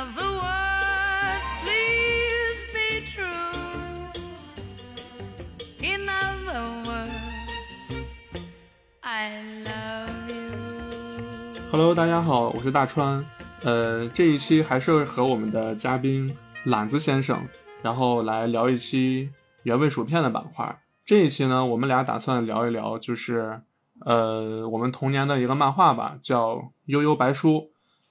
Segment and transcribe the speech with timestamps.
[0.00, 3.52] In other words, please be true.
[5.82, 7.92] In other words,
[9.02, 10.48] I love you.
[11.70, 13.22] Hello，大家好，我是大川。
[13.62, 17.46] 呃，这一期还是和我们的嘉宾懒子先生，
[17.82, 19.30] 然后来聊一期
[19.64, 20.80] 原味薯片的板块。
[21.04, 23.60] 这一期呢，我们俩打算聊一聊，就是
[24.06, 26.54] 呃，我们童年的一个漫画吧，叫
[26.86, 27.50] 《悠悠白书》。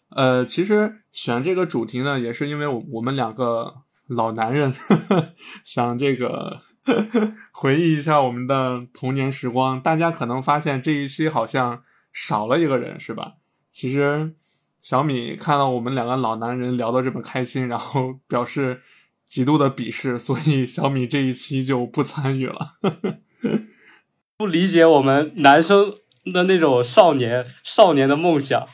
[0.09, 9.79] 呃，其实选这个主题呢，也是因为我我们两个老男人呵 呵想这个呵 呵回忆一下我们的童年时光。
[9.79, 13.33] 大家可能发现这一期好像少了一个人，是吧？
[13.69, 14.33] 其实
[14.81, 18.81] 小米看到我们两个老男人聊得这么开心，然后表示
[19.27, 22.77] 极度的鄙视，所以小米这一期就不参与了。
[24.35, 25.93] 不理解我们男生
[26.33, 28.65] 的那种少年少年的梦想。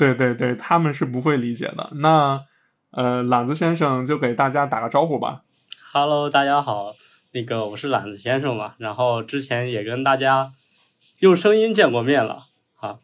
[0.00, 1.90] 对对对，他们是不会理解的。
[1.96, 2.42] 那
[2.90, 5.42] 呃，懒子先生就给大家打个招呼吧。
[5.92, 6.94] Hello，大家好，
[7.32, 10.52] 那个我是懒子先生嘛，然后之前也跟大家
[11.18, 12.46] 用声音见过面了
[12.80, 12.96] 啊，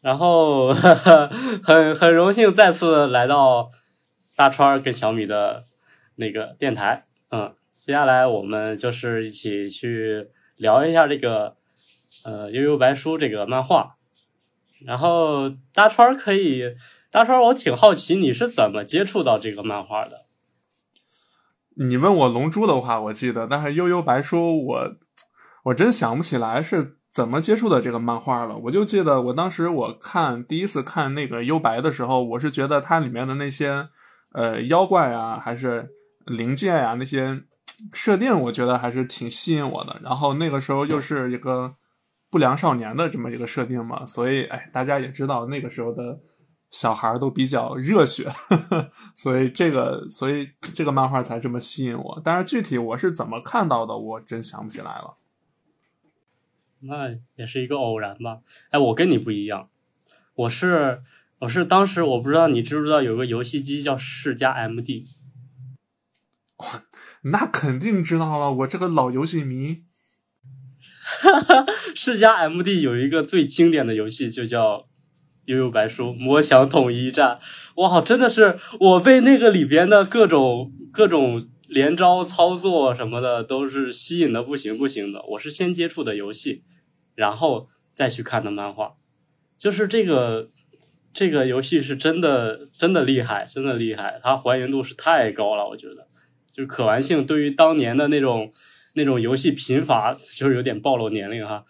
[0.00, 1.26] 然后呵呵
[1.64, 3.70] 很很荣幸再次来到
[4.36, 5.60] 大川儿跟小米的
[6.14, 11.56] 那个电台，嗯，接下来我们就是一起去聊一下这个
[12.24, 13.96] 呃《悠悠白书》这个漫画，
[14.86, 16.76] 然后大川可以，
[17.10, 20.26] 大川我挺好奇你是怎么接触到这个漫画的。
[21.76, 24.96] 你问我《龙珠》的话，我记得，但是《悠悠白书》我
[25.64, 28.56] 我真想不起来是怎么接触的这个漫画了。
[28.56, 33.88] 我就记得我当时我看第一次看那个幽白的时候，我是觉得它里面的那些
[34.32, 35.88] 呃妖怪啊，还是
[36.26, 37.42] 灵界呀、那些
[37.92, 39.98] 设定，我觉得还是挺吸引我的。
[40.02, 41.74] 然后那个时候又是一个
[42.34, 46.18] 不良少年的这么一个设定嘛，所以哎，大家也知道那个时候的。
[46.70, 52.20] 小孩都比较热血，呵 呵所以这个，所以这个漫画才这么吸引我。
[52.24, 55.14] 但是具体我是怎么看到的，我真想不起来了。
[56.80, 58.40] 那也是一个偶然吧。
[58.70, 59.68] 哎，我跟你不一样，
[60.34, 61.00] 我是
[61.38, 65.06] 我是当时我不知道你知不知道有个游戏机叫世嘉 MD，
[67.22, 69.84] 那肯定知道了，我这个老游戏迷。
[71.22, 74.86] 哈 哈世嘉 MD 有一个最经典的游戏就叫。
[75.46, 77.38] 悠悠白书魔响统一战，
[77.74, 85.22] 哇，真的是我被那个里边的各种各种连招操作什么的都是吸引的不行不行的。
[85.32, 86.62] 我是先接触的游戏，
[87.14, 88.94] 然后再去看的漫画，
[89.58, 90.48] 就是这个
[91.12, 96.08] 这个游戏是真的真的厉害，真的厉害，它还原度是太高了，我觉得，
[96.54, 98.50] 就是可玩性对于当年的那种
[98.94, 101.64] 那种游戏贫乏，就是有点暴露年龄哈。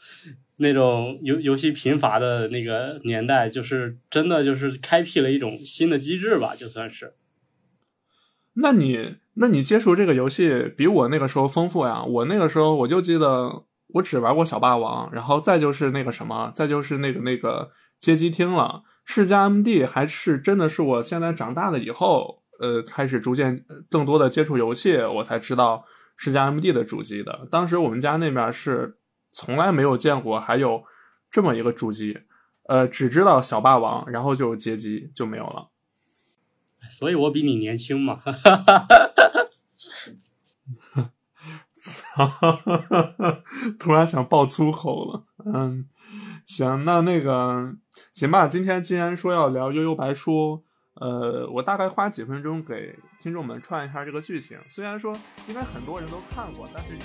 [0.56, 7.14] 那种游游戏贫乏的那个年代，就是真的就是开辟了一种新的机制吧，就算是。
[8.54, 12.04] 那你那你接触这个游戏比我那个时候丰富呀！
[12.04, 18.84] 我那个时候我就记得我只玩过小霸王，然后再就是那个什么，再就是那个那个街机厅了。
[19.04, 25.84] 世嘉 MD 还是真的是我现在长大了以后，呃，开始逐渐更多的接触游戏，我才知道
[26.16, 27.48] 世嘉 MD 的主机的。
[27.50, 28.98] 当时我们家那边是。
[29.36, 30.84] 从来没有见过还有
[31.28, 32.20] 这么一个主机，
[32.68, 35.70] 呃，只知道小霸王，然后就有街机，就没有了。
[36.88, 38.20] 所以我比你年轻嘛。
[42.14, 43.42] 哈哈哈
[43.76, 45.24] 突然想爆粗口了。
[45.52, 45.88] 嗯，
[46.46, 47.74] 行，那那个
[48.12, 48.46] 行吧。
[48.46, 50.32] 今天既然说要聊《悠悠白书》，
[50.94, 54.58] 呃，我大概花几分钟给听众们串一下这个剧情。
[54.68, 55.12] 虽然说
[55.48, 57.00] 应该很多人都看过，但是也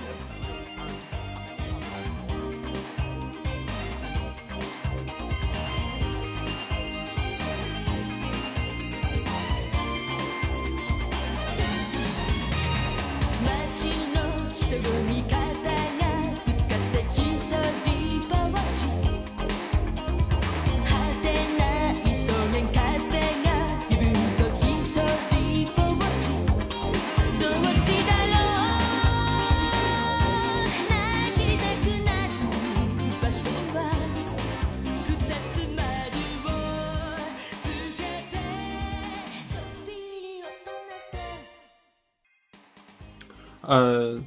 [43.69, 44.19] 呃，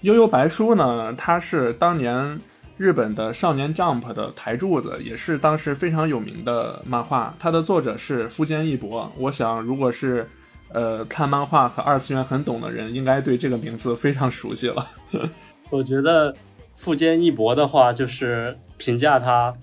[0.00, 2.40] 悠悠白书呢，它是当年
[2.76, 7.32] 日本的少年 Jump 的台柱子，也是当时非常有名的漫画。
[7.38, 9.08] 它的作者是富坚义博。
[9.16, 10.28] 我想，如果是
[10.72, 14.84] 呃看漫画和二次元很懂的人，应该对这个名字非常熟悉了。
[15.70, 16.34] 我觉得
[16.74, 19.54] 富坚义博的话，就是评价他，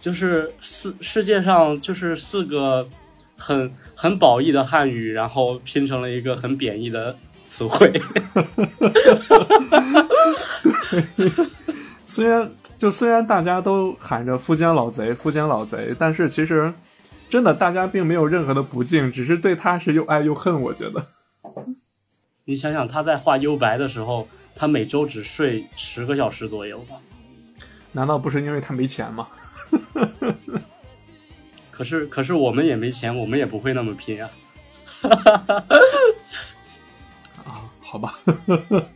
[0.00, 2.88] 就是四世界上就是四个
[3.36, 7.14] 很很褒义的汉语，然后拼成了一个很贬义的
[7.52, 7.92] 词汇。
[12.06, 16.72] 虽然就虽然大家都喊着富江老贼，富江老贼，但是其实
[17.28, 20.62] 真的大家并没有任何的不敬，只是对他是又爱又恨。
[20.62, 21.04] 我觉得，
[22.46, 24.26] 你想想他在画幽白的时候，
[24.56, 26.96] 他每周只睡十个小时左右吧？
[27.92, 29.28] 难道不是因为他没钱吗？
[31.70, 34.30] 可是可是我们也没钱，我们也不会那么拼啊。
[37.92, 38.18] 好吧。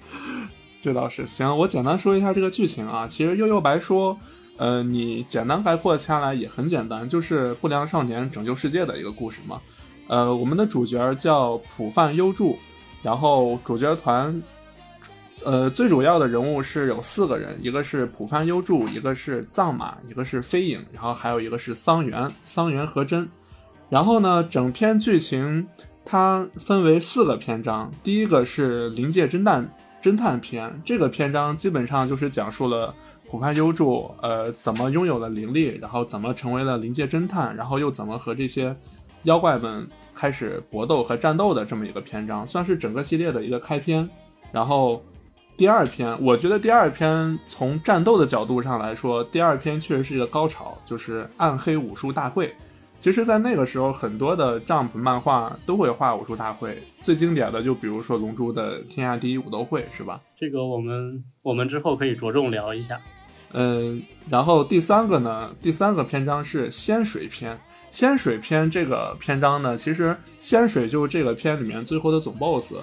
[0.81, 3.07] 这倒是行，我简单说一下这个剧情啊。
[3.07, 4.15] 其实《悠悠白说》，
[4.57, 9.61] 呃，你简单概括下来也很简单，就是不良少年拯救世界的一个故事嘛。
[10.07, 12.59] 呃，我们的主角叫浦饭优助，
[13.03, 14.43] 然后主角团，
[15.45, 23.29] 呃，最主要的人物是有四个人，一个是浦饭优助，一个是藏马，一个是飞影，然后还有一个是桑原，桑原和真。
[23.91, 25.69] 然后呢，整篇剧情
[26.07, 29.69] 它分为四个篇章，第一个是临界侦探。
[30.01, 32.95] 侦探篇这个篇章基本上就是讲述了
[33.29, 38.73] 浦畔优助呃怎么拥有了灵力，然后怎么成为了临界侦探，然后又怎么和这些
[39.25, 44.09] 妖怪们开始搏斗和战斗的这么一个篇章，算是整个系列的一个开篇。
[44.53, 45.03] 然后
[45.57, 52.55] 第二篇，我觉得第二篇从战斗的角度上来说，第二篇确实是一个高潮，就是暗黑武术大会。
[52.99, 60.21] 其实，在那个时候，很多的 Jump 漫画都会画武术大会，最经典的就比如说《龙珠》的天下第一武斗会，是吧？
[60.37, 63.01] 这个我们我们之后可以着重聊一下。
[63.53, 67.57] 嗯，然后第三个呢，第三个篇章是仙水篇。
[67.91, 72.75] 仙水篇这个篇章呢，其实仙水就是这个篇里面最后的总 BOSS。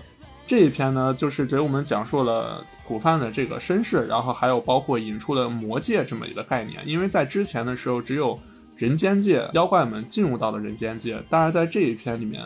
[0.48, 8.40] 这一篇呢，就是给我们讲述了古范的这个身世，然后还有包括引出了魔界这么一个概念，因为在之前的时候只有。
[8.76, 12.42] 人间界妖怪们进入到了人间界，当然在这一篇里面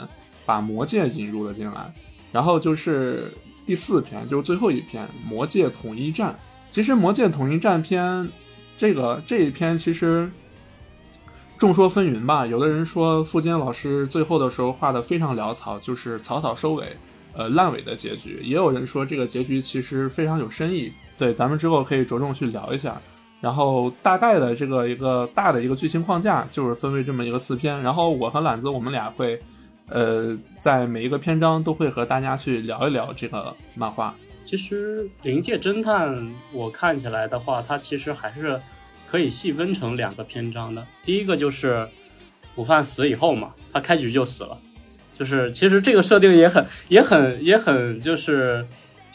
[0.46, 1.94] 把魔界引入了进来，
[2.32, 3.34] 然后就是
[3.66, 6.36] 第四篇，就是最后一篇魔界统一战。
[6.70, 8.28] 其实魔界统一战篇
[8.76, 10.30] 这个这一篇其实
[11.58, 16.96] 众说纷纭吧，有的人说富坚老师最后的时候画的非常潦草，就是草草收尾，
[17.34, 18.40] 呃烂尾的结局。
[18.44, 23.02] 也有人说这个结局其实非常有深意，对，咱们之后可以着重去聊一下。
[23.40, 29.40] 然后大概的这个一个大的一个剧情框架就是分为这么一个四篇，然后我和懒子我们俩会，
[29.90, 34.16] 呃，在每一个篇章都会和大家去聊一聊这个漫画。
[34.44, 36.16] 其实《灵界侦探》
[36.52, 38.60] 我看起来的话，它其实还是
[39.08, 40.84] 可以细分成两个篇章的。
[41.06, 41.88] 第一个就是
[42.56, 44.58] 午饭死以后嘛，他开局就死了，
[45.18, 48.66] 就是其实这个设定也很也很也很就是。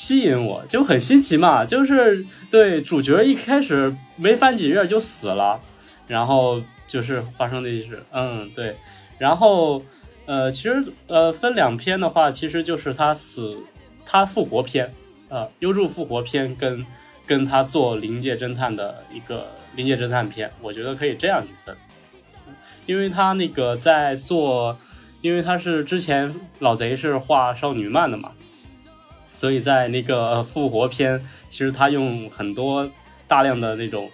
[0.02, 5.60] 吸引我就很新奇嘛，就是对主角一开始没翻几页就死了，
[6.08, 8.74] 然后就是发生的一事，嗯对，
[9.18, 9.80] 然后
[10.26, 13.56] 呃其实呃分两篇的话，其实就是他死
[14.04, 14.92] 他复活篇，
[15.28, 16.84] 呃优助复活篇跟
[17.24, 21.76] 跟他做临界侦探的一个临界侦探篇，我觉得可以这样去分，
[22.86, 24.76] 因为他那个在做，
[25.20, 28.32] 因为他是之前老贼是画少女漫的嘛。
[29.42, 32.88] 所以在那个复活篇，其实他用很多
[33.26, 34.08] 大量的那种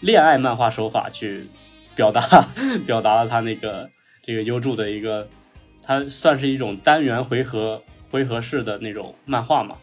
[0.00, 1.46] 恋爱漫画手法去
[1.94, 2.22] 表达，
[2.86, 3.90] 表达了他那个
[4.24, 5.28] 这个优助的一个，
[5.82, 9.76] 它算是一种单元回合回合式的那种漫画嘛。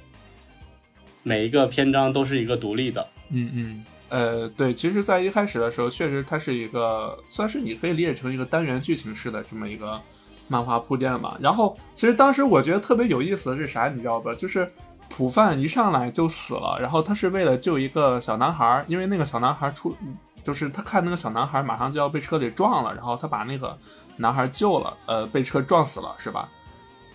[1.21, 3.07] 每一个篇章都是一个独立的。
[3.29, 10.01] 嗯嗯，呃，对，其实，在一开始的时候，确实它是一个，算是你可以理解成一个单元剧情式的这么一个。
[10.51, 14.35] 漫画铺垫嘛，然后其实当时我觉得特别有意思的是啥，你知道吧？
[14.35, 14.69] 就是
[15.07, 19.95] 普范一上来就死了，然后他是为了救一个小男孩，因为那个小男孩出，
[20.43, 23.77] 就是他看那个小男孩马上就要被车给撞了，然后他把那个
[24.17, 26.49] 男孩救了，呃，被车撞死了，是吧？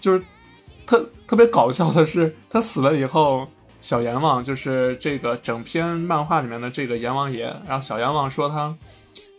[0.01, 0.23] 就是
[0.87, 3.47] 特特别搞笑的是，他死了以后，
[3.83, 8.75] 小阎王就是这个整篇漫画里面的这个阎王爷，然后小阎王说他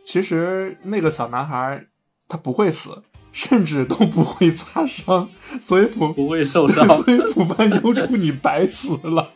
[0.05, 1.83] 其实那个小男孩
[2.27, 3.01] 他不会死。
[3.31, 5.29] 甚至都不会擦伤，
[5.61, 9.31] 所以普不会受伤， 所以普凡优助你白死了。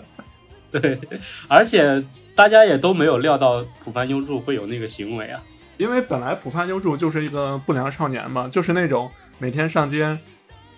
[0.72, 0.98] 对，
[1.46, 2.02] 而且
[2.34, 5.42] 大家也都没有料到普凡优助会有那个行为啊，
[5.76, 10.18] 因为本来普凡优助就是一个不良少年嘛，就是那种每天上街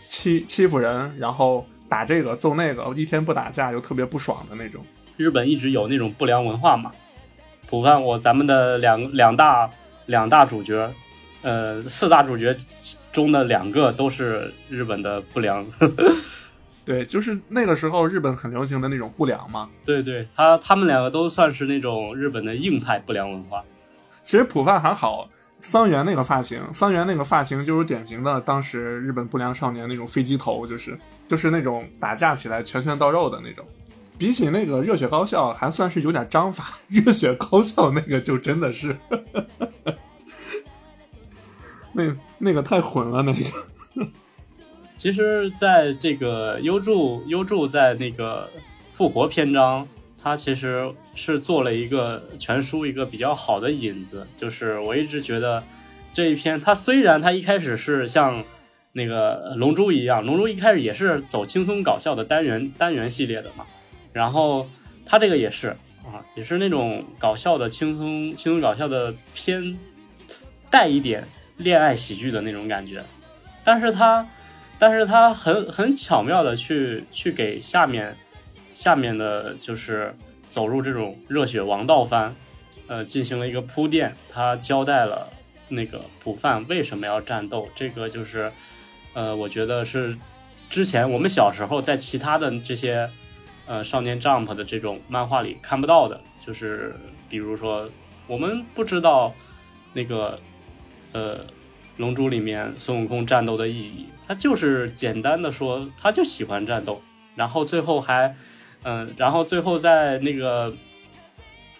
[0.08, 4.84] 欺欺负人，然后打这个揍那个，一天不打架就特别不爽的那种。
[5.16, 6.90] 日本一直有那种不良文化嘛，
[7.68, 9.70] 普凡我咱们的两两大
[10.06, 10.92] 两大主角。
[11.42, 12.54] 呃，四大主角
[13.12, 15.66] 中的两个都是日本的不良，
[16.84, 19.68] 对，就是那个时候日本很流行的那种不良嘛。
[19.84, 23.62] 对对，他他们两个都算是那种日本的硬派不良文化。
[24.22, 25.28] 其实普范还好，
[25.60, 33.64] 桑原那个发型，桑原那个发型就是典型的当时日本不良少年那种飞机头，就是就是那种打架起来拳拳到肉的那种。
[34.18, 36.72] 比起那个热血高校，还算是有点章法。
[36.88, 38.94] 热血高校那个就真的是，
[41.92, 43.40] 那那个太混了，那个。
[44.96, 48.50] 其实，在这个优助优助在那个
[48.92, 49.88] 复活篇章，
[50.22, 54.26] 他其实是做了一个全书一个比较好的引子。
[54.36, 55.62] 就是我一直觉得
[56.12, 58.44] 这一篇，它虽然它一开始是像
[58.92, 63.64] 那个龙珠一样，龙珠一开始也是走轻松搞笑的单元单元系列的嘛，
[64.12, 64.68] 然后
[65.06, 65.68] 它这个也是
[66.04, 69.78] 啊，也是那种搞笑的轻松轻松搞笑的偏
[70.70, 71.24] 带一点
[71.60, 73.02] 恋爱喜剧的那种感觉，
[73.62, 74.26] 但是他。
[74.82, 78.16] 但是他很很巧妙的去去给下面
[78.72, 80.16] 下面的，就是
[80.48, 82.34] 走入这种热血王道番，
[82.86, 84.16] 呃，进行了一个铺垫。
[84.32, 85.28] 他交代了
[85.68, 88.50] 那个普范为什么要战斗，这个就是，
[89.12, 90.16] 呃，我觉得是
[90.70, 93.06] 之前我们小时候在其他的这些
[93.66, 96.96] 呃少年 Jump 的这种漫画里看不到的，就是
[97.28, 97.86] 比如说
[98.26, 99.34] 我们不知道
[99.92, 100.40] 那个
[101.12, 101.38] 呃。
[101.96, 107.02] 龙珠里面孙悟空战斗的意义，他就是简单的说，他就喜欢战斗，
[107.36, 108.34] 然后最后还，
[108.84, 110.74] 嗯，然后最后在那个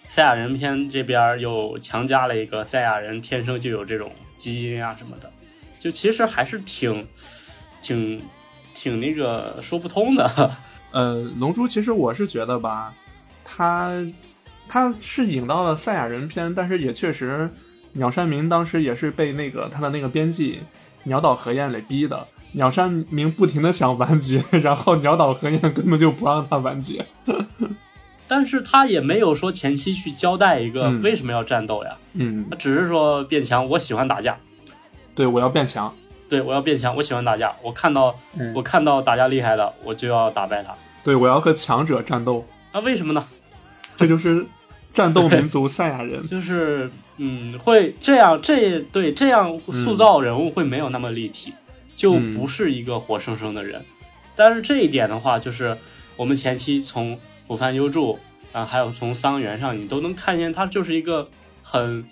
[0.06, 5.32] 赛亚人篇这边又强加了一个赛亚人天生就有这种基因啊什么的，
[5.78, 7.06] 就其实还是挺，
[7.80, 8.20] 挺，
[8.74, 10.50] 挺那个说不通的。
[10.92, 12.94] 呃，龙珠其实我是觉得吧，
[13.42, 14.06] 他
[14.68, 17.48] 他是引到了赛亚人篇，但是也确实。
[17.92, 20.60] 鸟山明当时也是被那个他的那个编辑
[21.04, 22.26] 鸟岛和彦给逼的。
[22.52, 27.06] 鸟山明不停的想完结，然后鸟岛和彦根本就不让他完结。
[28.26, 31.96] 但是他也没有说前期去交代一个为什么要战斗呀。
[32.14, 34.36] 嗯，他只是说变强，我喜欢打架。
[35.14, 35.94] 对，我要变强。
[36.28, 37.52] 对，我要变强，我喜欢打架。
[37.62, 38.12] 我看到
[38.54, 40.74] 我看到打架厉害的，我就要打败他。
[41.04, 42.44] 对，我要和强者战斗。
[42.72, 43.24] 那为什么呢？
[43.96, 44.44] 这就是
[44.92, 46.20] 战斗民族赛亚人。
[46.26, 46.90] 就是。
[47.22, 51.52] 嗯，会这样，这对这样塑造人物会没有那么立体，
[51.94, 53.84] 就不是一个活生生的人。
[54.34, 55.76] 但是这一点的话，就是
[56.16, 58.18] 我们前期从浦饭优助
[58.52, 61.28] 啊，还有从桑原上，你都能看见他就是一个
[61.62, 62.02] 很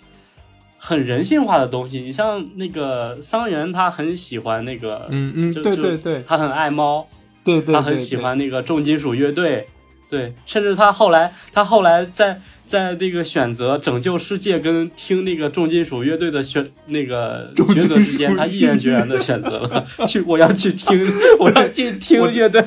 [0.76, 2.00] 很人性化的东西。
[2.00, 7.08] 你像那个桑原，他很喜欢那个，嗯嗯，对对对，他很爱猫，
[7.42, 9.66] 对对，他很喜欢那个重金属乐队，
[10.08, 12.40] 对，甚至他后来，他后来在。
[12.68, 21.10] 在那个选择拯救世界跟听那个重金属乐队的选那个抉择之间，他毅然决然的选择了 去，我要去听，
[21.40, 22.62] 我要去听乐队。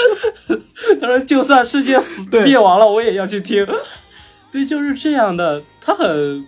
[0.98, 3.66] 他说，就算世界死灭亡了，我也要去听。
[4.50, 6.46] 对，就是这样的，他很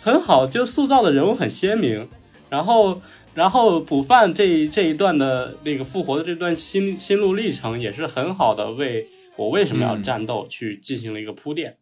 [0.00, 2.08] 很好，就塑造的人物很鲜明。
[2.48, 3.02] 然后，
[3.34, 9.06] 然后补饭这这一段的那个复活的这段心心路历程，也是很好的为
[9.42, 11.76] 我为什么要战斗去进行了一个铺垫。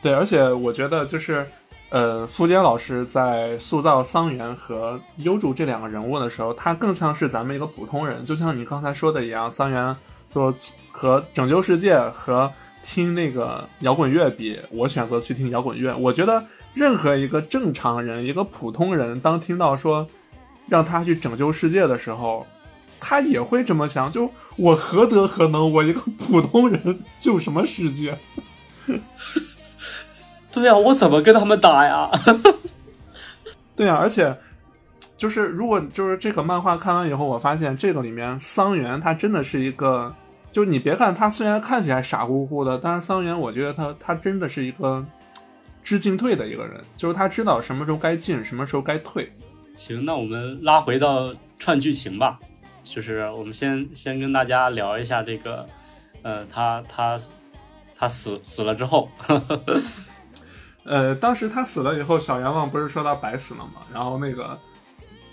[0.00, 1.44] 对，而且我觉得就是，
[1.90, 9.96] 呃，富坚老师在塑造桑原和优助这两个人物的时候，他更像是咱们一个普通人，就像你刚才说的一样，桑原
[10.32, 10.54] 说
[10.92, 12.52] 和拯救世界和
[12.84, 15.96] 听那个摇滚乐比，我选择去听摇滚乐。
[15.96, 20.06] 我觉得任何一个正常人，一个普通人，当听到说
[20.68, 22.46] 让他去拯救世界的时候，
[23.00, 28.16] 他也会这么想，就我何德何能，我一个普通人救什么世界？
[30.52, 32.10] 对呀，我怎么跟他们打呀？
[33.76, 34.34] 对呀，而且
[35.18, 40.14] 就是如果就是这个漫画看完以后，我发现这个里面桑原他真的是一个，
[40.52, 45.04] 就是你别看他虽然看起来傻乎乎的，但是桑原我觉得他他真的是一个
[45.82, 49.30] 知进退的一个人，就是他知道什么时候该进，什么时候该退。
[49.76, 52.38] 行，那我们拉回到串剧情吧，
[52.88, 55.66] 就是我们先先跟大家聊一下这个，
[56.22, 57.18] 呃，他他
[57.94, 59.10] 他死死了之后。
[60.84, 63.82] 呃，当时他死了以后，小阎王不是说他白死了吗？
[63.92, 64.56] 然后那个，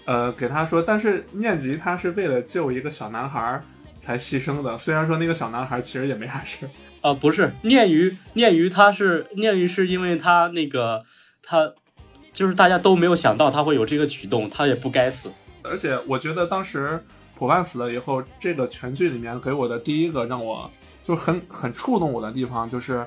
[0.05, 3.62] 呃，给他说，但是念吉他是为了救一个小男孩
[4.01, 4.75] 才牺牲的。
[4.77, 6.67] 虽然说那个小男孩其实也没啥事。
[7.01, 11.03] 呃，不是，念于念于他是念于是因为他那个
[11.43, 11.72] 他
[12.31, 15.29] 就是大家都没有想到他会有这个举动，他也不该死。
[15.62, 17.03] 而且我觉得当时
[17.43, 20.71] 普万死了以后，这个全剧里面给我的第一个让我
[21.03, 23.05] 就很很触动我的地方就是。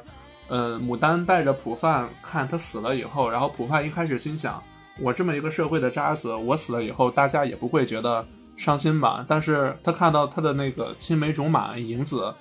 [0.48, 4.62] 呃，牡丹带着普范看他死了以后，然后普范一开始心想，
[5.00, 8.24] 我这么一个社会的渣子，我死了以后，大家也不会觉得
[8.56, 9.24] 伤心吧？
[9.26, 12.32] 但是他看到他的那个青梅竹马银子，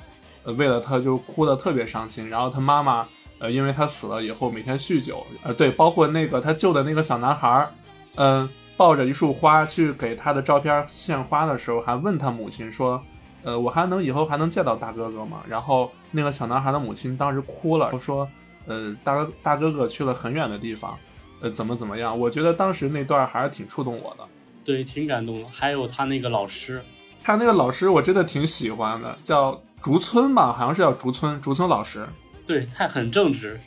[0.43, 2.29] 为了他就哭得特别伤心。
[2.29, 3.07] 然后他妈妈
[3.39, 7.71] 呃，因为他死了以后每天酗酒，呃，对，包括那个他救的那个小男孩儿，
[8.17, 8.47] 嗯、
[8.77, 13.01] 抱着一束花去给他的照片献花的时候，还问他母亲说，
[13.43, 15.41] 呃，我还能以后还能见到大哥哥吗？
[15.47, 18.27] 然后那个小男孩的母亲当时哭了，说，
[18.65, 20.97] 呃，大哥大哥哥去了很远的地方，
[21.41, 22.19] 呃，怎么怎么样？
[22.19, 24.23] 我觉得当时那段还是挺触动我的。
[24.63, 25.47] 对，挺感动的。
[25.49, 26.81] 还有他那个老师，
[27.23, 32.05] 他那个老师我真的挺喜欢的，叫竹村吧，好像是叫竹村，竹村老师。
[32.45, 33.59] 对他很正直，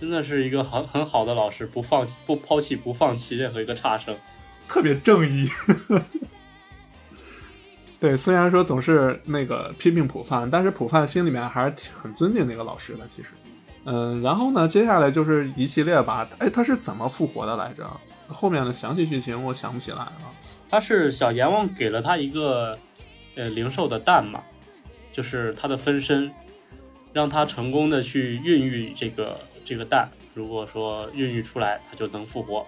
[0.00, 4.14] 真的是一个很很好的老师，不放弃、不抛弃、不放弃任何一个差生。
[4.68, 5.48] 特别正义。
[8.00, 13.06] 对，虽然说总是那个批评普范，但是普范心里面还是挺很尊敬那个老师的。
[13.06, 13.28] 其实，
[13.84, 16.28] 嗯，然后呢，接下来就是一系列吧。
[16.38, 17.88] 哎，他是怎么复活的来着？
[18.26, 20.12] 后面的详细剧情我想不起来了。
[20.68, 22.76] 他是小阎王给了他一个
[23.36, 24.42] 呃灵兽的蛋嘛，
[25.12, 26.32] 就是他的分身，
[27.12, 30.08] 让他成功的去孕育这个这个蛋。
[30.34, 32.66] 如果说孕育出来，他就能复活。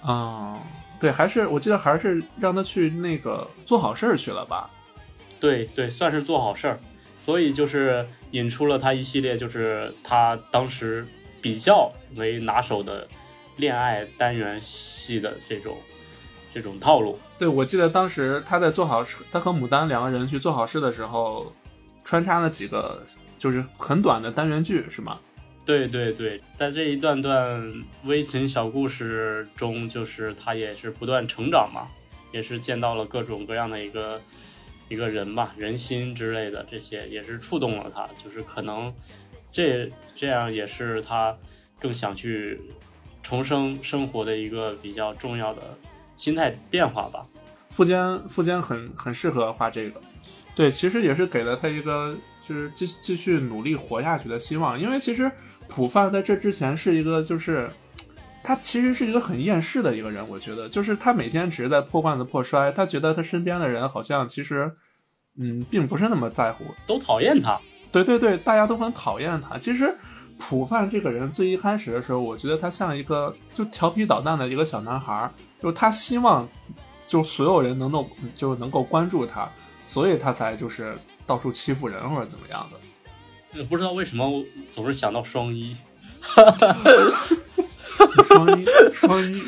[0.00, 0.58] 啊、
[1.00, 4.70] 对，还是我记得还是让他去那个做好事儿去了吧？
[5.38, 6.80] 对对，算是做好事儿，
[7.20, 11.06] 所以就是引出了他一系列，就是他当时
[11.42, 13.06] 比较为拿手的
[13.56, 15.76] 恋爱单元戏的这种
[16.54, 17.18] 这种套路。
[17.38, 21.52] 对，我记得当时他在做好事，他和牡丹两个人去做好事的时候，
[22.02, 23.04] 穿插了几个
[23.38, 25.18] 就是很短的单元剧，是吗？
[25.64, 27.72] 对对对，在这一段段
[28.04, 31.88] 微情小故事中，就是他也是不断成长嘛，
[32.32, 34.20] 也是见到了各种各样的一个
[34.90, 38.92] 一个人吧，人心之类的这些，也是触动了他，就是可能
[39.50, 41.34] 这这样也是他
[41.80, 42.60] 更想去
[43.22, 45.62] 重生生活的一个比较重要的
[46.18, 47.26] 心态变化吧。
[47.70, 49.98] 富坚富坚很很适合画这个，
[50.54, 52.14] 对，其实也是给了他一个
[52.46, 55.32] 就是继继续努力活下去的希望，因为其实
[55.68, 57.68] 普范在这之前是一个就是。
[58.46, 64.70] 他其实是一个很厌世的一个人，我觉得，就是他每天只是在破罐子破摔，他觉得他身边的人好像其实，
[65.38, 67.58] 嗯，并不是那么在乎，都讨厌他，
[67.90, 69.56] 对对对，大家都很讨厌他。
[69.56, 69.96] 其实
[70.38, 76.46] 普范这个人最一开始的时候，我觉得他像一个就调皮捣蛋的一个小男孩儿，就他希望
[77.08, 79.48] 就所有人能够就能够关注他，
[79.86, 80.94] 所以他才就是
[81.26, 82.78] 到处欺负人或者怎么样的。
[83.54, 85.76] 呃不知道为什么我总是想到双一。
[88.26, 89.42] 双一双一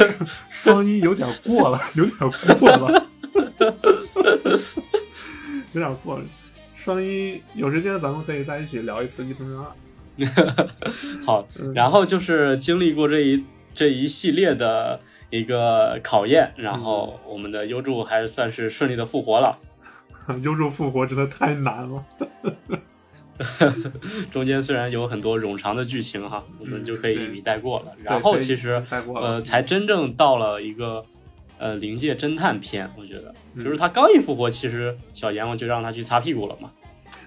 [0.50, 2.18] 双一有点过了，有点
[2.58, 3.08] 过了，
[5.72, 6.24] 有点过了。
[6.74, 9.64] 双一有时间咱们可以在一起聊一次一分二。
[11.24, 19.58] 好嗯，然后就是经历过这一这一系列的一个考验，然后我们的优助还是算是顺利的复活了。
[20.42, 22.04] 优助复活真的太难了。
[24.32, 27.86] 中间虽然有很多冗长的剧情哈，我们就可以一笔带过了。
[28.02, 28.82] 然后其实
[29.14, 31.04] 呃，才真正到了一个
[31.58, 36.70] 呃灵界侦探片，我觉得嗯就是他刚一复活，其实小阎王就让他去擦屁股了嘛。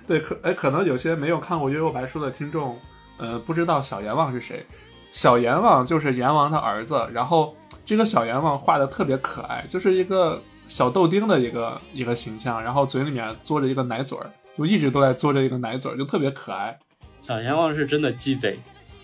[0.08, 2.80] 对，可哎，可能有些没有看过《月幽白书》的听众，
[3.17, 4.65] 呃，不知道小阎王是谁。
[5.12, 16.78] 小阎王就是阎王的儿子，然后这个小阎王画的特别可爱，就是一个小豆丁的一个一个形象，然后嘴里面嘬着一个奶嘴儿，就一直都在嘬着一个奶嘴儿，就特别可爱。
[17.24, 18.60] 小阎王是真的鸡贼，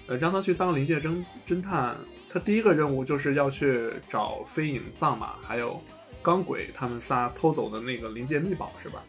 [0.07, 1.95] 呃，让他去当灵界侦侦探，
[2.29, 5.81] 他第一个任务就是要去找飞影、藏马还有
[6.21, 8.99] 钢鬼他们仨偷走的那个灵界秘宝，是吧？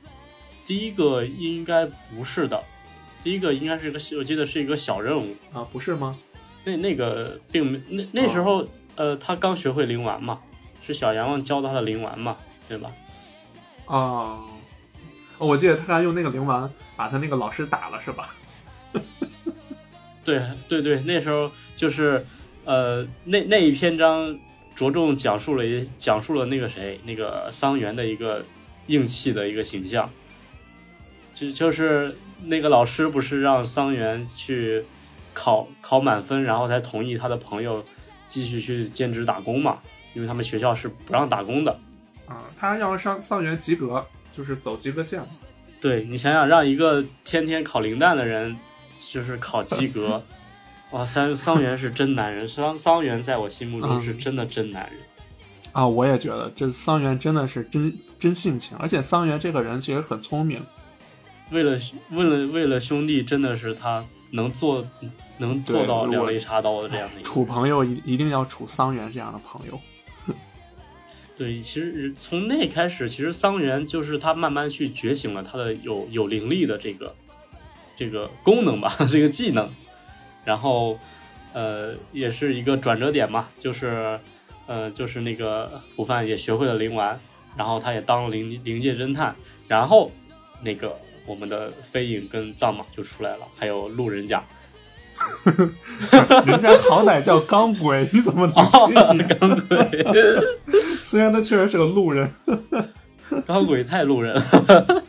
[0.65, 2.63] 第一个应该不是的，
[3.25, 5.35] 第一个应该是一个我记得是一个小任务。
[5.53, 6.17] 啊，不是吗？
[6.65, 10.41] 那那个并没那那时候、呃，他刚学会灵丸嘛，
[10.85, 12.37] 是小阎王教他的灵丸嘛，
[12.69, 12.93] 对吧？
[13.87, 14.45] 哦，
[15.39, 18.29] 我记得他还用那个灵丸把他那个老师打了，是吧？
[20.25, 22.25] 对对对，那时候就是
[22.65, 24.37] 呃，那那一篇章
[24.75, 28.45] 着重讲述了一讲述了那个谁那个桑园的一个
[28.89, 30.11] 硬气的一个形象，
[31.33, 34.85] 就就是那个老师不是让桑园去
[35.33, 37.85] 考考满分，然后才同意他的朋友
[38.27, 39.79] 继续去兼职打工嘛，
[40.15, 41.79] 因为他们学校是不让打工的。
[42.27, 44.05] 啊、他要上桑元及格，
[44.37, 45.29] 就是走及格线嘛。
[45.81, 48.57] 对你想想，让一个天天考零蛋的人，
[49.09, 50.23] 就是考及格，
[50.93, 55.01] 哇，桑桑园是真男人，桑桑园在我心目中是真的真男人。
[55.73, 60.63] 啊，我也觉得这桑园真的是真真性情，而且桑园这个人其实很聪明。
[61.51, 61.79] 为了
[62.11, 64.85] 为了为了兄弟，真的是他能做
[65.39, 67.29] 能做到两肋插刀的这样的一个。
[67.29, 69.79] 处朋友一一定要处桑园这样的朋友。
[71.39, 77.15] 对，其实从那开始，其实桑园就是他慢慢去觉醒了他的有有灵力的这个
[77.95, 79.71] 这个功能吧， 这个技能。
[80.47, 80.99] 然后
[81.53, 84.19] 呃也是一个转折点嘛，就是
[84.67, 87.19] 呃就是那个普范也学会了灵丸，
[87.57, 89.37] 然后他也当了灵灵界侦探，
[89.69, 90.11] 然后
[90.63, 90.97] 那个
[91.27, 94.43] 我们的飞影跟藏马就出来了，还有路人甲。
[96.47, 98.55] 人家好歹叫钢轨， 你怎么能？
[99.39, 100.07] 钢轨，
[101.05, 102.31] 虽然他确实是个路人，
[103.47, 105.05] 钢轨太路人了。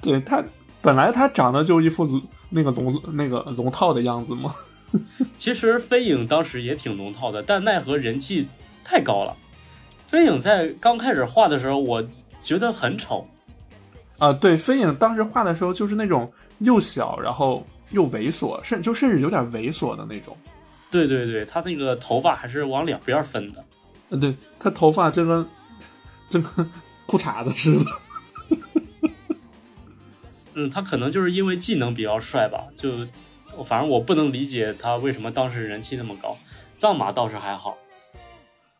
[0.00, 0.44] 对他
[0.82, 2.06] 本来他长得就一副
[2.50, 4.54] 那个龙那个龙套的样子嘛。
[5.36, 8.46] 其实飞影当时也挺龙套的，但奈何人气
[8.84, 9.34] 太高了。
[10.06, 12.06] 飞影在刚开始画的时候，我
[12.40, 13.26] 觉得很丑。
[14.18, 20.36] 啊、对，飞影当时画的时候就是那种又小，然后又猥琐，甚就甚至有点猥琐的那种。
[20.90, 23.64] 对对对，他那个头发还是往两边分的。
[24.10, 25.46] 呃，对他头发真跟
[26.28, 26.70] 真跟
[27.06, 27.90] 裤衩子似的。
[30.54, 32.90] 嗯，他可能就是因为技能比较帅吧，就
[33.64, 36.36] 反正我不能理解他为什么当时人气那么高。
[36.76, 37.78] 藏马倒是还好，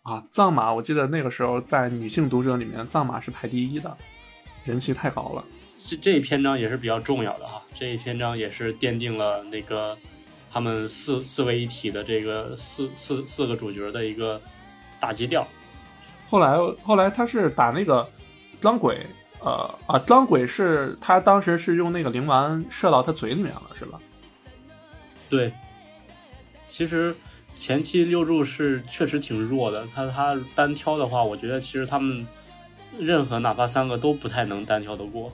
[0.03, 3.97] 啊，藏马，我记得那个时候在女性读者里面，藏马是排第一的，
[4.65, 5.45] 人气太高了。
[5.87, 9.97] 这这一篇章也是比较重要的哈，这一篇章也是奠定了那个
[10.51, 14.41] 他们四四位一体的这个四四四个主角的一个
[15.01, 15.47] 大基调。
[16.31, 18.09] 后来后来他是打那个
[18.61, 19.05] 张鬼，
[19.41, 24.01] 呃啊，张鬼是他当时是用那个灵丸射到他嘴里面了，是吧？
[25.29, 25.53] 对，
[26.65, 27.15] 其实
[27.57, 32.27] 前期六柱是确实挺弱的，他他单挑的话，我觉得其实他们
[32.99, 35.33] 任何哪怕三个都不太能单挑得过。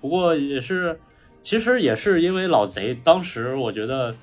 [0.00, 0.98] 不过也是，
[1.42, 4.14] 其实也是因为老贼当时我觉得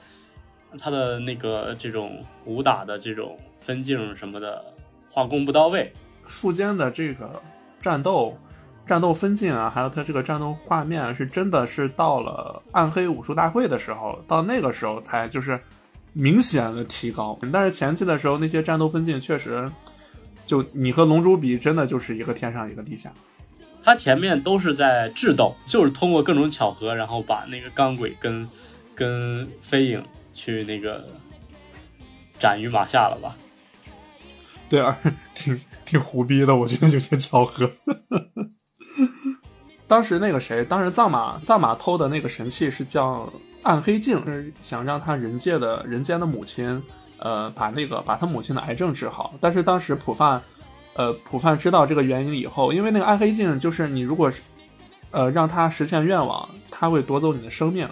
[0.79, 4.63] 他的那个这种武打的这种分镜什么的
[5.11, 5.91] 画工不到位。
[6.25, 7.29] 富坚的这个
[7.81, 8.37] 战斗、
[8.85, 15.59] 战斗分镜啊，还有他这个战斗画面，是真的是到了暗黑武术大会的时候，到那个时候才就是
[16.13, 17.37] 明显的提高。
[17.51, 19.69] 但是前期的时候，那些战斗分镜确实，
[20.45, 23.11] 就你和龙珠比，真的就是一个天上一个地下。
[23.83, 28.47] 他前面都是在智斗，就是通过各种巧合，然后把那个钢轨跟
[28.93, 31.07] 跟飞影去那个
[32.39, 33.35] 斩于马下了吧？
[34.69, 34.95] 对，而
[35.33, 37.71] 挺挺胡逼的，我觉得有些巧合。
[39.87, 43.31] 当时那个谁，当时藏马藏马偷的那个神器是叫
[43.63, 46.83] 暗黑镜，是想让他人界的人间的母亲，
[47.17, 49.33] 呃，把那个把他母亲的癌症治好。
[49.41, 50.39] 但是当时普范，
[50.99, 54.41] 呃，普范知道这个原因以后，因为那个暗黑镜就是你如果是，
[55.11, 57.87] 呃，让他实现愿望，他会夺走你的生命。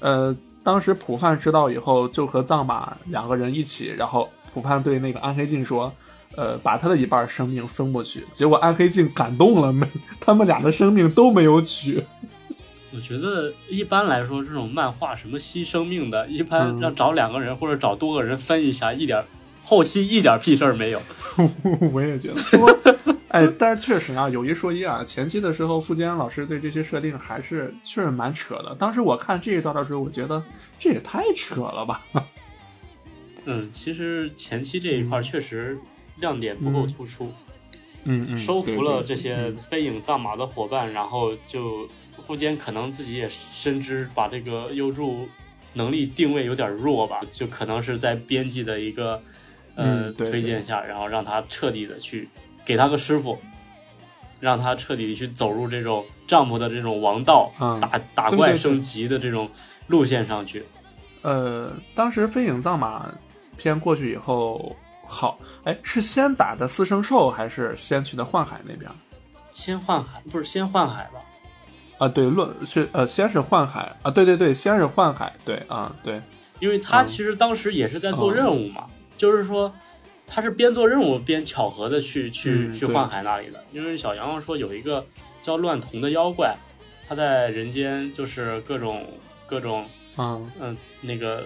[0.00, 5.92] 呃，当时普范知道以后，就和藏马两个人一起，然后普范对那个暗黑镜说。
[6.36, 9.84] 呃，把他的一半生命分过去，结果暗黑镜感动了，没，
[10.20, 12.00] 他们俩的生命都没有取。
[12.94, 19.20] 我觉得一般来说，这种漫画什么牺生命的，一般嗯让找两个人或者找多个人分一下，一点
[19.62, 21.00] 后期一点屁事儿没有。
[21.92, 28.74] 我也觉得， 哎，但是确实啊，有一说一啊，前期的时候，富坚老师对这些设定还是确实蛮扯的。
[28.74, 30.42] 当时我看这一段的时候，我觉得
[30.78, 32.04] 这也太扯了吧。
[33.46, 35.78] 嗯，其实前期这一块确实
[36.18, 37.32] 亮点不够突出，
[38.04, 45.26] 嗯嗯，收服了这些飞影藏马的伙伴，然后就富坚可能自己也深知把这个优助
[45.72, 49.22] 能力定位有点弱吧，就可能是在编辑的一个
[49.74, 52.28] 呃、嗯对推荐一下，然后让他彻底的去
[52.64, 53.38] 给他个师傅，
[54.40, 59.48] 让他彻底的去走入这种丈夫的这种王道，嗯打打怪升级的这种
[59.86, 60.64] 路线上去。
[61.22, 63.10] 呃，当时飞影藏马
[63.56, 64.74] 篇过去以后，
[65.06, 68.90] 好，哎，是先打的四圣兽，还是先去的幻海那边？
[69.52, 71.20] 先幻海不是先幻海吧？
[71.98, 76.18] 啊，对，论是呃，先是幻海啊，对对对，先是幻海，对啊，对，
[76.58, 78.86] 因为他嗯其实当时也是在做任务嘛，
[79.20, 79.70] 就是说
[80.26, 83.62] 他是边做任务边巧合的去去、去幻海那里的。
[83.70, 85.04] 因为小杨说有一个
[85.42, 86.56] 叫乱童的妖怪，
[87.06, 89.06] 他在人间就是各种
[89.46, 89.84] 各种
[90.16, 91.44] 嗯嗯、那个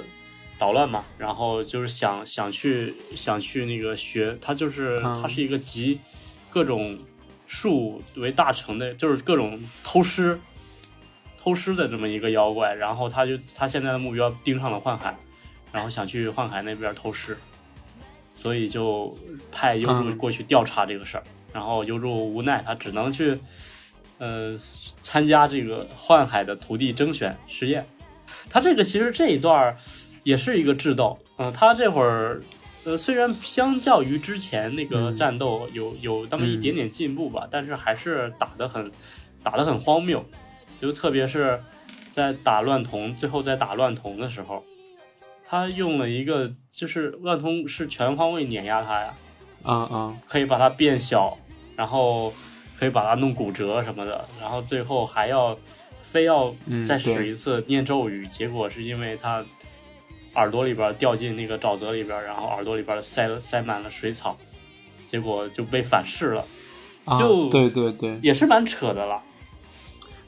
[0.56, 5.98] 捣乱嘛，然后就是想想去想去那个学，他就是、嗯他是一个集
[6.50, 6.96] 各种
[7.48, 10.38] 术为大成的，就是各种偷师
[11.42, 15.16] 偷师的这么一个妖怪，然后他就他现在的目标盯上了幻海，
[15.72, 17.36] 然后想去幻海那边偷师，
[18.44, 19.16] 所以就
[19.50, 20.18] 派优助嗯。
[20.18, 23.38] 过去调查这个事儿，然后优助无奈，他只能去
[24.18, 24.54] 呃
[25.00, 27.86] 参加这个幻海的徒弟征选实验。
[28.50, 29.74] 他这个其实这一段儿
[30.24, 32.42] 也是一个智斗，嗯、他这会儿
[32.84, 35.16] 呃虽然相较于之前那个嗯。
[35.16, 38.92] 战斗有有那么一点点进步吧，但是还是打得很
[39.42, 40.22] 打得很荒谬，
[40.82, 41.58] 就特别是
[42.10, 44.62] 在打乱童最后在打乱童的时候，
[45.48, 49.14] 他用了一个，就是万通是全方位碾压他呀，
[49.62, 51.36] 啊啊，可以把它变小，
[51.76, 52.32] 然后
[52.78, 55.56] 可以把它弄骨折什么的，然后最后还要
[56.02, 59.44] 非要嗯再使一次念咒语，结果是因为他
[60.34, 64.36] 耳朵里边掉进那个沼泽里边，然后耳朵里边塞了塞满了水草，
[65.04, 66.44] 结果就被反噬了，
[67.04, 68.18] 啊就对对对。
[68.22, 69.22] 也是蛮扯的了。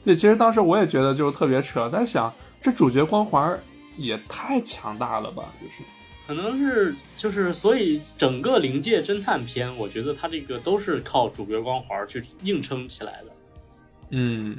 [0.03, 3.59] 对，其实当时我也觉得就是特别扯，但是想这主角光环
[3.97, 5.83] 也太强大了吧，就是。
[6.25, 13.31] 可能是就是，所以整个灵界侦探片，我觉得它这个都是靠主角光环去硬撑起来的。
[14.09, 14.57] 嗯，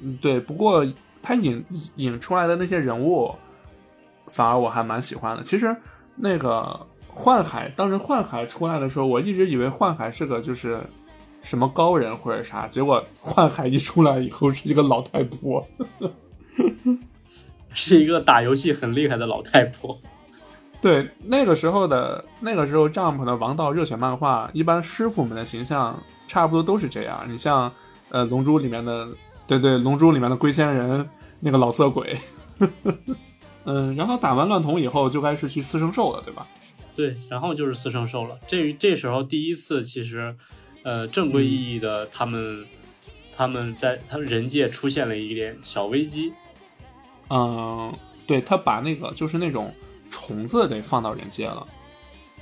[0.00, 0.40] 嗯对。
[0.40, 0.86] 不过
[1.22, 1.62] 他引
[1.96, 3.34] 引出来的那些人物，
[4.28, 5.42] 反而我还蛮喜欢的。
[5.42, 5.76] 其实
[6.16, 10.80] 那个幻海，当时幻海出来的时候，我一直以为幻海是个就是
[11.42, 15.68] 什么高人或者啥，结果幻海一出来以后是一个老太婆。
[17.74, 19.98] 是一个打游戏很厉害的老太婆。
[20.80, 27.24] 对，那个时候的那个时候，Jump 的王道热血漫画，一般师傅们的形象差不多都是这样。
[27.28, 27.72] 你像
[28.10, 29.08] 呃《龙珠》里面的，
[29.46, 31.08] 对对，《龙珠》里面的龟仙人
[31.38, 32.18] 那个老色鬼，
[33.64, 36.44] 嗯，然后打完乱童以后，就该是去四圣兽了，对吧？
[36.96, 38.36] 对，然后就是四圣兽了。
[38.48, 40.34] 这这时候第一次，其实，
[40.82, 42.66] 呃，正规意义的他们，
[43.36, 46.32] 他们在他们人界出现了一点小危机。
[47.34, 47.90] 嗯，
[48.26, 49.74] 对他把那个就是那种
[50.10, 51.66] 虫子得放到人界了。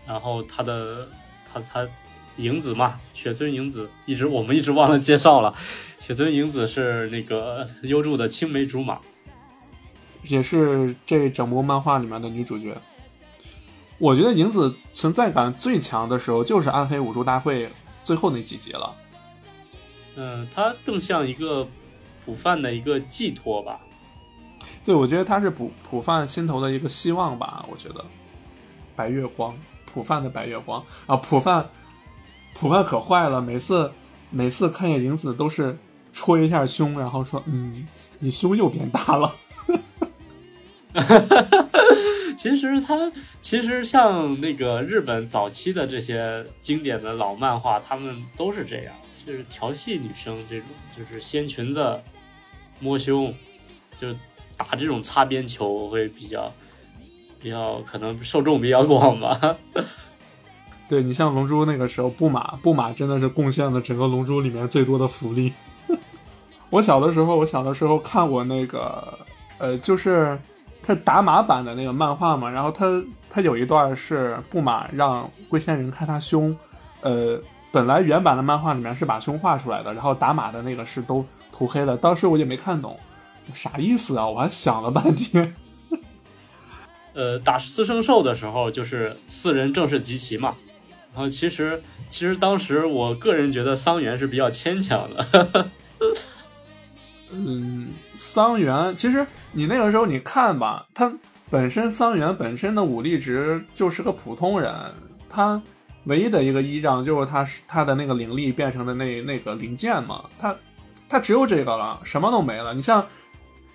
[0.05, 1.07] 然后他的
[1.53, 1.89] 他他
[2.39, 5.55] 影子嘛，雪村影子，一直我们一直忘了介绍了。
[6.01, 8.99] 雪村影子是那个优助的青梅竹马。
[10.25, 12.77] 也是这整部漫画里面的女主角。
[13.99, 17.67] 我觉得影子存在感最强的时候，就是《暗黑武术大会》
[18.03, 18.93] 最后那几集了。
[20.17, 21.65] 嗯，它更像一个
[22.25, 23.81] 普饭的一个寄托吧。
[24.91, 27.65] 对，我觉得他是普普范心头的一个希望吧。
[27.71, 28.05] 我觉得
[28.97, 31.65] 白月光，普范的白月光啊，普范，
[32.55, 33.89] 普范可坏了，每次
[34.31, 35.79] 每次看见影子都是
[36.13, 37.87] 戳一下胸，然后说：“嗯，
[38.19, 39.33] 你胸又变大了。
[42.37, 48.93] 其实他其实像那个日本早期的这些经典的老漫画，他们都是这样，
[49.25, 50.67] 就是调戏女生这种，
[50.99, 52.03] 就是掀裙子、
[52.81, 53.33] 摸胸，
[53.97, 54.13] 就
[54.61, 56.53] 打这种擦边球会比较
[57.41, 59.57] 比较可能受众比较广吧。
[60.87, 65.53] 对你像《龙珠》那个时候，布马布马真的是贡献了整个《龙珠》里面最多的福利。
[66.69, 69.19] 我小的时候，我小的时候看过那个，
[69.59, 70.39] 呃，就是
[70.83, 76.55] 他打码版的那个漫画嘛，然后他他有一段是布马让龟仙人看他胸，
[77.03, 77.41] 呃，
[77.73, 82.99] 本来原版的漫画里面是把胸画出来的，然后打码的那个是都涂黑了，当时我也没看懂
[83.55, 85.55] 啥意思啊，我还想了半天。
[87.13, 90.55] 呃，打四圣兽的时候，就是四人正式集齐嘛。
[91.13, 95.69] 然后其实其实当时我个人觉得桑原是比较牵强的。
[97.33, 101.13] 嗯，桑原其实你那个时候你看吧，他
[101.51, 104.73] 本身桑原本身的武力值就是个普通人，
[105.29, 105.61] 他
[106.05, 110.55] 唯一的一个依仗就是他他的那个灵力变成的那那个灵剑嘛，他
[111.09, 112.73] 他只有这个了，什么都没了。
[112.73, 113.05] 你像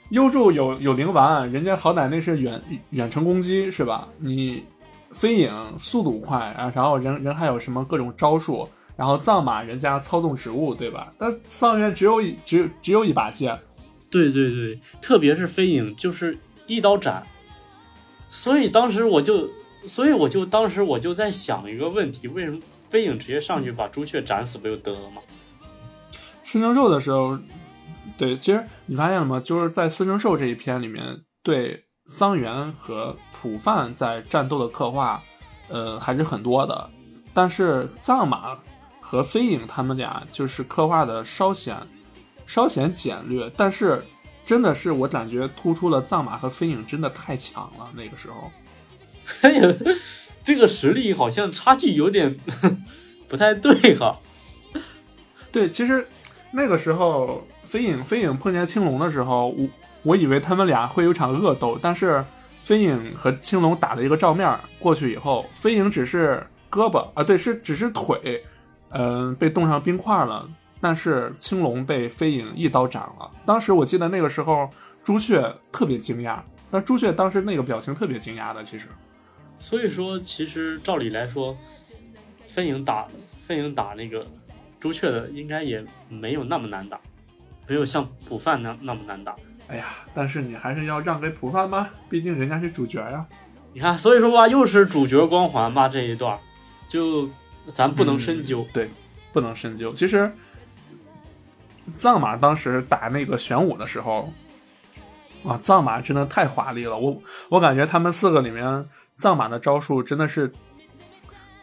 [0.09, 4.07] 优助有有灵丸，人家好歹那是远远程攻击是吧？
[4.17, 4.63] 你
[5.11, 8.67] 飞影速度快啊，然后人人还有什么各种招数。
[8.97, 11.11] 然后藏马人家操纵植物，对吧？
[11.17, 13.59] 但桑园只有一只有只有一把剑，
[14.09, 17.21] 对对对，特别是飞影就是一刀斩，
[18.31, 19.49] 所以当时我就，
[19.85, 25.21] 所以我就当时我就在想一个问题：为什么飞影直接上去把朱雀斩死不就得了吗？
[26.45, 27.37] 四圣兽的时候，
[28.17, 29.41] 对，其实你发现了吗？
[29.43, 35.21] 就是在四圣兽这一篇里面，对桑原和普范在战斗的刻画，
[35.69, 36.89] 呃，还是很多的。
[37.33, 38.57] 但是藏马
[39.01, 41.75] 和飞影他们俩就是刻画的稍显
[42.47, 44.01] 稍显简略，但是
[44.45, 47.89] 真的是我感觉突出了藏马和飞影真的太强了。
[47.93, 48.51] 那个时候，
[50.45, 52.37] 这个实力好像差距有点
[53.27, 54.19] 不太对哈。
[55.51, 56.07] 对，其实
[56.51, 59.67] 那个时候飞影飞影碰见青龙的时候，我
[60.03, 62.23] 我以为他们俩会有场恶斗，但是
[62.63, 68.43] 飞影和青龙打了一个照面过去以后，飞影只是胳膊啊，对，是只是腿，
[68.89, 70.47] 嗯、被冻上冰块了，
[70.79, 73.29] 但是青龙被飞影一刀斩了。
[73.45, 74.69] 当时我记得那个时候
[75.03, 76.39] 朱雀特别惊讶，
[76.71, 78.87] 但朱雀当时那个表情特别惊讶的，其实。
[79.57, 81.55] 所以说，其实照理来说，
[82.45, 83.07] 飞影打
[83.47, 84.25] 飞影打那个
[84.79, 86.99] 朱雀的，应该也没有那么难打，
[87.67, 89.35] 没有像普范那那么难打。
[89.67, 93.25] 哎呀，但是你还是要让给普范吧，毕竟人家是主角呀、
[93.73, 96.37] 你看，所以说吧，又是主角光环吧这一段，
[96.87, 97.27] 就
[97.73, 98.65] 咱不能深究。
[98.71, 98.89] 对，
[99.33, 99.91] 不能深究。
[99.91, 100.31] 其实，
[101.97, 104.31] 藏马当时打那个玄武的时候，
[105.43, 106.95] 哇，藏马真的太华丽了。
[106.95, 110.53] 我我感觉他们四个里面，藏马的招数真的是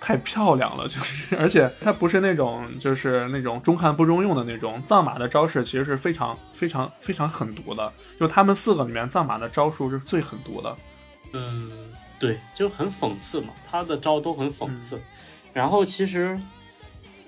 [0.04, 7.92] 太漂亮了，就是 而且它不是那种就是那种中看不中用的那种，藏马的招式其实是非常非常非常狠毒的。
[8.18, 10.76] 就他们四个里面，藏马的招数是最狠毒的。
[11.32, 11.70] 嗯，
[12.18, 15.00] 对，就很讽刺嘛，他的招都很讽刺。
[15.52, 16.38] 然后其实，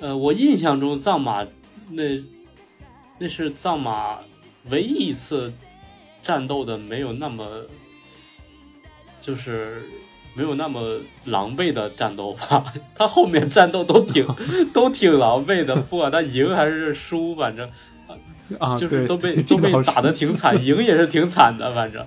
[0.00, 1.46] 呃，我印象中藏马
[1.90, 2.24] 那
[3.18, 4.18] 那是藏马
[4.70, 5.52] 唯一一次
[6.20, 7.62] 战斗的没有那么
[9.20, 9.82] 就是
[10.34, 12.64] 没有那么狼狈的战斗吧。
[12.94, 14.26] 他后面战斗都挺
[14.74, 17.70] 都挺狼狈的，不管他赢还是输，反正
[18.58, 22.06] 啊，就是都被对 都被打的挺惨，赢也是挺惨的，反正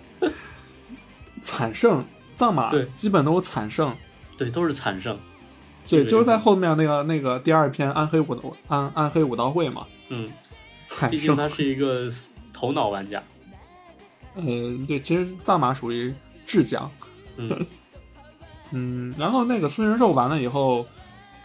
[1.41, 2.03] 惨胜，
[2.35, 3.95] 藏马对基本都是惨胜。
[4.37, 5.17] 对，都是惨胜。
[5.89, 10.29] 对，对就是在后面那个那个第二篇暗黑武道暗暗黑武道会嘛，嗯，
[10.85, 11.11] 惨胜。
[11.11, 12.11] 毕竟他是一个
[12.53, 13.23] 头脑玩家。
[14.35, 16.13] 嗯，对，其实藏马属于
[16.45, 16.87] 智将。
[17.37, 17.65] 嗯
[18.71, 20.85] 嗯，然后那个四人兽完了以后，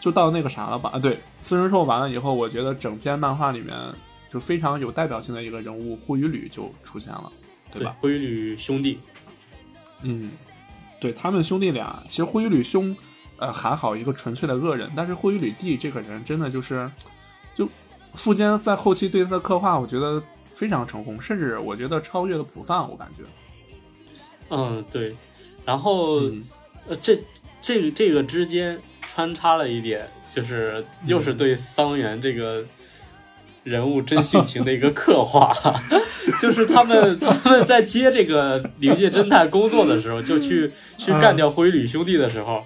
[0.01, 0.91] 就到那个啥了吧？
[0.93, 3.77] 啊，对，四人兽完了以后，我觉得整篇漫画里面
[4.33, 7.33] 就非常有代表性的一个人物护羽吕就出现了，
[7.73, 7.95] 对吧？
[8.01, 8.99] 灰吕兄弟，
[10.03, 10.33] 嗯，
[11.01, 12.97] 对他们兄弟俩，其实灰羽吕兄，
[13.37, 16.91] 呃，还好一个纯粹的恶人，但是灰羽吕弟这个人真的就是，
[17.55, 17.69] 就
[18.15, 20.23] 富坚在后期对他的刻画，我觉得
[20.57, 23.23] 非常成功，甚至我觉得超越了普范，我感觉。
[24.51, 25.15] 嗯，对。
[25.65, 26.43] 然后、嗯
[26.88, 27.18] 呃，这
[27.61, 32.64] 这个这个之间穿插了一点，就是又是对桑原这个
[33.64, 35.53] 人物真性情的一个刻画，
[36.42, 42.64] 就是他们他们在接这个灵界侦探工作的时候，就去去干掉灰吕兄弟的时候，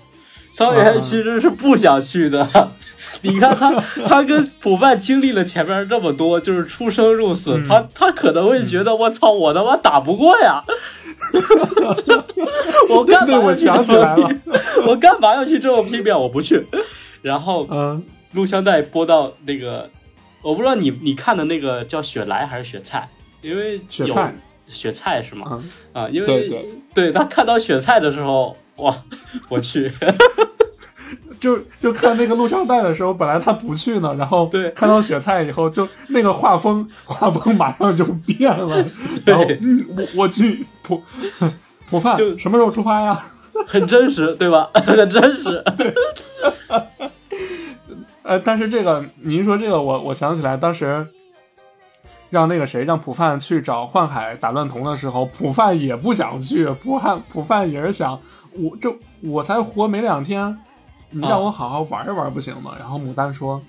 [0.56, 2.70] 桑原其实是不想去的。
[3.20, 7.68] 你看他，他跟普范经历了前面这么多，就是出生入死，嗯。
[7.68, 10.64] 他他可能会觉得我操，我他妈打不过呀，
[12.88, 14.30] 我干嘛，我要去想起来了，
[14.86, 16.18] 我干嘛要去这么拼命？
[16.18, 16.64] 我不去。
[17.20, 19.90] 然后嗯，录像带播到那个，
[20.40, 23.06] 我不知道你你看的那个叫雪莱还是雪菜，
[23.42, 24.34] 因为有雪菜，
[24.66, 25.46] 雪菜是吗？
[25.50, 26.68] 嗯，啊，因为对对。
[26.94, 28.94] 对他看到雪菜的时候，哇，
[29.48, 29.90] 我去，
[31.40, 38.84] 就就看那个录像带的时候，本来他不去呢，然后对看到雪菜以后，就那个画风画风马上就变了，
[39.24, 41.02] 然后嗯，我我去普
[41.88, 43.20] 普范就什么时候出发呀？
[43.66, 44.68] 很真实，对吧？
[44.74, 45.64] 很真实。
[48.22, 51.06] 呃，但是这个您说这个，我我想起来当时
[52.28, 58.20] 让那个谁让普范去找幻海打乱童的时候，普范也不想去，普汉普范也是想
[58.58, 60.58] 我这我才活没两天，
[61.10, 62.74] 你让我好好玩一玩不行吗？
[62.78, 63.62] 然后牡丹说。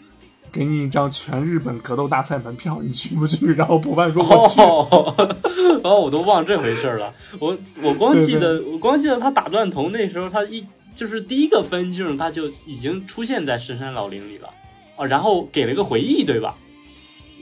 [0.49, 3.53] 给你一张全日本格斗大赛门票，你去不去？
[3.53, 4.61] 然后不办说我去。
[4.61, 5.27] 哦，
[5.83, 7.13] 哦，我都忘这回事了。
[7.37, 14.49] 我我光记得，对我光记得他打断头那时候，他一就是第一个分镜，他就已经出现在深山老林里了。
[14.95, 16.55] 哦，然后给了个回忆，对吧？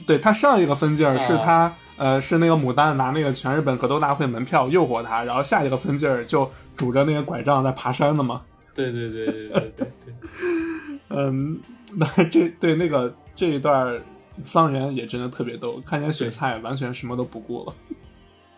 [0.07, 8.41] 对他上一个分镜儿是啊他、呃是那个牡丹拿那个全日本格斗大会门票诱惑他，然后下一个分镜就拄着那个拐杖在爬山的嘛。
[8.73, 10.13] 对对对对对对对。
[11.09, 11.59] 嗯，
[11.95, 14.01] 那这对那个这一段
[14.43, 17.73] 桑原也真的特别逗，看见雪菜完全什么都不顾了。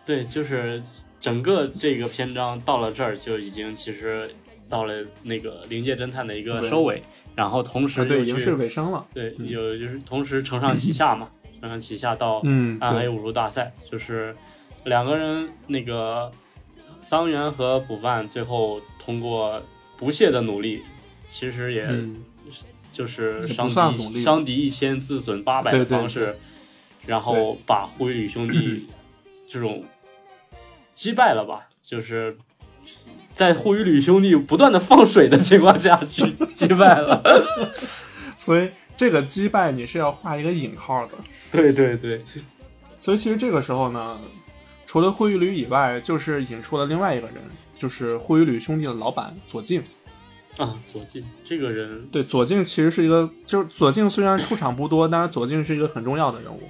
[0.04, 0.82] 对，就是
[1.20, 4.28] 整个这个篇章到了这儿就已经其实
[4.68, 7.02] 到了那个灵界侦探的一个收尾，
[7.36, 9.06] 然后同时啊，对，已经是尾声了。
[9.12, 11.28] 对嗯有就是同时承上启下嘛，
[11.60, 12.42] 承上启下到
[12.80, 14.34] 暗黑武术大赛，就是
[14.84, 16.30] 两个人那个
[17.08, 19.62] 桑原和补办最后通过
[19.96, 20.82] 不懈的努力，
[21.30, 22.16] 其实也嗯，
[22.92, 26.36] 就是伤敌伤敌一千自损八百的对对方式，
[27.06, 28.86] 然后把灰吕兄弟
[29.48, 29.82] 这种
[30.92, 32.36] 击败了吧，就是。
[33.34, 37.22] 在灰旅兄弟不断的放水的情况下去 击败了，
[38.36, 41.12] 所以这个击败你是要画一个引号的。
[41.52, 42.20] 对对对，
[43.00, 44.18] 所以其实这个时候呢，
[44.88, 47.36] 除了灰羽吕以外，就是引出了另外一个人，
[47.78, 49.82] 就是灰羽吕兄弟的老板左静。
[50.56, 56.62] 啊，左静这个人对，左静其实是一个，就是左静虽然出场不多，但是左静是一个很重要的人物。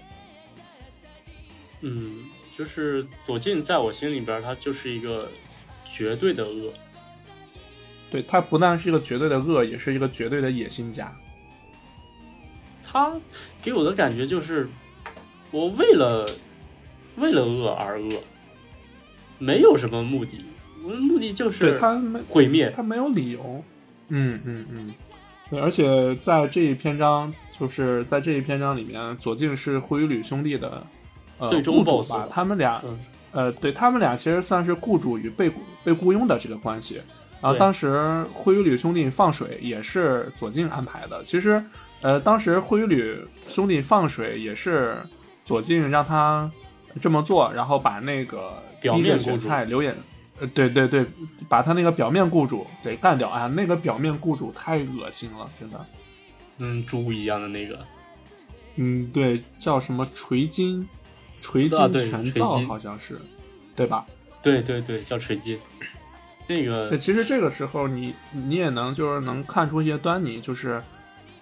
[1.83, 2.25] 嗯，
[2.57, 5.31] 就是左静在我心里边，他就是一个
[5.89, 6.73] 绝对的恶。
[8.11, 11.17] 对他不但是一个绝对的恶，也是一个绝对的野心家。
[12.83, 13.15] 他
[13.63, 14.69] 给我的感觉就是，
[15.53, 16.29] 我为了
[17.19, 18.09] 为了恶而恶，
[19.39, 20.45] 没有什么目的，
[20.85, 22.73] 我的目的就对是他没毁灭。
[22.75, 23.63] 他没有理由。
[24.09, 24.95] 嗯嗯嗯，
[25.51, 30.83] 对，而且在这一篇章，就是在这一篇章里面，左近是灰羽吕兄弟的
[31.39, 32.99] 呃最终雇主 boss 吧，他们俩嗯
[33.33, 35.53] 呃，对他们俩其实算是雇主与被
[35.85, 37.01] 被雇佣的这个关系。
[37.41, 41.23] 然后当时灰羽吕兄弟放水也是左近安排的。
[41.23, 41.63] 其实，
[42.01, 43.17] 呃，当时灰羽吕
[43.47, 44.97] 兄弟放水也是
[45.45, 46.51] 左近让他
[47.01, 49.95] 这么做，然后把那个表面雇主菜刘演，
[50.41, 51.05] 呃，对对对，
[51.49, 53.47] 把他那个表面雇主给干掉啊！
[53.49, 55.87] 那个表面雇主太恶心了，真的。
[56.59, 57.79] 嗯，猪一样的那个，
[58.77, 60.89] 嗯，对，叫什么锤金，
[61.41, 63.19] 锤金全造好像是，
[63.77, 64.05] 对吧？
[64.43, 65.59] 对对对，叫锤金。
[66.49, 70.83] 那个对，其实这个时候你你也能就是能看出一些端倪，就是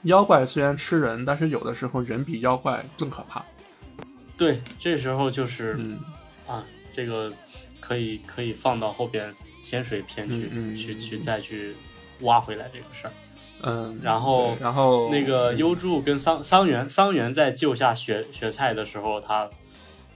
[0.02, 3.44] 妖怪虽然吃人，但是有的时候人比妖怪更可怕。
[4.36, 5.98] 对，这时候就是、嗯
[6.46, 6.64] 啊，
[6.94, 7.32] 这个
[7.80, 9.32] 可以可以放到后边
[9.62, 11.74] 仙水篇去、去去嗯再去
[12.20, 13.12] 挖回来这个事儿。
[13.62, 19.48] 嗯，然后然后那个嗯优助跟桑桑原桑原在救下雪雪菜的时候，他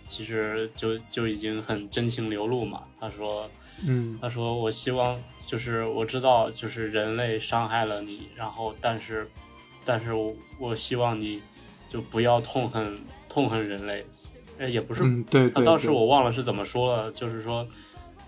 [0.06, 2.82] 其实就就已经很真情流露嘛。
[3.00, 3.48] 他说
[3.86, 9.26] 嗯他说我希望就是我知道就是人类伤害了你，然后但是
[9.86, 11.40] 但是我我希望你
[11.88, 12.98] 就不要痛恨
[13.30, 14.04] 痛恨人类，
[14.58, 17.66] 呃也不是嗯对对，他当时我忘了是怎么说了，就是说，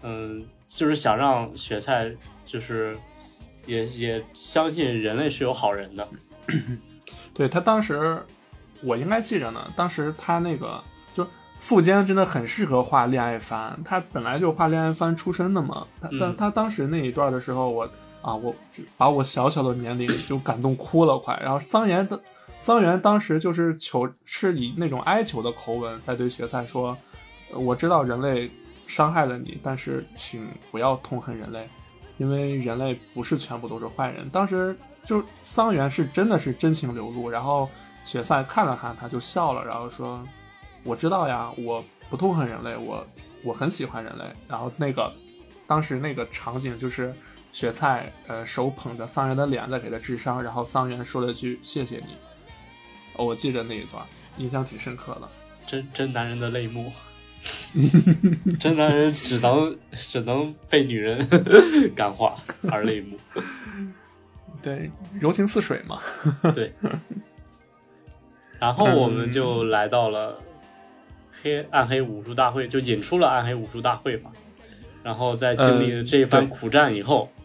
[0.02, 2.10] 嗯，就是想让雪菜
[2.46, 2.96] 就是
[3.66, 6.08] 也也相信人类是有好人的，
[7.34, 8.22] 对他当时
[8.82, 10.82] 我应该记着呢，当时他那个
[11.14, 11.26] 就
[11.60, 15.86] 富坚真的很适合画恋爱番，他本来就画恋爱番出身的嘛。
[16.00, 17.88] 他嗯但他当时那一段的时候，我
[18.22, 18.54] 啊我
[18.96, 21.38] 把我小小的年龄就感动哭了快。
[21.42, 22.20] 然后桑岩的
[22.62, 26.96] 桑原当时就是求是以那种哀求的口吻在对雪菜说
[27.50, 28.48] ：“我知道人类
[28.86, 31.68] 伤害了你，但是请不要痛恨人类，
[32.18, 37.68] 因为人类不是全部都是坏人。”当时就桑原是真的是真情流露，然后
[38.04, 40.24] 雪菜看了看他就笑了，然后说
[40.84, 43.04] ：“我知道呀，我不痛恨人类，我
[43.42, 45.12] 我很喜欢人类。”然后那个
[45.66, 47.12] 当时那个场景就是
[47.52, 52.14] 雪菜呃手捧着桑原的脸在给他治伤，然后桑原说了句“谢谢你”，
[53.16, 54.04] 哦，我记着那一段，
[54.38, 55.28] 印象挺深刻的。
[55.66, 56.92] 真真男人的泪目，
[58.58, 61.26] 真男人只能 只能被女人
[61.94, 62.36] 感化
[62.70, 63.16] 而泪目，
[64.62, 64.90] 对，
[65.20, 66.00] 柔情似水嘛。
[66.54, 66.72] 对。
[68.58, 70.38] 然后我们就来到了
[71.42, 74.30] 黑暗黑武术大会，就引出了暗黑武术大会嘛。
[75.02, 77.41] 然后在经历了这一番苦战以后，嗯，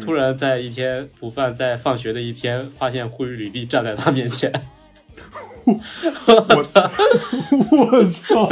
[0.00, 4.52] 突然在一天，普范在放学的一天，发现呼吁履历站在他面前。
[5.64, 5.74] 我
[6.62, 6.88] 操
[7.70, 8.48] 我操！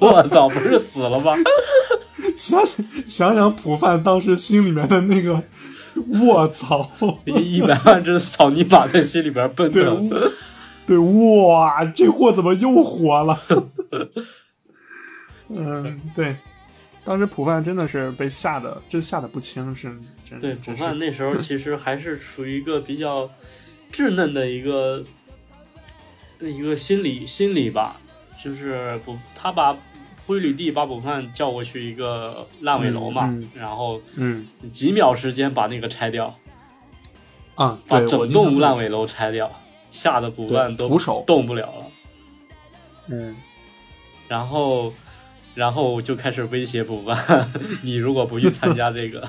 [0.00, 1.34] 我操，不是死了吗？
[2.36, 2.60] 想
[3.06, 5.42] 想想普范当时心里面的那个，
[6.24, 6.90] 我操！
[7.24, 10.10] 一一百万只草泥马在心里边奔对腾。
[10.86, 13.38] 对，哇，这货怎么又活了？
[15.50, 16.36] 嗯，对，
[17.04, 19.96] 当时普范真的是被吓得，真吓得不轻，是
[20.28, 20.82] 真对，普真是。
[20.82, 23.30] 范那时候其实还是处于一个比较
[23.92, 25.04] 稚嫩的一个
[26.40, 28.00] 一个心理心理吧，
[28.42, 29.76] 就是不他把
[30.26, 33.50] 灰吕地把普范叫过去一个烂尾楼嘛，嗯嗯。
[33.54, 34.46] 然后嗯。
[34.70, 36.38] 几秒时间把那个拆掉，
[37.54, 39.50] 啊，把整栋烂尾楼拆掉，
[39.90, 41.86] 吓得普范都手动不了了。
[43.10, 43.34] 嗯，
[44.28, 44.92] 然后，
[45.54, 47.50] 然后就开始威胁普范，
[47.82, 49.26] 你如果不去参加这个，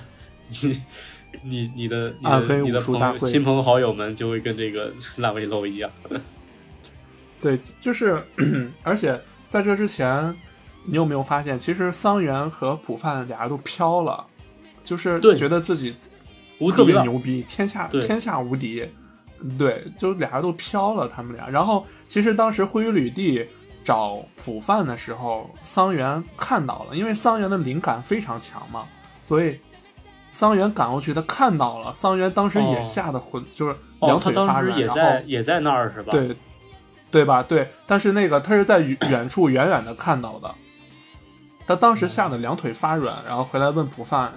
[0.50, 0.82] 你
[1.43, 5.89] 你你的你的你的朋亲朋好友们就会跟这个烂尾楼一样。
[7.41, 8.22] 对，就是，
[8.84, 9.20] 而且
[9.50, 10.36] 在这之前，
[10.84, 14.26] 你有没有发现，其实桑原和浦范俩人都飘了，
[14.84, 15.95] 就是觉得自己
[16.60, 18.86] 特，别牛逼，天下天下无敌。
[19.58, 21.47] 对，就俩人都飘了，他们俩。
[21.47, 23.47] 然后其实当时灰羽吕地
[23.86, 28.86] 找浦范的时候，桑原看到了，因为桑原的灵感非常强嘛，
[29.24, 29.58] 所以
[30.40, 36.14] 桑原赶过去，他看到了，桑原当时也哦吓得浑，就是哦，两腿发软，也在也在那儿是吧？
[36.14, 36.34] 对，
[37.12, 37.44] 对吧？
[37.44, 40.50] 对，但是那个他是在远远处远远的看到的，
[41.68, 44.32] 他当时吓得两腿发软，然后回来问普范，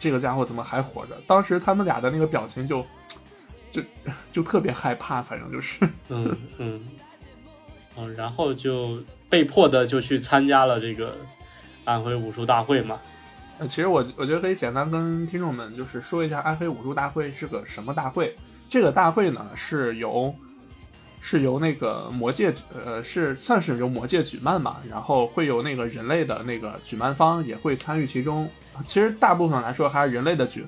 [0.00, 1.14] 这个家伙怎么还活着？
[1.28, 2.84] 当时他们俩的那个表情就
[3.70, 3.80] 就
[4.32, 6.88] 就特别害怕，反正就是，嗯嗯
[7.96, 11.14] 嗯，然后就被迫的就去参加了这个
[11.84, 12.98] 安徽武术大会嘛。
[13.68, 18.36] 其实我我觉得可以简单跟听众们就是说一下安徽武术大会是个什么大会。
[18.68, 20.34] 这个大会呢是由
[21.20, 28.48] 是由那个魔界呃是算是由魔界举办吧，然后会有那个人类的那个举办方也会参与其中。
[28.86, 30.64] 其实大部分来说还是人类的举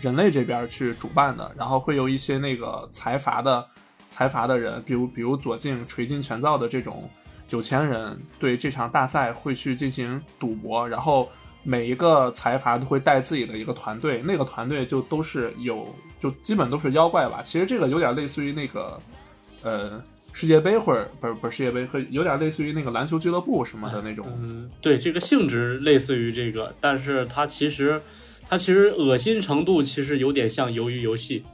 [0.00, 3.64] 人类这边去主办的，然后会有一些那个财阀的
[4.10, 7.08] 财阀的人，比如比如左近垂金全造的这种
[7.50, 11.28] 有钱人，对这场大赛会去进行赌博，然后
[11.64, 15.88] 每一个财阀都会带自己的一个团队，那个团队就都是有
[16.20, 17.42] 就基本都是妖怪吧。
[17.44, 18.98] 其实这个有点类似于那个
[19.62, 20.02] 呃
[20.32, 24.26] 世界杯或者不是不是世界杯，和有点类似于那个篮球俱乐部什么的那种。
[24.42, 28.00] 嗯，对，这个性质类似于这个，但是它其实
[28.48, 31.44] 它其实恶心程度其实有点像鱿鱼游戏。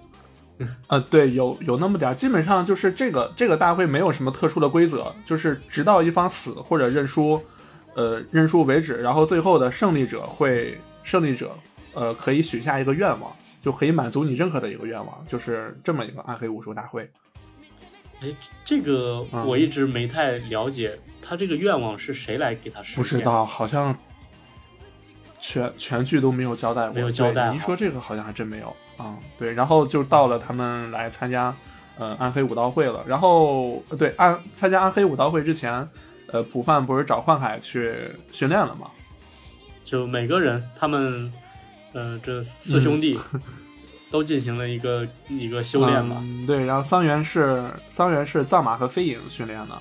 [0.89, 7.41] 呃，对，有有那么点儿，基本上就是这个这个大会没有什么特殊的规则，就是直到一方死或者认输，
[7.95, 11.51] 呃，认输为止，然后最后的胜利者会胜利者
[11.95, 17.11] 呃可以许下一个愿望，就可以满足你任何的一个愿望，就是这么一个暗黑武术大会。
[18.23, 18.29] 哎，
[18.65, 23.03] 这个嗯我一直没太了解，他这个愿望是谁来给他实现？
[23.03, 23.97] 不知道，好像
[25.41, 31.55] 全全剧都没有交代过，没有交代好对你一说这个好像还真没有啊、对，然后就到了他们来参加
[31.99, 33.03] 呃暗黑武道会了。
[33.09, 35.89] 然后呃对暗参加暗黑武道会之前，
[36.33, 38.91] 呃，普范不是找幻海去训练了吗？
[39.85, 41.33] 就每个人他们，
[41.93, 43.41] 呃，这四兄弟嗯
[44.11, 46.19] 都进行了一个一个修炼嘛。
[46.21, 49.81] 嗯，对，然后桑原是桑原是藏马和飞影训练的，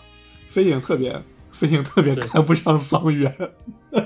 [0.50, 1.22] 飞影特别
[1.52, 3.36] 飞影特别对看不上桑原，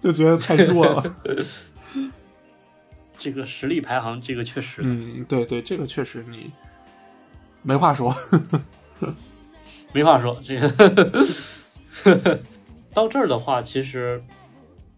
[0.00, 1.16] 就觉得太弱了。
[3.18, 6.50] 这个实力排行，这个确实，嗯，对对，这个确实你
[7.62, 8.14] 没话说。
[9.96, 10.38] 没话说。
[10.44, 10.68] 这个
[12.92, 14.22] 到这儿的话，其实，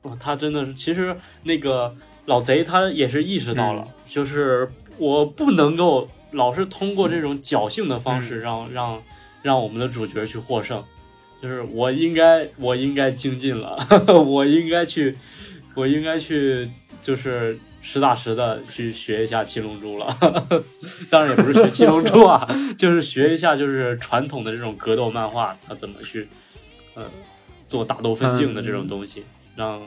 [0.03, 1.95] 哇，他真的是，其实那个
[2.27, 4.69] 老贼他也是意识到了，嗯就是
[4.99, 9.01] 我不能够老是通过这种侥幸的方嗯式让、让
[9.41, 10.83] 让我们的主角去获胜，
[11.41, 13.79] 就是我应该我应该精进了，
[14.27, 15.17] 我应该去
[15.77, 16.69] 我应该去
[17.01, 17.57] 就是。
[17.81, 20.09] 实打实的去学一下七龙珠了，
[21.09, 26.29] 当然也不是学七龙珠啊， 就是学一下就是传统的这种格斗漫画，它怎么去
[26.95, 27.05] 呃
[27.67, 29.25] 做打斗分镜的这种东西，
[29.57, 29.81] 让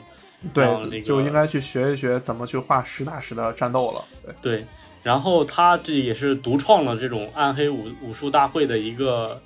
[0.52, 4.04] 对，个就应该去学一学怎么去画实打实的战斗了。
[4.40, 4.64] 对，对，
[5.02, 9.40] 然后他这也是独创了这种暗黑武武术大会的一个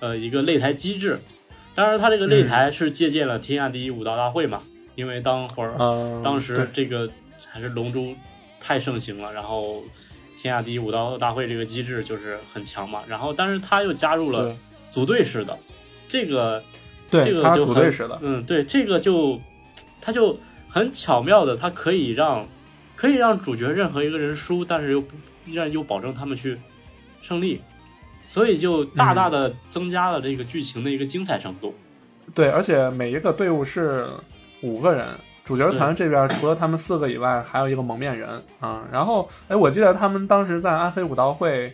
[0.00, 1.20] 呃一个擂台机制。
[1.76, 4.62] 当然，他这个擂台是借鉴了天下第一武道大会嘛，
[4.94, 7.08] 因为当会儿、嗯，当时这个
[7.50, 8.14] 还是龙珠
[8.60, 9.82] 太盛行了，然后
[10.38, 13.02] 天下第一武道大会这个机制就是很强嘛。
[13.06, 14.56] 然后，但是他又加入了
[14.88, 15.58] 组队式的，
[16.08, 16.62] 这个
[17.10, 18.18] 这对，这个就很组队式的。
[18.22, 19.40] 嗯，对，这个就
[20.00, 22.46] 他就很巧妙的，他可以让
[22.96, 25.14] 可以让主角任何一个人输，但是又不
[25.52, 26.58] 让又保证他们去
[27.22, 27.60] 胜利，
[28.26, 31.74] 所以就大嗯大的增加了这个剧情的一个精彩程度。
[32.34, 34.06] 对，而且每一个队伍是
[34.62, 35.06] 五个人，
[35.44, 41.70] 主角团这边除了他们四个以外，还有一个蒙面人啊、然后，哎，我记得他们当时在暗黑武道会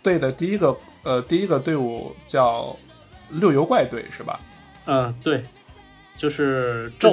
[0.00, 2.76] 队的第一个呃第一个队伍叫
[3.30, 4.38] 六游怪队是吧？
[4.86, 5.42] 嗯，对，
[6.16, 7.10] 就是咒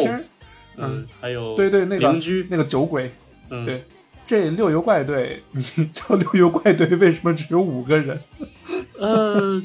[0.75, 3.11] 嗯，还有对对那个邻居，那个酒鬼，
[3.49, 3.83] 嗯，对
[4.27, 8.21] 这六游怪队，你叫六游怪队为什么只有五个人？
[8.99, 9.59] 呃，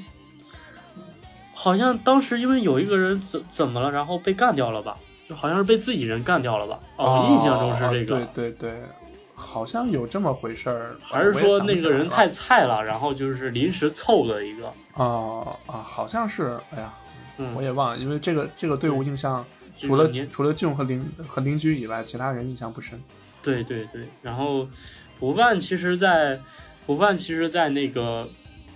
[1.52, 4.96] 好像当时因为有一个人怎怎么了，然后被干掉了吧？
[5.32, 6.78] 就好像是被自己人干掉了吧？
[6.98, 8.20] 哦，印象中是这个。
[8.34, 8.82] 对对对，
[9.34, 10.94] 好像有这么回事儿。
[11.00, 16.92] 还是说那个人太菜了，然后就是临时凑的一个，啊啊，好像是，哎呀，
[17.38, 19.42] 嗯，我也忘了，因为这个这个队伍印象
[19.80, 23.02] 除了除了俊和邻和邻居以外，其他人印象不深。
[23.42, 24.68] 对对对，然后
[25.18, 26.38] 补办其实在，
[26.86, 28.28] 补办其实在那个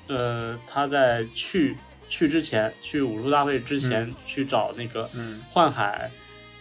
[0.08, 1.76] 呃，他在去
[2.08, 6.10] 去之前，去武术大会之前、去找那个嗯幻海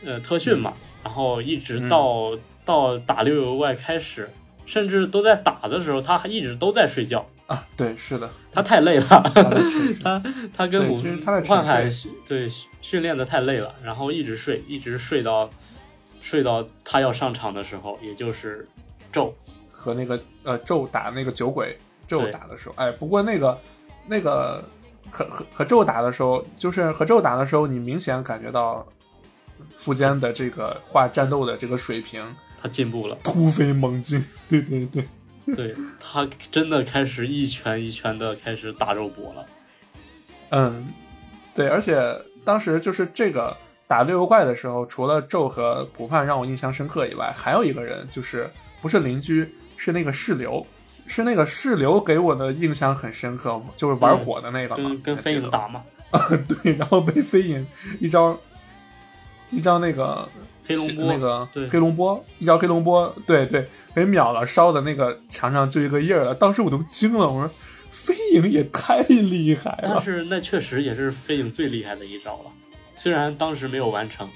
[0.06, 4.30] 呃特训嘛，然后一直嗯到、到打六游怪开始，
[4.66, 9.06] 甚至都在打的时候，他还一直都在睡觉，啊，对，是的，他太累了。
[10.04, 10.24] 他他
[10.56, 11.90] 他跟我们他在沉幻海
[12.28, 12.48] 对
[12.82, 15.50] 训练的太累了，然后一直睡，一直睡到
[16.22, 18.68] 睡到他要上场的时候，也就是
[19.12, 19.36] 咒。
[19.72, 21.78] 和那个呃咒打那个酒鬼
[22.08, 23.56] 咒打的时候，哎，不过那个
[24.08, 24.64] 那个
[25.12, 28.84] 和和和咒打的时候，就是和咒打的时候，你明显感觉到
[29.78, 32.24] 富坚的这个画战斗的这个水平
[32.62, 34.24] 他进步了，突飞猛进。
[34.48, 35.06] 对 对对，
[35.56, 39.46] 对他真的开始一拳一拳的开始打肉搏了。
[40.50, 40.88] 嗯，
[41.54, 43.56] 对，而且当时就是这个
[43.88, 48.50] 打六游怪的时候，除了咒和普范让我印象深刻以外，还有一个人就是
[48.82, 50.66] 不是邻居，是那个世流。
[51.08, 56.20] 是那个世流给我的印象很深刻，就是玩火的那个嘛，跟跟飞影打嘛，啊
[56.64, 57.64] 对，然后被飞影
[58.00, 58.36] 一招
[59.52, 60.28] 一张那个
[60.68, 66.36] 黑龙波那个对黑龙波一张黑龙波，对对，给秒了，烧的那个墙上就一个印儿了。
[66.36, 67.50] 当时我都惊了，我说
[67.92, 69.92] 飞影也太厉害了。
[69.96, 72.52] 但是那确实也是飞影最厉害的一招了，
[72.96, 74.28] 虽然当时没有完成。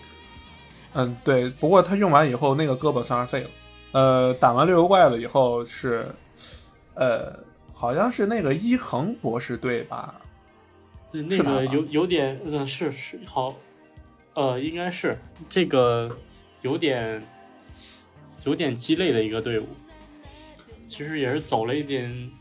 [0.94, 3.50] 嗯，对，不过他用完以后，那个胳膊算是废了。
[3.92, 6.08] 呃，打完六游怪了以后是，
[6.96, 7.32] 呃，
[7.74, 10.16] 好像是那个一恒博士队吧？
[11.12, 13.56] 对，那个有有点，呃，是是好，
[14.40, 15.18] 呃，应该是
[15.50, 16.18] 这个
[16.62, 17.22] 有点
[18.46, 19.68] 有点鸡肋的一个队伍，
[20.88, 22.32] 其实也是走了一点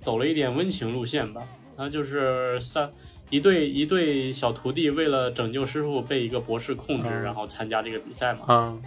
[0.00, 1.40] 走了一点温情路线吧。
[1.76, 2.90] 他就是三
[3.30, 8.40] 一对一对小徒弟为了拯救师傅被一个博士控制，嗯然后参加这个比赛嘛。
[8.48, 8.82] 嗯，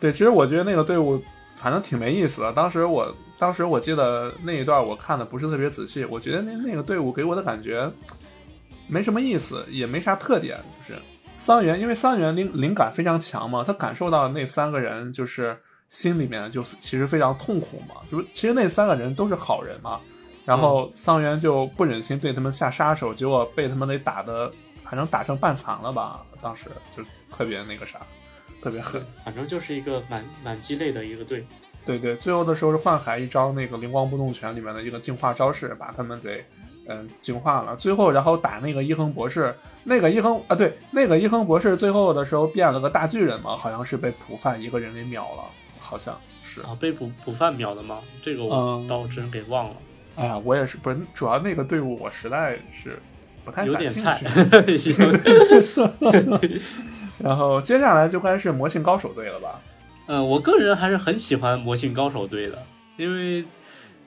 [0.00, 1.22] 对，其实我觉得那个队伍
[1.54, 2.52] 反正挺没意思的。
[2.52, 7.88] 当时我当时我记得那一段我看的不是特别仔细，我觉得那那个队伍给我的感觉
[8.88, 11.00] 没什么意思，也没啥特点，就是
[11.44, 19.98] 桑原，因为桑原灵灵感非常强嘛，他感受到那三个人就是心里面就其实非常痛苦嘛，就是其实那三个人都是好人嘛，
[20.44, 24.52] 然后桑原就不忍心对他们下杀手，结果被他们给打的，
[24.84, 26.66] 反正打成半残了吧，当时
[26.96, 27.98] 就特别那个啥，
[28.62, 29.02] 特别狠。
[29.24, 31.44] 反正就是一个蛮蛮鸡肋的一个队。
[31.84, 36.44] 对对，最后的时候是幻海一招那个灵光不动拳里面的一个净化招式，把他们给
[36.88, 37.76] 嗯进化了。
[37.76, 39.54] 最后然后打那个一恒博士，
[39.84, 45.44] 那个一恒啊对，那个一恒博士最后的时候变了个大巨人嘛，好像是被普范一个人给秒了，
[45.78, 46.60] 好像是。
[46.62, 47.98] 啊，被普普范秒的吗？
[48.22, 49.76] 这个我嗯倒真给忘了，
[50.16, 52.98] 哎呀，我也是，不是主要那个队伍我实在是
[53.44, 54.20] 不太有点菜
[54.78, 54.94] 趣。
[57.22, 59.60] 然后接下来就该是魔性高手队了吧？
[60.06, 62.58] 嗯， 我个人还是很喜欢魔性高手队的，
[62.96, 63.44] 因为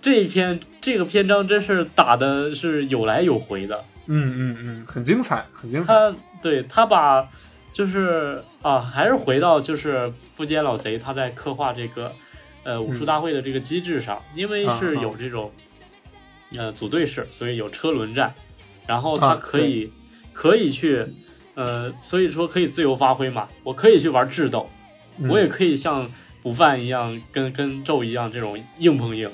[0.05, 3.83] 这一篇这个篇章真是打的是有来有回的。
[4.05, 5.87] 嗯嗯嗯，很精彩，很精彩。
[5.87, 7.27] 他对他把
[7.73, 12.11] 就是啊，还是回到就是富坚老贼他在刻画这个
[12.63, 15.51] 呃武术大会的这个机制上，因为是有这种
[16.55, 18.31] 呃组队式，所以有车轮战，
[18.85, 19.91] 然后他啊可以、
[20.33, 21.03] 可以去
[21.55, 24.69] 呃，所以说可以自由发挥嘛，我可以去玩智斗，
[25.17, 25.27] 嗯。
[25.29, 26.07] 我也可以像
[26.43, 29.27] 午饭一样跟跟咒一样这种硬碰硬。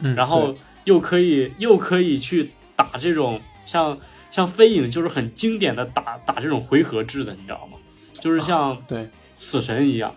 [0.00, 3.98] 嗯然后又可以又可以去打这种像
[4.30, 7.78] 像飞影，就是很经典的打打这种回合制的，你知道吗？
[8.14, 10.14] 就是像对，死神一样，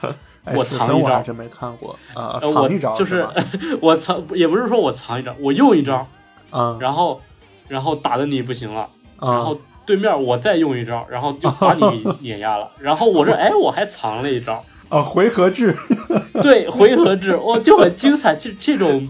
[0.44, 1.18] 哎我藏一招。
[1.18, 3.26] 我真没看过啊，呃藏一招我就是
[3.82, 6.06] 我藏也不是说我藏一招，我用一招，
[6.52, 7.20] 嗯，然后
[7.66, 8.88] 然后打的你不行了，
[9.20, 9.32] 嗯。
[9.32, 15.76] 然后对面我再用一招，然后就把你给 碾压了，然后我说哎我还藏了一招，啊回合制，
[16.42, 18.34] 对，回合制，哇，就很精彩。
[18.34, 19.08] 这这种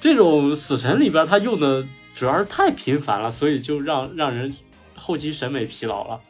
[0.00, 1.84] 这种死神里边，他用的
[2.14, 4.54] 主要是太频繁了，所以就让让人
[4.94, 6.20] 后期审美疲劳了。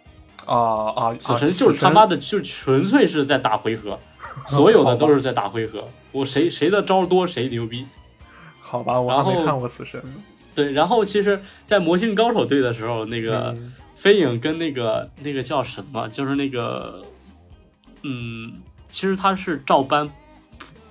[0.47, 0.57] 啊
[0.97, 3.99] 啊，死神就是他妈的，就纯粹是在打回合，
[4.47, 5.89] 所有的 都是在打回合。
[6.13, 7.87] 我谁谁的招多谁牛逼。
[8.61, 10.03] 好吧，我然后还没看过死神。
[10.55, 17.03] 对，然后其实，在魔性高手队的时候，那个嗯飞影跟那个那个叫什么，就是那个，
[18.05, 18.53] 嗯，
[18.89, 20.09] 其实他是照搬，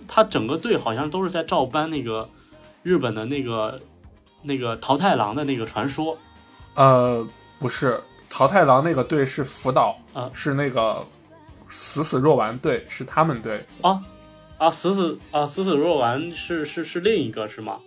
[0.08, 2.28] 他整个队好像都是在照搬那个
[2.82, 3.80] 日本的那个
[4.42, 6.18] 那个桃太郎的那个传说。
[6.76, 7.26] 呃，
[7.60, 11.02] 不是桃太郎那个队是福岛啊是那个
[11.70, 13.64] 死死若丸队，是他们队。
[13.82, 14.02] 啊
[14.58, 17.78] 啊，死死啊，死死若丸是是是另一个是吗？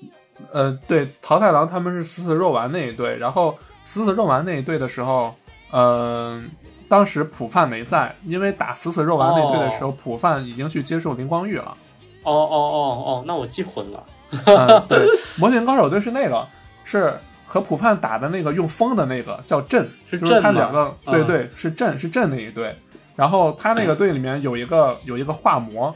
[0.52, 5.34] 呃，对，桃太郎他们是死死若丸那一队，然后死死若丸那一队的时候，
[5.72, 6.50] 嗯、
[6.89, 11.76] 当时普范没在，因为打死死肉丸那队的时候，普范已经去接受林光玉了。
[12.22, 14.03] 哦哦哦哦，那我记混了。
[14.47, 15.07] 嗯， 对，
[15.39, 16.47] 魔镜高手队是那个，
[16.84, 17.12] 是
[17.47, 22.74] 和普范打的那个用风的那个叫阵，就是他两个，对嗯对，是阵是阵那一队。
[23.14, 25.95] 然后他那个队里面有一个有一个化魔，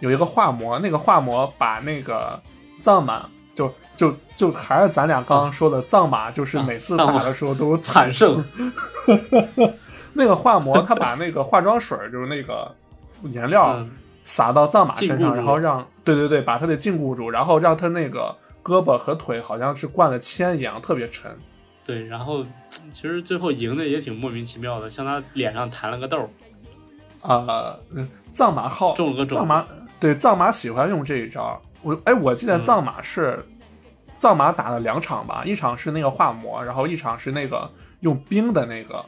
[0.00, 2.40] 有一个化魔，那个化魔把那个
[2.80, 8.42] 藏马就就就还是咱俩刚刚说的藏马，就是每次打的时候都有惨胜。
[10.16, 12.72] 那个化魔他把那个化妆水就是那个
[13.24, 13.90] 颜料嗯，
[14.22, 21.30] 撒到藏马身上，然后让对对对把他给禁锢住，然后让他那个胳膊和腿好像是灌了铅一样，特别沉。
[21.84, 22.42] 对，然后
[22.90, 26.28] 其实最后赢的也挺莫名其妙的，像他脸上弹了个痘儿，
[27.28, 29.36] 啊、呃，藏马号中了个种。
[29.36, 29.66] 藏马
[30.00, 31.60] 对藏马喜欢用这一招。
[31.82, 33.44] 我哎，我记得嗯藏马是、
[34.16, 39.04] 藏马打了两场吧，一场是那个化魔，然后一场是那个用冰的那个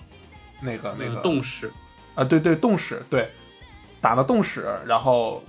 [0.61, 1.21] 那个那个。
[1.21, 1.71] 嗯，冻使，
[2.15, 3.29] 啊，对对，冻使对，
[4.01, 5.43] 打了冻使，然后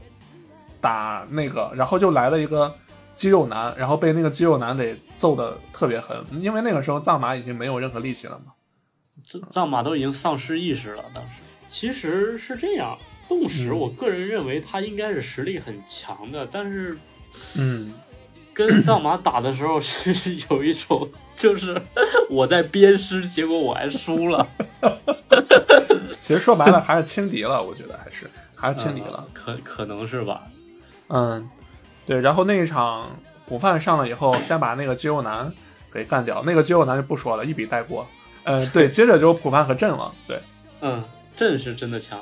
[0.79, 2.73] 打那个，然后就来了一个
[3.15, 8.53] 肌肉男，然后被那个肌肉男给揍的特别狠，因为那个时候藏马已经没有任何力气了嘛。
[9.25, 11.03] 这藏马都已经丧失意识了。
[11.13, 11.41] 当时。
[11.67, 12.97] 其实是这样，
[13.27, 13.77] 动石，嗯。
[13.77, 16.97] 我个人认为他应该是实力很强的，但是
[17.59, 17.93] 嗯，
[18.57, 21.79] 跟藏马打的时候是 有一种，就是
[22.27, 24.47] 我在鞭尸，结果我还输了，
[26.19, 29.17] 其实说白了还是轻敌了，我觉得还是还是轻敌了。
[29.17, 30.41] 呃可可能是吧？
[31.09, 31.47] 嗯，
[32.07, 32.19] 对。
[32.19, 33.15] 然后那一场
[33.49, 35.53] 午饭上了以后，先把那个肌肉男
[35.93, 38.07] 给干掉，那个肌肉男就不说了，一笔带过。
[38.43, 40.11] 呃，对，接着就普范和朕了。
[40.27, 40.41] 对，
[40.81, 41.03] 嗯，
[41.35, 42.19] 朕是真的强，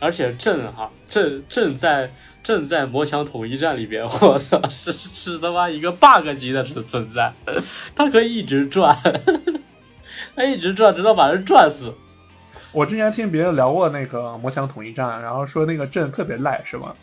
[0.00, 2.10] 而且朕哈，朕朕在
[2.46, 7.32] 朕在魔墙统一战里边， 我操，是是他妈一个 bug 级的存在，
[7.92, 8.96] 他可以一直转，
[10.36, 11.92] 他一直转，直到把人转死。
[12.70, 16.94] 我之前听别人聊过那个魔墙统一战，然后说那个阵特别赖，是吗？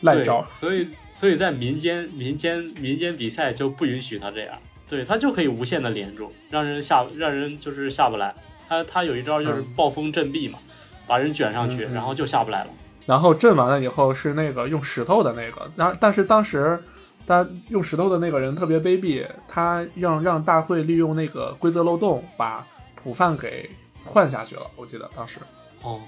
[0.00, 4.58] 赖招。，所以所以在民间民间民间比赛就不允许他这样，
[4.88, 8.34] 对他就可以无限的连住，让人下让人就是下不来。
[8.66, 10.58] 他他有一招就是嗯暴风阵壁嘛，
[11.06, 12.70] 把人卷上去，嗯嗯然后就下不来了。
[13.10, 16.80] 然后震完了以后是那个用石头的那个，然后但是当时
[17.26, 23.68] 他用石头的那个人特别卑鄙，他让让大会利用那个规则漏洞把普范给
[24.04, 24.62] 换下去了。
[24.76, 25.40] 我记得当时，
[25.82, 26.00] 哦，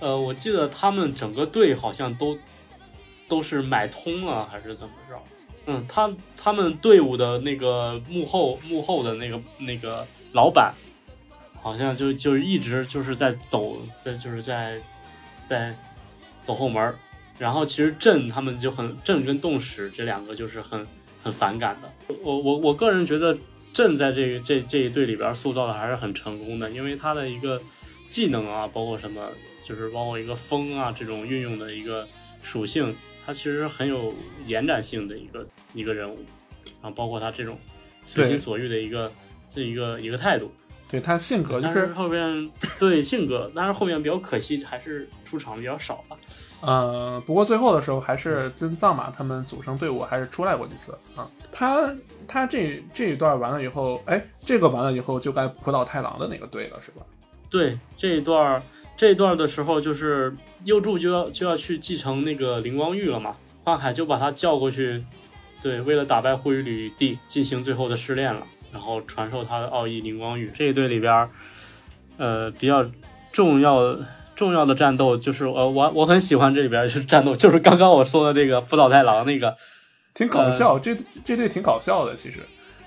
[0.00, 2.36] 呃，我记得他们整个队好像都
[3.28, 5.14] 都是买通了，还是怎么着？
[5.66, 10.74] 嗯，他他们队伍的那个幕后幕后的那个那个老板，
[11.62, 14.80] 好像就就一直就是在走，在就是在
[15.46, 15.72] 在
[16.50, 16.94] 走后门。
[17.38, 20.86] 然后其实朕他们就很朕跟动史这两个就是很
[21.22, 22.14] 很反感的。
[22.22, 23.34] 我我我个人觉得
[23.72, 27.58] 朕在这个这这一队里边塑造的还是很成功的，因为他的一个
[28.10, 29.30] 技能啊，包括什么，
[29.66, 32.06] 就是包括一个风啊这种运用的一个
[32.42, 32.94] 属性，
[33.24, 34.12] 他其实很有
[34.46, 36.18] 延展性的一个一个人物，
[36.82, 37.56] 然后包括他这种
[38.04, 39.10] 随心所欲的一个
[39.48, 40.52] 这一个一个态度。
[40.90, 46.18] 对他性格就但是后面对性格，但是后面比较可惜，还是出场比较少吧。
[46.60, 51.26] 呃，不过最后的时候还是跟藏马他们组成队伍，还是出来过几次啊。
[51.50, 51.90] 他
[52.28, 57.02] 他这这一段完了以后，哎，这个完了以后就该浦岛太郎的那个队了，是吧？
[57.48, 58.62] 对这一段
[58.96, 60.34] 这一段的时候，就是
[60.64, 63.34] 右助就要就要去继承那个灵光玉了嘛，
[63.64, 65.02] 幻海就把他叫过去，
[65.62, 70.52] 对，为了打败护羽吕地进行最后的试炼了，然后传授他的奥义灵光玉。
[70.54, 71.28] 这一队里边，
[72.18, 72.84] 呃，比较
[73.32, 74.06] 重要的
[74.40, 79.54] 重要的战斗就是呃，我我很喜欢这里边就是战斗，就是刚刚我说的那个福岛太郎那个，
[80.14, 82.38] 挺搞笑，这这对挺搞笑的，其实。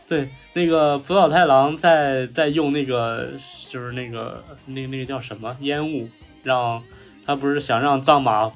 [0.07, 3.27] 对，那个福岛太郎在在用那个
[3.69, 6.09] 就是那个那那个叫什么烟雾，
[6.41, 6.81] 让
[7.23, 8.51] 他不是想让藏马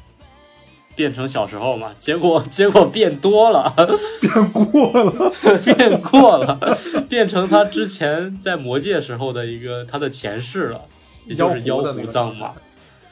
[0.96, 1.92] 变成小时候嘛？
[2.00, 3.72] 结果结果变多了，
[4.20, 5.32] 变过了，
[5.64, 6.58] 变过了，
[7.08, 10.82] 变成他之前在魔界时候的一个他的前世了，
[11.28, 12.54] 也就是妖狐藏马。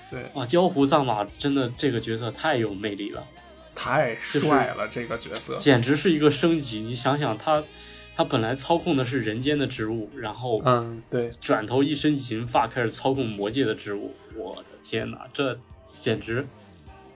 [0.10, 3.24] 对，啊，妖狐藏马真的这个角色太有魅力了。
[3.76, 5.58] 太帅了，这个角色。
[5.58, 6.80] 简直是一个升级。
[6.80, 7.62] 你想想他，
[8.16, 14.16] 他本来操控的是人间的植物，然后嗯，对，转头一身银发开始操控魔界的植物。
[14.34, 16.48] 我的天哪，这简直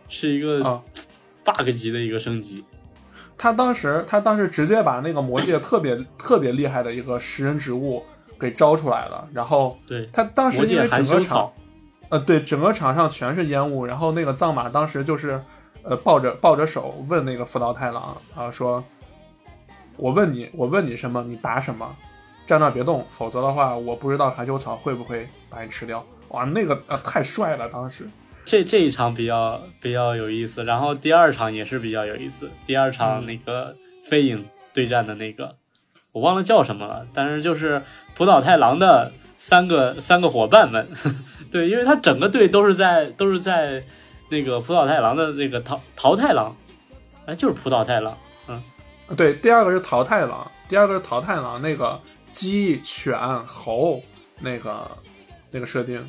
[0.10, 0.82] 是一个啊
[1.46, 2.66] bug 级的一个升级。
[3.38, 8.04] 他当时他当时直接把那个魔界特别特别厉害的一个食人植物
[8.38, 11.54] 给招出来了，然后对，他当时因为魔界含整个场羞草，
[12.10, 15.42] 呃，对，整个场上全是烟雾，然后那个藏马当时就是，
[15.84, 18.84] 呃，抱着抱着手问那个福岛太郎啊，说，
[19.96, 21.96] 我问你，我问你什么，你答什么，
[22.48, 26.04] 站那儿别动，否则的话，我不知道含羞草会不会把你吃掉。
[26.30, 28.08] 哇，那个呃太帅了，当时。
[28.46, 32.50] 这这一场比较比较有意思，然后第二场也是比较有意思。
[32.66, 34.44] 第二场嗯那个飞影
[34.74, 35.56] 对战的那个，
[36.12, 37.84] 我忘了叫什么了，但是就是
[38.16, 40.88] 浦岛太郎的三个三个伙伴们，
[41.52, 43.84] 对，因为他整个队都是在都是在
[44.30, 46.56] 那个葡萄太郎的那个桃桃太郎，
[47.26, 48.16] 哎，就是葡萄太郎，
[48.48, 48.62] 嗯
[49.18, 52.00] 对，第二个是桃太郎，第二个是桃太郎那个
[52.32, 54.04] 鸡、犬、猴
[54.40, 54.90] 那个
[55.50, 56.08] 那个设定。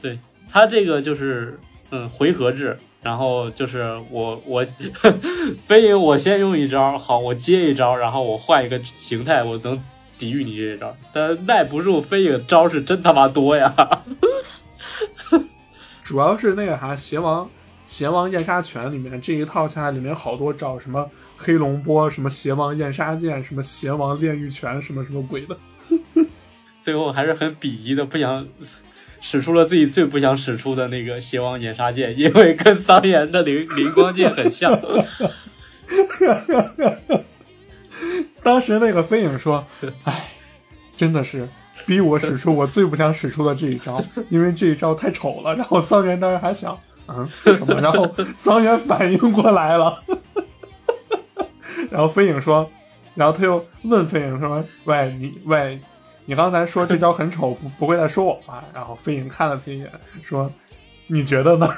[0.00, 0.18] 对
[0.50, 1.58] 他这个就是
[1.90, 4.64] 嗯回合制，然后就是我我
[5.66, 9.78] 飞影我先用一招，好我接一招，然后我换一个形态，我能
[10.18, 13.72] 抵御你这一招，但耐不住飞影招是真他妈多呀！
[16.02, 17.48] 主要是那个啥，邪王
[17.84, 25.56] 邪王燕杀拳里面这一套下来，里面好多招，什么黑龙波，什么邪王燕杀剑，什么邪王炼狱拳，什么什么鬼的。
[26.80, 28.46] 最后还是很鄙夷的，不想
[29.20, 34.80] 使出了自己最不想使出的那个邪王眼杀剑，因为跟桑延的灵灵光剑很像。
[38.46, 39.66] 当时那个飞影说
[40.04, 40.30] ：“哎，
[40.96, 41.48] 真的是
[41.84, 46.78] 逼我使出我最不想使出的这一招， 因为这一招太丑了。”然后桑园当时还想
[47.08, 50.00] ：“嗯，什么？”然后桑园反应过来了，
[51.90, 52.70] 然后飞影说
[53.16, 55.80] ：“然后他又问飞影说：‘喂，你喂，
[56.24, 59.90] 你刚才说这招很丑， 不不会在说我吧？’然后飞影看了他一眼，
[60.22, 60.48] 说
[61.08, 61.68] ：‘你觉得呢？’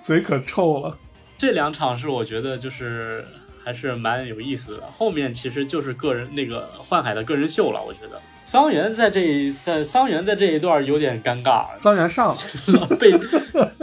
[0.00, 0.96] 嘴可臭了。
[1.36, 3.26] 这两场是我觉得就是
[3.68, 7.78] 还是蛮有意思的，后面其实就是个人那个幻海的个人秀了。
[7.86, 13.12] 我觉得桑园在这一在桑园在这一段有点尴尬，桑园上了， 被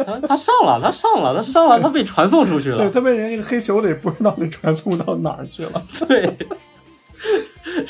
[0.04, 2.90] 他他上了，他上了，他上了，他被传送出去了对。
[2.90, 5.86] 他被人一个黑球里不知道被传送到哪儿去了。
[6.08, 6.36] 对，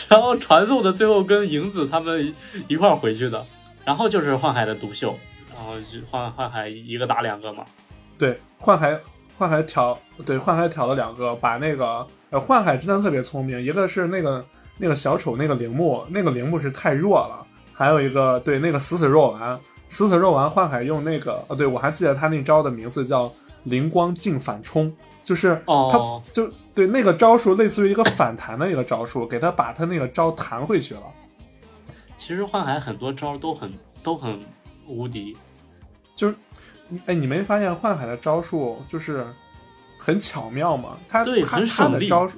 [0.10, 2.36] 然后传送的最后跟影子他们
[2.68, 3.46] 一块儿回去的，
[3.86, 5.18] 然后就是幻海的独秀，
[5.56, 7.64] 然后就幻幻海一个打两个嘛。
[8.18, 9.00] 对，幻海
[9.38, 14.44] 幻海挑对幻海挑了两个，把那个呃幻海真的特别聪明，一个是那个
[14.78, 19.60] 那个小丑那个铃木，那个铃木是太弱了，还有一个对那个死死肉丸，
[19.90, 23.32] 死死肉丸幻海用那个呃对我还记得他那招的名字叫
[23.64, 31.02] 灵光镜反冲，就是哦他就对那个招数类似于一个反弹的一个招数，给他把他那个招弹回去了。
[32.16, 34.40] 其实幻海很多招都很都很
[34.88, 35.36] 无敌，
[36.16, 36.36] 就是，
[37.06, 39.26] 哎，你没发现幻海的招数就是
[39.98, 40.98] 很巧妙吗？
[41.10, 42.38] 他对他他很省力的招数，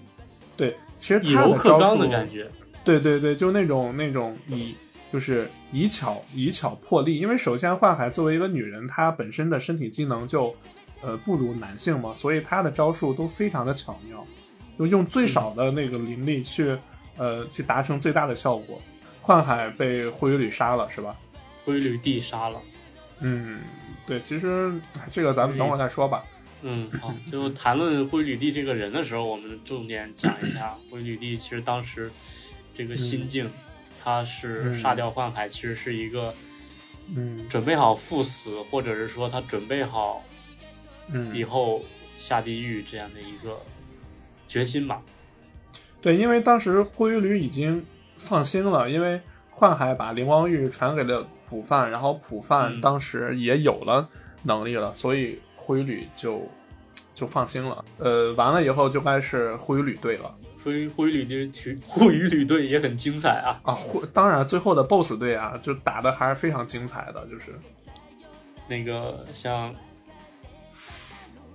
[0.56, 2.50] 对，其实以柔他的招克刚的数感觉。
[2.84, 4.74] 对对对，就那种那种以
[5.12, 10.56] 就是以巧以巧破力，因为首先幻海作为一个女人，她本身的身体机能就
[11.02, 14.26] 呃不如男性嘛，所以她的招数都非常的巧妙，
[14.80, 16.78] 就用最少的那个灵力去、
[17.18, 18.82] 呃去达成最大的效果。
[19.22, 21.14] 幻海被灰羽吕杀了是吧？
[21.66, 22.62] 灰吕地杀了。
[23.20, 23.60] 嗯，
[24.08, 26.24] 对，其实哎这个咱们等会儿再说吧。
[26.64, 31.38] 嗯，好， 就谈论灰吕帝这个人的时候，我们重点讲一下灰吕帝。
[31.38, 32.10] 其实当时
[32.74, 33.52] 这个心境，
[34.04, 36.34] 他是嗯杀掉幻海，其实是一个
[37.14, 40.24] 嗯准备好赴死，或者是说他准备好
[41.12, 41.84] 嗯，以后
[42.18, 43.62] 下地狱这样的一个
[44.48, 45.02] 决心吧。
[46.02, 47.86] 对，因为当时灰羽吕已经
[48.18, 49.22] 放心了，因为
[49.58, 54.08] 幻海把灵光玉传给了普范，然后普范嗯当时也有了
[54.44, 56.48] 能力了，所以灰羽吕就
[57.16, 57.84] 就放心了。
[57.98, 60.32] 呃，完了以后就该是灰羽吕队了
[60.64, 63.74] 灰灰旅的区护羽旅队也很精彩啊，啊！
[63.74, 67.56] 灰当然最后的 BOSS 队啊，就打的还是非常精彩的，就是
[68.68, 69.74] 那个像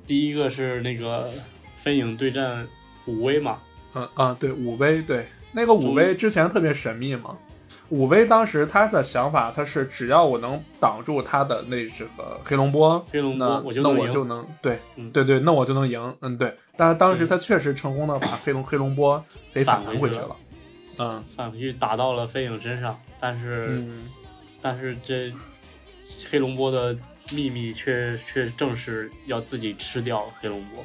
[0.04, 1.30] 第一个是那个
[1.76, 2.66] 飞影对战
[3.06, 3.60] 武威嘛，
[3.94, 7.38] 嗯啊，对武威，对那个武威之前特别神秘嘛。
[7.92, 16.16] 武威当时他的想法，他是只要我能挡住他的那这个黑龙波，黑龙波那那我就能我就能对嗯对对，那我就能赢。
[16.22, 16.56] 嗯，对。
[16.74, 19.22] 但是当时他确实成功的把黑龙黑龙波
[19.52, 20.34] 给反弹回去了。
[20.98, 24.08] 嗯返回去打到了飞影身上，但是、嗯，
[24.62, 25.30] 但是这
[26.30, 26.96] 黑龙波的
[27.34, 30.82] 秘密却却正是要自己吃掉黑龙波。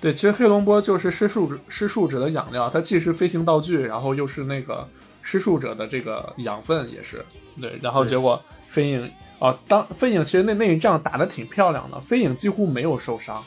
[0.00, 4.86] 对，其实黑龙波就是施术者施术者的养料，它既是飞行道具，然后又是那个
[5.26, 7.24] 施术者的这个养分，也是
[7.58, 7.72] 对。
[7.80, 13.42] 然后结果飞影哦，当飞影其实那那一仗打得挺漂亮的，飞影几乎没有受伤。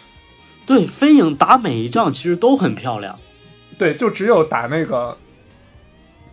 [0.65, 3.17] 对，飞影打每一仗其实都很漂亮。
[3.78, 5.15] 对，就只有打那个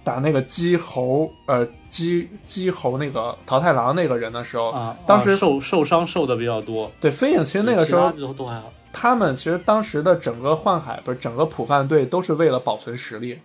[0.03, 8.73] 打那个鸡猴呃鸡鸡猴那个桃太郎那个人的时候，啊，当时啊受受伤受的比较多，对飞影其实那个时候其他都都还好。
[8.93, 13.39] 他们其实当时的整个幻海不是整个普范队都是为了保存实力，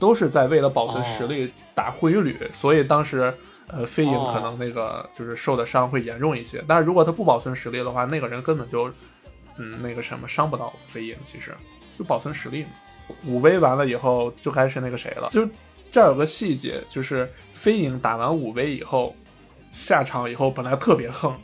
[0.00, 3.32] 都是在为了保存实力打灰羽旅，所以当时
[3.68, 6.64] 呃飞影哦可能那个就是受的伤会严重一些。
[6.66, 8.90] 但是如果他不保存实力的话，那个人根本就
[9.58, 11.54] 嗯那个什么伤不到飞影，其实
[11.96, 12.70] 就保存实力嘛。
[13.26, 15.46] 武威完了以后就该是那个谁了，就
[15.90, 19.14] 这儿有个细节，就是飞影打完五威以后
[19.72, 21.34] 下场以后本来特别横。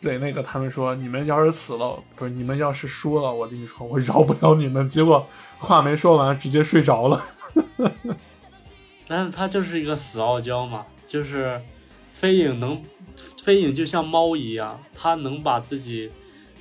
[0.00, 4.88] 对，那个他们说，你们要是死了，不是你们要是输了，我跟你说，我饶不了你们。
[4.88, 5.26] 结果
[5.58, 7.20] 话没说完，直接睡着了。
[9.08, 11.60] 但是他就是一个死傲娇嘛，就是
[12.12, 12.82] 飞影能，
[13.44, 16.10] 飞影就像猫一样，他能把自己，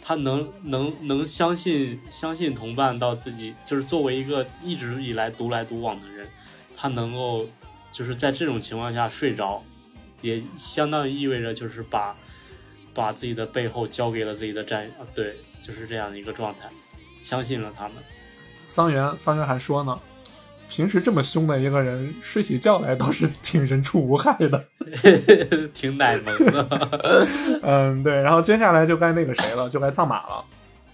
[0.02, 6.28] 他能能能相信相信同伴到自己，就是作为一个一直以来独来独往的人，
[6.78, 7.48] 他能够
[7.92, 9.64] 就是在这种情况下睡着，
[10.22, 12.16] 也相当于意味着就是把
[12.94, 16.70] 把自己的背后交给了自己的战友，啊对，就是这样的一个状态，
[17.24, 17.94] 相信了他们。
[18.66, 20.00] 桑园，桑园还说呢，
[20.70, 24.64] 平时这么凶的一个人，睡起觉来倒是挺人畜无害的。
[25.74, 26.90] 挺奶萌的。
[27.64, 28.14] 嗯，对。
[28.22, 30.44] 然后接下来就该那个谁了，就该藏马了。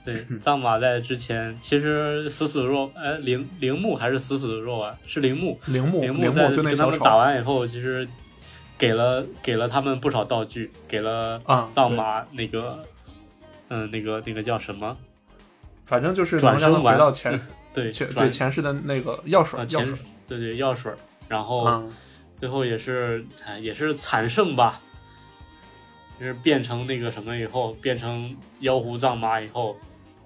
[0.04, 5.60] 对，藏马在之前其实死死若哎铃铃木还是死死若啊，是铃木。
[5.68, 8.08] 铃木，铃木在就那小丑跟他们打完以后，其实
[8.78, 12.84] 给了给了他们不少道具，给了啊，藏马那个
[13.70, 14.98] 嗯那个那个叫什么？
[15.86, 17.40] 反正就是转能让他生丸回到前
[17.74, 19.98] 对前对前世的那个药水啊前药水。
[20.28, 20.92] 对对药水，
[21.28, 21.66] 然后。
[21.66, 21.92] 嗯，
[22.34, 24.82] 最后也是哎也是惨胜吧，
[26.20, 29.78] 就是变成那个什么以后，变成妖狐藏马以后，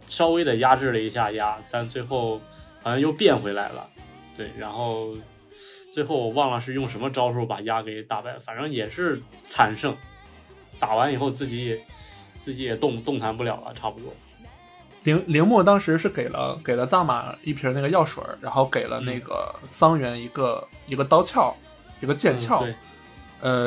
[0.08, 2.40] 稍微的压制了一下压，但最后
[2.82, 3.86] 好像又变回来了，
[4.38, 5.12] 对，然后
[5.92, 9.94] 最后我忘了是用什么招数把压给打败，反正也是惨胜，
[10.80, 11.86] 打完以后自己也
[12.38, 14.14] 自己也动动弹不了了，差不多。
[15.06, 21.54] 铃铃木当时是给了给了藏马一瓶那个药水，然后给了那个桑原一个一个刀鞘，
[22.02, 22.76] 一个剑鞘，嗯，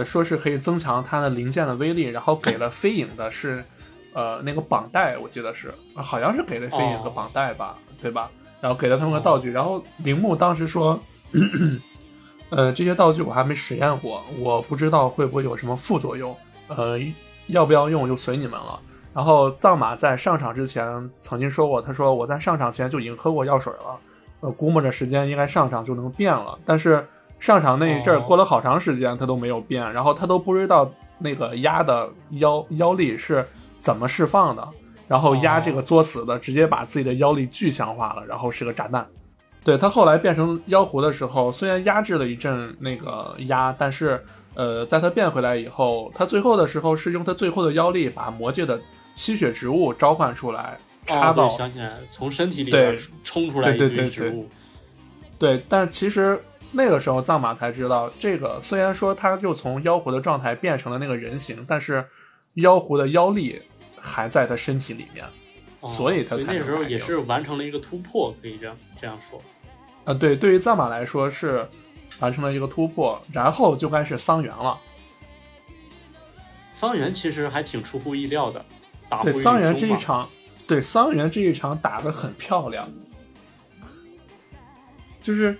[0.00, 3.64] 呃，说是可以增强它的零件的威力，然后给了飞影的是，
[4.12, 8.28] 呃，那个绑带，我记得是，呃好像是给了飞影个哦绑带吧，对吧？
[8.60, 11.00] 然后给了他们个道具，然后铃木当时说，
[12.50, 16.36] 呃，这些道具我还没实验过，我不知道会不会有什么副作用，
[16.66, 16.98] 呃，
[17.46, 18.80] 要不要用就随你们了。
[19.14, 23.98] 然后藏马在上场之前曾经说过，他说我在上场前就已经喝过药水了，
[24.40, 27.04] 呃，估摸着时间应该上场就能变了，但是
[27.40, 33.44] 上场那一阵儿过了好长时间，他都没有变，然后他都不知道那个压的腰腰力是
[33.80, 34.68] 怎么释放的，
[35.08, 39.06] 然后压这个作死的直接把自己的腰力具象化了，然后是个炸弹。
[39.64, 48.80] 对他后来变成妖狐的时候，虽然压制了一阵那个压，但是呃，在他变回来以后，他最后的时候是用他最后的妖力把魔界的
[49.18, 54.48] 吸血植物召唤出来，插哦，到对，想起来，从身体里面冲出来一对对对对堆植物，
[55.40, 56.40] 对，但其实
[56.70, 62.06] 那个时候藏马才知道，这个虽然说他就从妖狐的状态变成了那个人形，但是
[62.54, 63.60] 妖狐的妖力
[63.98, 65.24] 还在他身体里面。
[65.80, 69.40] 哦所以他才那时候也是完成了一个突破，可以这样这样说。
[70.04, 71.66] 啊，对，对于藏马来说是
[72.20, 74.78] 完成了一个突破，然后就该是桑园了。
[76.74, 78.64] 桑园其实还挺出乎意料的，
[79.08, 80.28] 打对，桑原云凶嘛这一场，
[80.66, 82.88] 对桑原这一场打得很漂亮，
[85.22, 85.56] 就是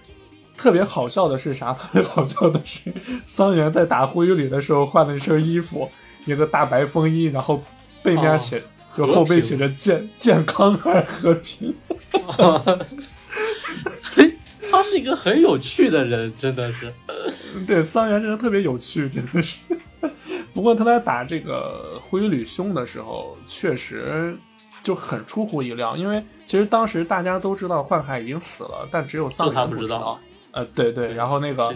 [0.56, 1.72] 特别好笑的是啥？
[1.78, 2.92] 特别好笑的是，
[3.26, 5.90] 桑原在打灰羽的时候换了一身衣服，
[6.26, 7.62] 一个大白风衣，然后
[8.02, 8.62] 背面哦写、
[8.94, 11.74] 就后背写着健健康还是和平。
[14.70, 16.92] 他是一个很有趣的人，真的是。
[17.66, 19.56] 对，桑原真的特别有趣，真的是。
[20.58, 24.36] 不过他在打这个灰吕兄的时候，确实
[24.82, 30.18] 就很出乎意料，因为其实当时大家都知道幻海已经死了，但只有桑原不知道
[30.50, 31.68] 呃，对对，然后那个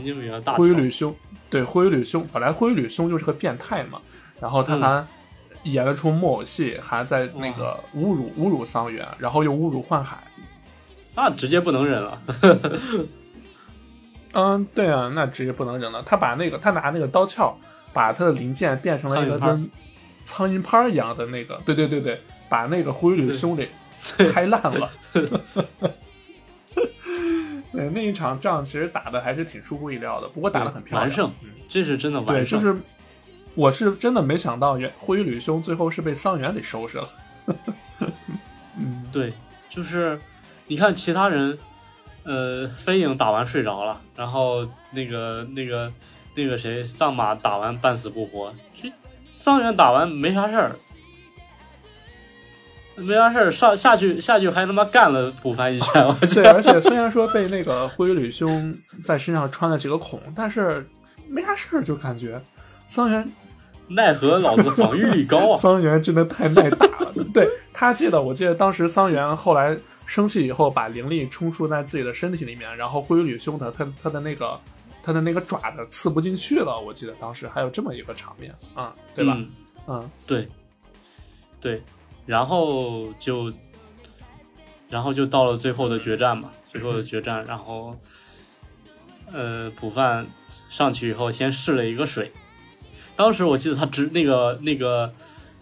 [0.57, 1.15] 灰吕兄，
[1.49, 4.01] 对灰吕兄，本来灰吕兄就是个变态嘛，
[4.41, 5.07] 然后他嗯还
[5.63, 10.19] 演了出木偶戏，还在那个侮辱侮辱桑原，然后又侮辱幻海。
[11.15, 12.19] 那直接不能忍了。
[14.33, 16.03] 嗯，对啊，那直接不能忍了。
[16.05, 17.57] 他把那个他拿那个刀鞘，
[17.93, 19.71] 把他的零件变成了一个跟
[20.25, 23.69] 苍蝇拍一样的那个，对对对对，把那个灰羽兄给
[24.33, 24.91] 开烂了。
[27.73, 31.03] 对，那一场仗其实打的还是挺出乎意料的，不过打的很漂亮。
[31.03, 31.31] 完胜，
[31.69, 32.61] 这是真的，完胜。
[32.61, 32.81] 对就是
[33.55, 37.09] 我是真的没想到，原灰羽兄最后是被桑原给收拾了。
[38.77, 39.33] 嗯，对，
[39.71, 40.21] 就是
[40.67, 41.59] 你看其他人，
[42.25, 45.91] 呃，飞影打完睡着了，然后那个那个
[46.35, 48.91] 那个谁藏马打完半死不活，这
[49.37, 50.77] 桑原打完没啥事儿，
[52.97, 60.89] 没啥事儿，上下去下去还他妈干了补番一拳，我对，去，而且虽然说被那个灰羽兄在身上穿了几个孔，但是
[61.29, 62.41] 没啥事儿，就感觉
[62.87, 63.31] 桑原
[63.89, 65.57] 奈何老子防御力高啊！
[65.61, 67.13] 桑原真的太耐打了。
[67.35, 69.77] 对他记得，我记得当时桑原后来
[70.07, 74.59] 生气以后，把灵力充出在自己的身体里面，然后灰羽兄的他他的那个
[75.03, 76.81] 他的那个爪子刺不进去了。
[76.81, 79.35] 我记得当时还有这么一个场面啊、对吧？
[79.37, 79.51] 嗯。
[79.89, 80.11] 嗯。
[80.27, 80.49] 对，
[81.61, 81.83] 对，
[82.25, 83.53] 然后就，
[84.89, 87.99] 然后就到了最后的决战嘛，最后的决战，然后，
[89.33, 90.25] 呃，补饭
[90.71, 92.31] 上去以后先试了一个水，
[93.17, 95.13] 当时我记得他直那个那个，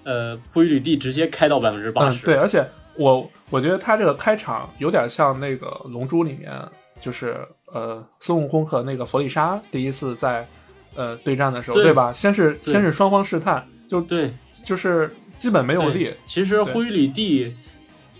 [0.05, 2.63] 呃，灰履地直接开到百分之八嗯，十，对，而且
[2.97, 6.53] 我我觉得他这个开场有点像那个《龙珠》里面，
[7.01, 10.47] 就是呃孙悟空和那个弗利沙第一次在
[10.95, 11.85] 呃对战的时候，对。
[11.85, 12.13] 对吧？
[12.13, 14.33] 先是先是双方试探，就对，
[14.65, 17.55] 就是基本没有力，其实灰里地，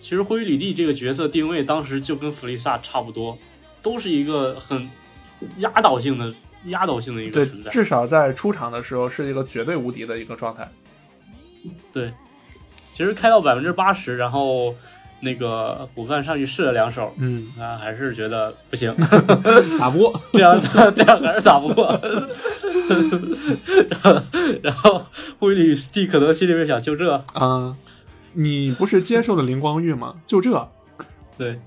[0.01, 3.37] 其实灰里地这个角色定位当时就跟弗利萨差不多，
[3.83, 4.89] 都是一个很
[5.59, 6.33] 压倒性的、
[6.67, 7.71] 压倒性的一个存，在。
[7.71, 10.69] 至少在出场的时候是一个绝对无敌的一个状态。
[11.93, 12.13] 对，
[12.93, 14.75] 其实开到百分之八十，然后
[15.21, 18.95] 那个补饭上去试了两手，嗯，啊，还是觉得不行，
[19.79, 20.21] 打不过。
[20.33, 20.61] 这样
[20.97, 22.01] 这样还是打不过。
[24.63, 25.03] 然后
[25.39, 27.77] 灰里地可能心里面想，就这，嗯，
[28.33, 30.15] 你不是接受了灵光玉吗？
[30.25, 30.69] 就这。
[31.37, 31.61] 对，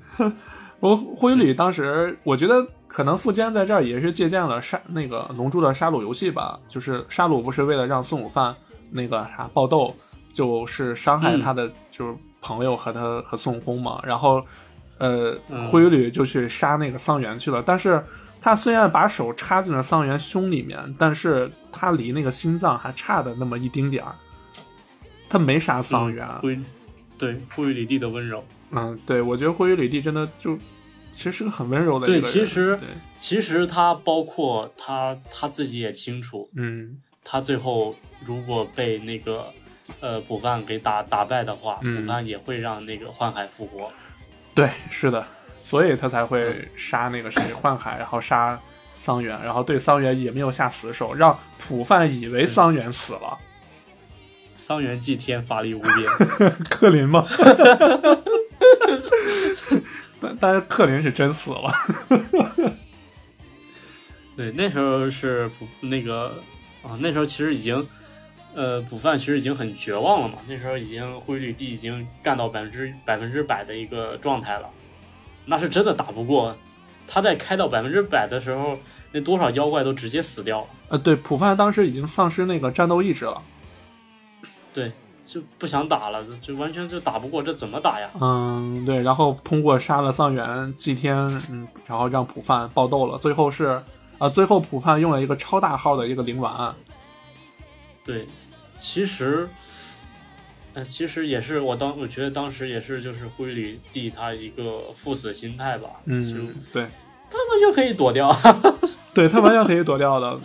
[0.80, 8.56] 我灰吕当时，我觉得可能富坚在这儿也是借鉴了杀那个龙珠的杀戮游戏吧，就是杀戮不是为了让孙悟饭
[8.91, 9.95] 那个啥爆斗，
[10.34, 11.39] 就是伤害嗯。
[11.39, 14.45] 他的就是朋友和他和孙悟空嘛，然后
[14.97, 15.69] 呃嗯。
[15.69, 18.03] 灰吕就去杀那个桑园去了，但是
[18.41, 24.13] 他虽然把手插进了桑园胸里面，但是他离那个心脏还差的那么一丁点儿，
[25.29, 26.27] 他没杀桑园。
[26.41, 26.59] 灰，
[27.17, 28.43] 对灰里地的温柔。
[28.71, 30.57] 嗯，对，我觉得灰羽吕地真的就
[31.13, 36.97] 其实是个很温柔的一个对，其实对，其实他包括他他自己也清楚，嗯。
[37.25, 39.45] 他最后如果被那个
[39.99, 43.91] 呃补饭给打打败的话，嗯补饭也会让那个幻海复活。
[44.53, 45.25] 对，是的，
[45.63, 48.59] 所以他才嗯会杀那个谁幻海，然后杀
[48.97, 53.38] 桑园，然后对桑园也没有下死手，让普范以为桑园死了。
[54.61, 56.49] 桑园祭天，法力无边。
[56.69, 57.27] 克林吗？
[60.21, 61.73] 但但是克林是真死了。
[64.38, 66.34] 对，那时候是那个
[66.81, 67.86] 啊，那时候其实已经
[68.56, 74.70] 呃补饭其实已经很绝望了嘛，那时候已经灰吕地已经干到百分之百分之百的一个状态了，
[75.45, 76.56] 那是真的打不过。
[77.06, 78.78] 他在开到百分之百的时候，
[79.12, 80.68] 那多少妖怪都直接死掉了。
[80.88, 83.41] 呃，对，普范当时已经丧失那个战斗意志了。
[84.72, 84.91] 对，
[85.22, 88.10] 就不想打了，就完全就打不过，这怎么打呀？
[88.22, 91.16] 嗯，对，然后通过杀了桑园祭天，
[91.51, 93.82] 嗯，然后让普范爆斗了，最后是
[94.18, 96.74] 啊、最后普范用了一个超大号的一个灵丸。
[98.06, 98.26] 对，
[98.84, 99.47] 其实，
[100.73, 106.84] 呃，其实也是我当我觉得当时也是就是灰里地他一个赴死心态吧，就嗯，对，
[107.31, 108.29] 他完全可以躲掉，
[109.15, 110.38] 对他完全可以躲掉的，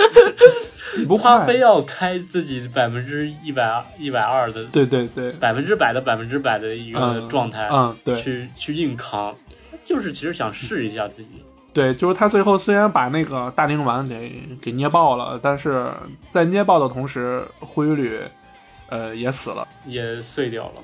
[1.08, 1.58] 不怕他非。
[1.58, 9.36] 要开自己百分之一百一百二的对对对，百分之百的百分之百的一个嗯状态，嗯，对去去硬扛，
[9.82, 11.42] 就是其实想试一下自己。
[11.78, 15.88] 对，就是他最后虽然把那个大灵丸给给捏爆了，但是
[16.28, 18.18] 在捏爆的同时，灰吕
[18.88, 19.68] 呃也死了。
[19.86, 20.82] 也碎掉了。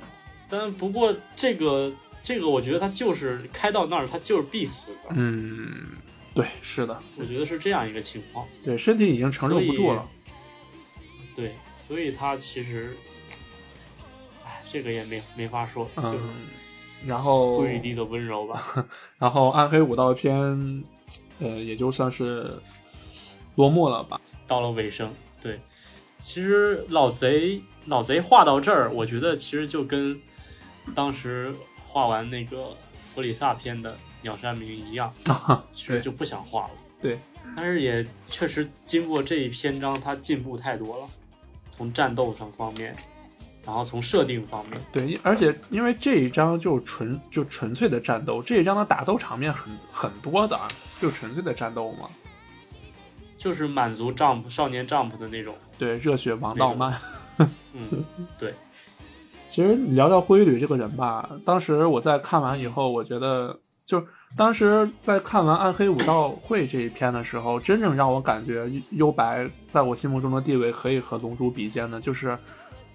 [0.48, 1.92] 但不过这个
[2.22, 5.16] 这个，我觉得他就是开到那儿，他就是必死的。
[5.16, 5.68] 嗯，
[6.32, 8.46] 对，是的，我觉得是这样一个情况。
[8.64, 10.08] 对，身体已经承受不住了。
[11.34, 12.96] 对，所以他其实，
[14.44, 16.46] 哎，这个也没没法说，就是嗯，
[17.06, 18.86] 然后灰吕地的温柔吧。
[19.18, 20.84] 然后暗黑武道篇，
[21.40, 22.50] 呃，也就算是
[23.56, 24.20] 落幕了吧。
[24.46, 25.60] 到了尾声，对，
[26.18, 30.20] 其实老贼老贼画到这儿，我觉得其实就跟
[30.94, 31.54] 当时
[31.86, 32.70] 画完那个
[33.14, 35.12] 弗里萨篇的鸟山明一样，
[35.74, 36.70] 其实就不想画了。
[37.00, 37.18] 对，
[37.56, 41.06] 但是也确实经过这一篇章，他进步太多了，
[41.70, 42.96] 从战斗上方面，
[43.66, 50.58] 然后从设定方面，对，而且因为这一章就纯就纯粹的战斗，这一章的打斗场面很很多的，
[51.00, 52.08] 就纯粹的战斗嘛。
[53.36, 56.98] 就是满足 Jump 少年 Jump 的那种，对，热血王道漫。
[57.38, 58.04] 嗯，
[58.38, 58.54] 对
[59.50, 64.02] 其实聊聊灰吕这个人吧，当时我在看完以后，我觉得就
[64.36, 72.36] 当时在看完《暗黑武道会》这一篇的时候，真正让我感觉幽白在我心目中的地位可以和龙珠比肩的，就是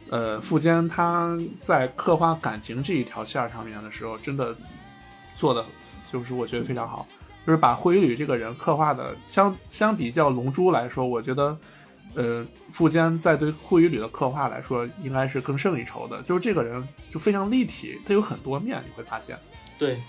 [0.09, 4.55] 呃，富坚他在刻画感情这一条线上面的时候，真的
[5.37, 5.63] 做的
[6.11, 7.07] 就是我觉得非常好，
[7.45, 11.57] 就是把灰吕这个人刻画的相相比较龙珠来说，我觉得。
[12.15, 16.19] 呃，富坚在对护羽吕的刻画来说，应该是更胜一筹的。
[16.23, 16.83] 就是这个人
[17.13, 19.37] 就非常立体，他有很多面，你会发现。
[19.77, 20.01] 对，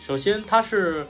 [0.00, 1.04] 首先他是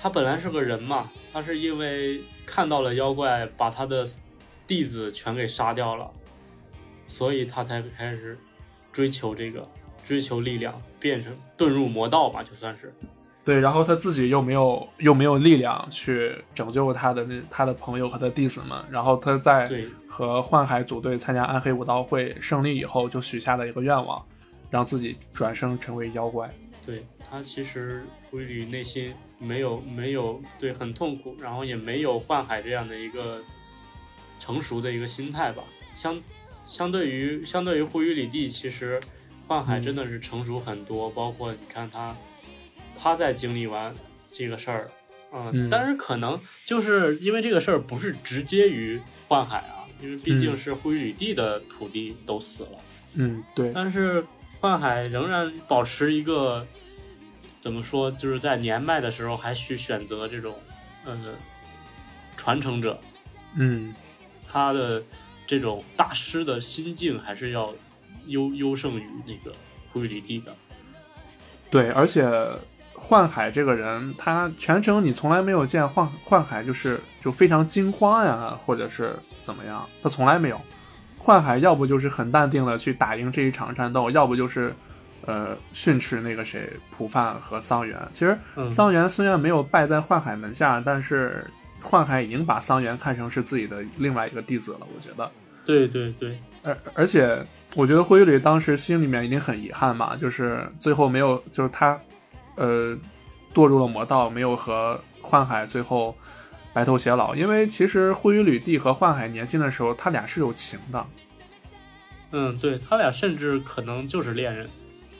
[0.00, 4.06] 他本来是个人嘛，他是因为看到了妖怪，把他的
[4.68, 6.08] 弟子全给杀掉了，
[7.08, 8.38] 所以他才开始
[8.92, 9.68] 追求这个
[10.04, 12.94] 追求力量，变成遁入魔道吧，就算是。
[13.44, 19.70] 对，然后他自己又没有又没有力量去拯救他的那他的朋友和他弟子们，然后他在
[20.06, 24.22] 和幻海组队参加暗黑武道会胜利以后，就许下了一个愿望，
[24.68, 26.50] 让自己转生成为妖怪。
[26.84, 33.40] 对他其实灰吕内心没有没有对很痛苦，然后也没有幻海这样的一个
[34.38, 35.62] 成熟的一个心态吧。
[35.94, 36.14] 相
[36.68, 39.00] 相对于相对于灰羽里地，其实
[39.46, 41.08] 幻海真的是成熟很多。
[41.10, 42.14] 包括你看他
[42.96, 43.92] 他在经历完
[44.30, 44.90] 这个事儿，
[45.32, 50.58] 嗯嗯，但是可能就是因为这个事儿不是直接于幻海啊，因为毕竟嗯。
[50.58, 52.78] 是灰吕地的土地都死了，
[53.14, 54.22] 嗯，对，但是
[54.60, 56.66] 幻海仍然保持一个
[57.58, 60.54] 怎么说，就是在年迈的时候还需选择这种
[61.06, 61.16] 呃
[62.36, 63.00] 传承者，
[63.56, 63.94] 嗯。
[64.50, 65.02] 他的
[65.48, 67.72] 这种大师的心境还是要
[68.26, 69.56] 优优胜于那个
[69.90, 70.54] 灰吕地的。
[71.70, 72.30] 对，而且
[72.92, 80.60] 幻海这个人，他全程你从来没有见幻幻海就是就非常惊慌呀，或者是怎么样，他从来没有。
[81.16, 84.72] 幻海要不就是很淡定的去打赢这一场战斗，要不就是
[85.24, 87.98] 呃训斥那个谁普范和桑原。
[88.12, 91.44] 其实嗯桑原虽然没有败在幻海门下，但是
[91.80, 95.30] 幻海已经把桑原看成是自己的另外一个弟子了，我觉得。
[95.64, 97.44] 对对对，而而且，
[97.74, 102.00] 我觉得灰吕当时心里面一定很遗憾嘛，就是最后没有，就是他，
[102.54, 102.96] 呃，
[103.52, 106.16] 堕入了魔道，没有和幻海最后
[106.72, 107.34] 白头偕老。
[107.34, 111.06] 因为其实灰吕帝和幻海年轻的时候，他俩是有情的，
[112.30, 114.66] 嗯，对他俩甚至可能就是恋人。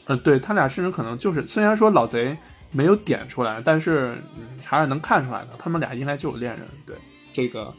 [0.07, 2.35] 呃，对他俩甚至可能就是，虽然说老贼
[2.71, 4.17] 没有点出来，但是、
[4.65, 6.67] 还是能看出来的，他们俩应该就有恋人。
[6.85, 6.97] 对
[7.33, 7.73] 这个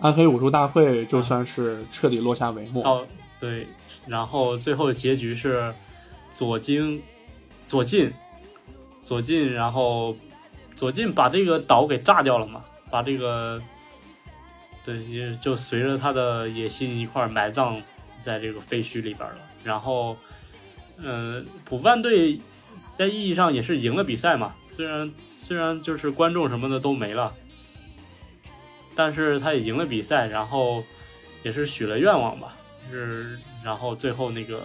[0.00, 2.82] 暗黑武术大会就算是彻底落下帷幕。
[2.82, 3.06] 哦
[3.40, 3.66] 对，
[4.06, 5.72] 然后最后的结局是
[6.32, 7.02] 左京、
[7.66, 8.12] 左近、
[9.02, 10.16] 左近，然后
[10.74, 13.60] 左近把这个岛给炸掉了嘛，把这个
[14.84, 17.80] 对，也就随着他的野心一块埋葬
[18.20, 19.36] 在这个废墟里边了。
[19.62, 20.16] 然后，
[20.98, 22.38] 嗯、普范队
[22.96, 27.32] 在意义上也是赢了比赛嘛，虽然虽然就是观众什么的都没了，
[28.94, 30.84] 但是他也赢了比赛，然后
[31.42, 32.54] 也是许了愿望吧。
[32.90, 34.62] 是，然后最后那个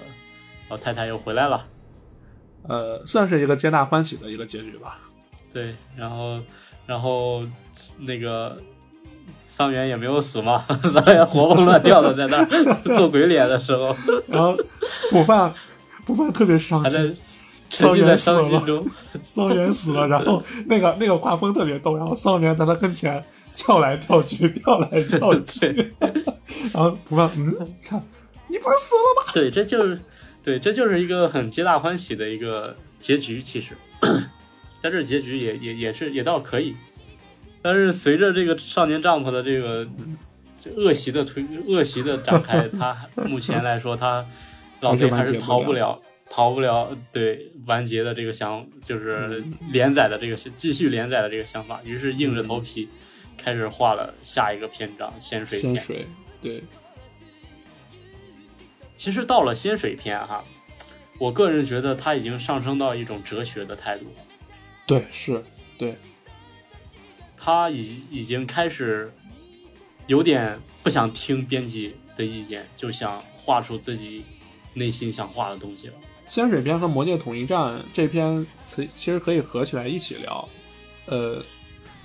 [0.70, 1.66] 老太太又回来了，
[2.68, 5.00] 呃，算是一个皆大欢喜的一个结局吧。
[5.52, 6.40] 对，然后
[6.86, 7.44] 然后
[7.98, 8.62] 那个
[9.48, 12.46] 桑原也没有死嘛， 桑原活蹦乱跳的在那儿
[12.96, 13.96] 做鬼脸的时候，
[14.28, 14.56] 然后
[15.10, 15.52] 普范，
[16.06, 17.18] 普范特别伤还在心，
[17.70, 18.86] 沉浸在伤心中。
[19.24, 23.24] 桑原死了，然后那个那个画风特别逗，然后桑原在他跟前
[23.56, 25.94] 跳来跳去， 跳来跳去，
[26.74, 28.02] 然后不放嗯，看
[28.48, 29.32] 你不是死了吗？
[29.34, 30.00] 对，这就是
[30.44, 33.41] 对，这就是一个很皆大欢喜的一个结局。
[33.41, 33.74] 其实，
[34.82, 36.76] 但这结局也也也是也倒可以，
[37.62, 39.86] 但是随着这个少年 Jump 的这个
[40.64, 42.98] 这恶习的推恶习的展开，他
[43.28, 44.26] 目前来说，他
[44.82, 46.00] 老贼还是逃不了。
[46.30, 52.88] 逃不了对完结的这个想，就是连载的这个继续连载的这个想法，于是硬着头皮
[53.36, 55.74] 开始画了下一个篇章仙水篇。
[55.74, 56.06] 仙水，
[56.42, 56.64] 对，
[58.94, 60.44] 其实到了仙水篇哈，
[61.18, 64.06] 我个人觉得他已经上升到一种哲学的态度，
[64.86, 65.44] 对，是，
[65.78, 65.96] 对，
[67.36, 69.12] 他已已经开始
[70.06, 74.24] 有点不想听编辑的意见，就想画出自己
[74.76, 75.94] 内心想画的东西了。
[76.30, 80.48] 仙水篇和魔界统一战这篇其其实可以合起来一起聊。
[81.08, 81.42] 呃，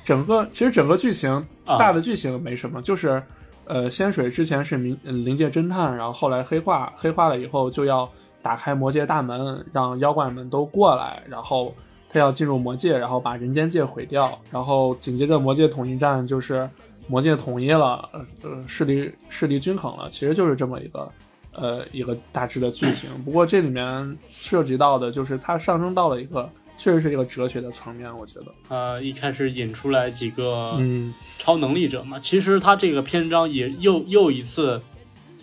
[0.04, 1.30] 整个其实整个剧情
[1.66, 3.22] 啊大的剧情没什么，就是
[3.66, 8.10] 呃，仙水之前是冥呃灵界侦探，然后后来黑化，黑化了以后就要
[8.42, 11.74] 打开魔界大门，让妖怪们都过来，然后
[12.08, 16.68] 他要进入魔界，然后把人间界毁掉，然后紧接着魔界统一战就是
[17.08, 21.10] 魔界统一了，呃呃势力势力均衡了，其实就是这么一个
[21.54, 23.08] 呃一个大致的剧情。
[23.24, 34.82] 不过这里面涉及到的就是它上升到了一个确实是一个哲学的层面，我觉得，呃，一开始引出来几个嗯，超能力者嘛，其实他这个篇章也又又一次，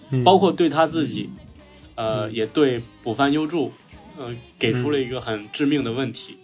[0.10, 0.24] 嗯。
[0.24, 1.30] 包括对他自己，
[1.96, 2.34] 呃，嗯。
[2.34, 3.72] 也对补番优助，
[4.18, 6.38] 呃，给出了一个很致命的问题，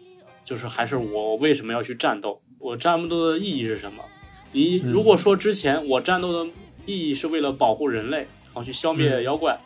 [0.46, 2.42] 就是还是我为什么要去战斗？
[2.58, 4.02] 我战斗的意义是什么？
[4.54, 4.92] 你嗯。
[4.92, 6.50] 如果说之前我战斗的
[6.86, 8.28] 意义是为了保护人类，然
[8.58, 9.60] 后去消灭嗯妖怪，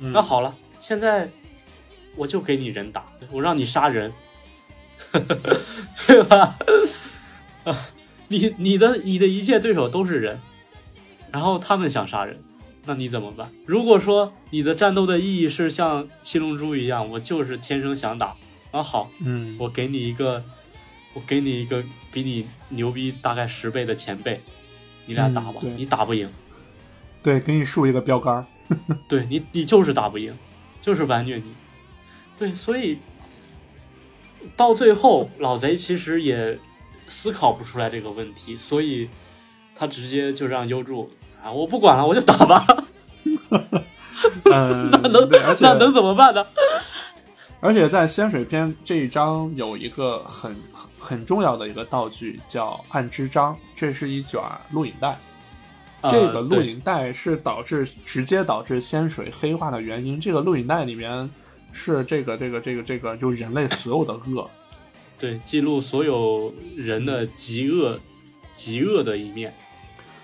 [0.00, 1.28] 嗯那好了，现在
[2.16, 4.12] 我就给你人打，我让你杀人，
[6.06, 6.56] 对吧？
[7.64, 7.78] 啊，
[8.28, 10.40] 你你的你的一切对手都是人，
[11.30, 12.42] 然后他们想杀人，
[12.84, 13.50] 那你怎么办？
[13.66, 18.36] 如果说你的战斗的意义是像七龙珠一样，我就是天生想打，
[18.72, 20.44] 那好，嗯，我给你一个，
[21.14, 21.82] 我给你一个
[22.12, 24.40] 比你牛逼大概十倍的前辈，
[25.06, 26.28] 你俩打吧，嗯你打不赢，
[27.24, 28.46] 对，给你竖一个标杆儿，
[29.08, 30.36] 对你，你就是打不赢，
[30.78, 31.54] 就是完虐你。
[32.36, 32.98] 对，所以
[34.54, 36.58] 到最后，老贼其实也
[37.08, 39.08] 思考不出来这个问题，所以
[39.74, 41.10] 他直接就让优助
[41.42, 42.62] 啊，我不管了，我就打吧。
[44.52, 45.28] 嗯，那能
[45.60, 46.46] 那能怎么办呢？
[47.60, 50.54] 而且在仙水篇这一章有一个很
[50.98, 54.38] 很重要的一个道具叫暗之章，这是一卷
[54.70, 55.18] 录影带。
[56.04, 60.20] 呃这个录影带是导致直接导致仙水黑化的原因。
[60.20, 61.28] 这个录影带里面
[61.72, 64.50] 是这个这个这个这个就人类所有的恶，
[65.18, 67.98] 对记录所有人的极恶
[68.52, 69.54] 极恶的一面。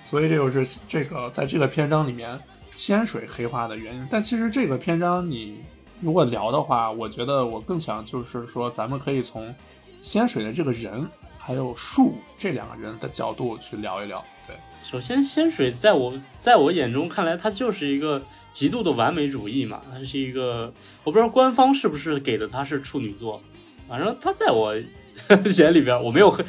[0.04, 2.38] 所以这就是这个在这个篇章里面
[2.74, 4.06] 仙水黑化的原因。
[4.10, 5.60] 但其实这个篇章你
[6.00, 9.54] 如果聊的话，我觉得我更想就是说，咱们可以从
[10.02, 11.08] 仙水的这个人
[11.40, 14.22] 还有树这两个人的角度去聊一聊。
[14.46, 14.54] 对，
[14.84, 18.22] 首先，仙水在我在我眼中看来，他就是一个
[18.52, 20.72] 极度的完美主义嘛，他是一个
[21.02, 23.42] 我不知道官方是不是给的他是处女座，
[23.88, 24.74] 反正他在我
[25.58, 26.44] 眼里边我没有黑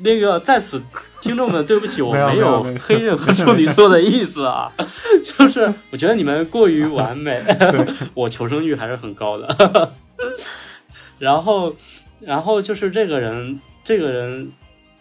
[0.00, 0.80] 那个在此
[1.20, 4.72] 听众们对不起， 我没有黑任何处女座的意思啊，
[5.22, 7.42] 就是我觉得你们过于完美，
[8.14, 9.92] 我求生欲还是很高的。
[11.18, 11.74] 然后，
[12.20, 14.52] 然后就是这个人，这个人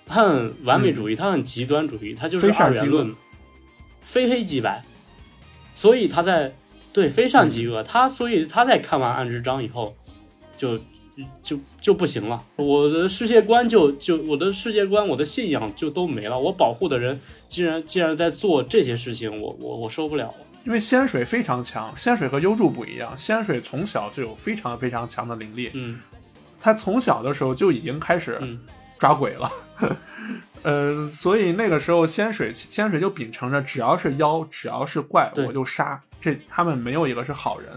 [0.05, 3.13] 他很完美主义，他很极端主义，他就是二元论，
[3.99, 4.81] 非黑即白，
[5.73, 6.53] 所以他在
[6.93, 9.93] 对非善即恶，他所以他在看完暗之章以后，
[10.55, 10.79] 就
[11.43, 17.19] 就就不行了，我的世界观就就我的世界观，我的信仰就都没了，我保护的人
[17.49, 20.27] 既然既然在做这些事情，我我我受不了。
[20.27, 20.35] 了。
[20.63, 25.99] 因为仙水非常强，仙水和幽助不一样，仙水从小就有非常非常强的灵力，嗯。
[26.59, 28.59] 他从小的时候就已经开始嗯
[28.97, 29.51] 抓鬼了。
[30.63, 36.01] 呃，所以那个时候仙水仙水就秉承着只要是妖，只要是怪，我就杀。
[36.19, 37.69] 这他们没有一个是好人。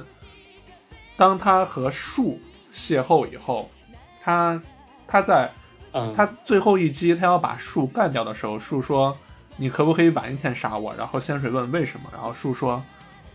[1.17, 2.41] 当他和树
[2.73, 3.71] 邂逅以后，
[4.23, 4.61] 他
[5.07, 5.51] 他在
[5.93, 9.17] 嗯，他最后一击，他要把树干掉的时候，树说
[9.59, 12.83] ：“你可不可以晚一天杀我？”然后仙水问为什么，然后树说：“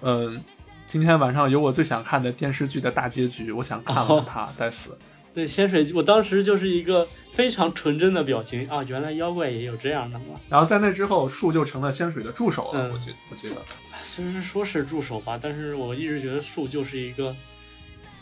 [0.02, 0.44] 嗯，
[0.88, 4.98] 今天晚上有我最想看的电视剧的大结局，我想看完哦它再死。
[5.36, 10.40] 对仙水，我当时就是一个非常纯真的表情啊，原来妖怪也有这样的吗？
[10.50, 12.88] 然后在那之后，树就成了仙水的助手了。
[12.88, 13.58] 嗯我记我记得，
[14.02, 17.36] 虽然说是助手吧，但是我一直觉得树就是一个，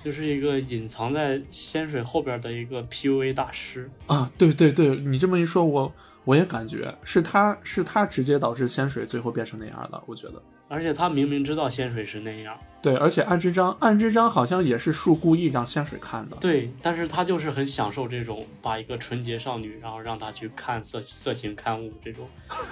[0.03, 3.87] 就是一个隐藏在仙水后边的一个 PUA 大师。
[4.07, 5.93] 啊，对对对，你这么一说，我
[6.25, 10.01] 我也感觉是他是他直接导致仙水最后变成那样的。
[10.07, 16.37] 我觉得，而且他明明知道仙水是那样，对，而且暗之章暗之章好像也是树故意让仙水看的。
[16.39, 22.27] 对，但是他就是很享受这种把一个纯洁少女，然后让她去看色色情刊物这种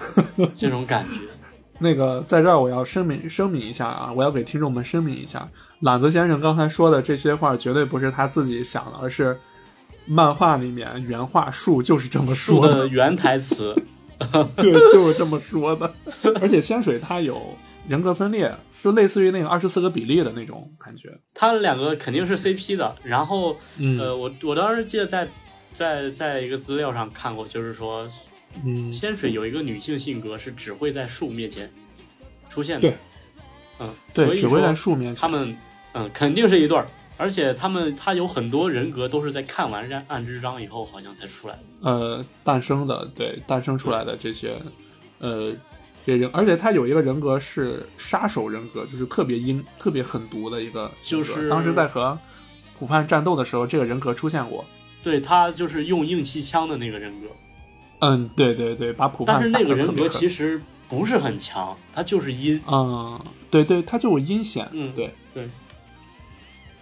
[0.57, 1.21] 这种感觉。
[1.77, 5.47] 那个在这儿我要声明声明一下啊，我要给听众们声明一下，
[5.79, 9.39] 懒子先生刚才说的这些话绝对不是他自己想的，而是
[10.05, 13.75] 漫画里面原话树就是这么说的，的原台词，
[14.57, 15.91] 对，就是这么说的。
[16.41, 17.41] 而且仙水他有
[17.87, 21.17] 人格分裂，就类似于那个二十四个比例的那种感觉。
[21.33, 22.95] 他们两个肯定是 CP 的。
[23.03, 25.27] 然后嗯呃，我我当时记得在
[25.71, 28.07] 在在一个资料上看过，就是说
[28.63, 31.69] 嗯，仙水有一个女性性格是只会在树面前
[32.49, 32.81] 出现的。
[32.81, 32.95] 对，
[33.79, 35.21] 嗯，对，所以只会在树面前。
[35.21, 35.55] 他们
[35.93, 36.85] 嗯肯定是一对儿，
[37.17, 41.89] 而且他们他有很多人格都是在看完暗暗之章以后好像才出来的。
[41.89, 44.53] 呃诞生的，对，诞生出来的这些，
[45.19, 45.51] 呃，
[46.05, 50.91] 这人，而且他有一个人格是杀手人格，就是特别阴、特别狠毒的一个。
[51.03, 52.17] 就是当时在和
[52.77, 54.65] 普范战斗的时候，这个人格出现过。
[55.03, 57.27] 对他就是用硬气枪的那个人格，
[57.99, 62.61] 嗯，对对对，把普范但是那个人格，其实不是很强，他就是阴。
[62.67, 63.19] 嗯，
[63.49, 64.67] 对对，他就是阴险。
[64.71, 65.47] 嗯对对。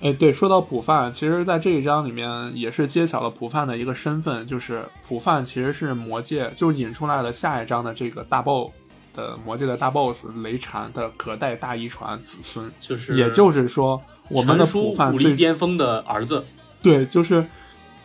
[0.02, 8.72] 哎，对，说到普范，其实，在这一章里面也是揭晓了普范的一个身份，就是普范其实是魔界，就引出来了下一章的这个大 BOSS
[9.14, 16.46] 的魔界的大 BOSS 雷禅的隔代大遗传子孙，就是也就是说，我们的传输武力普范最巅峰的儿子。
[16.82, 17.46] 对，就是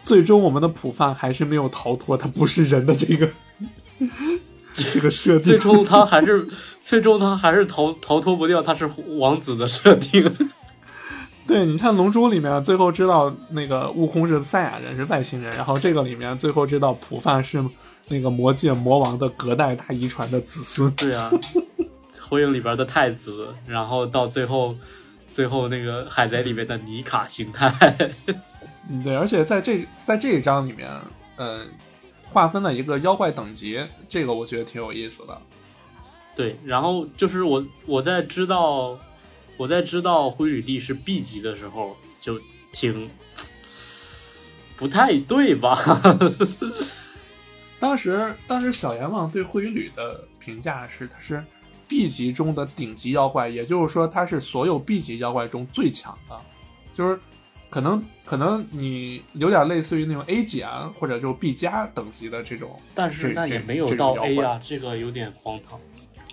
[0.02, 3.28] 最终我们的普范还是没有逃脱他不是人的这个
[4.74, 5.52] 这个设定。
[5.52, 6.48] 最终他还是
[6.80, 10.34] 最终他还是逃逃脱不掉他是王子的设定。
[11.46, 17.62] 对，你看《龙珠》里面最后知道那个悟空是赛亚人，是外星人，然后这个里面最后知道普范是
[18.08, 20.90] 那个魔界魔王的隔代大遗传的子孙。
[20.92, 21.30] 对啊，
[22.20, 24.76] 火影里边的太子，然后到最后
[25.32, 27.72] 最后那个海贼里面的尼卡形态。
[28.88, 30.90] 嗯，对，而且在这在这一章里面，
[31.36, 31.64] 呃，
[32.24, 35.40] 划分了一个妖怪等级，这个我觉得挺有意思的。
[36.36, 38.98] 对，然后就是我我在知道
[39.56, 42.40] 我在知道灰羽帝是 B 级的时候，就
[42.72, 43.08] 挺
[44.76, 45.74] 不太对吧？
[47.84, 51.44] 当时当时小阎王对灰羽的评价是，他是
[51.86, 56.34] B 级中的顶级妖怪，也就是说他是所有 B 级妖怪中最强的，
[56.94, 57.20] 就是
[57.68, 65.78] 可能可能你有点类似于那种 A 减或者就 B 加等级的这种，但是那也没有到 A 啊，这个有点荒唐。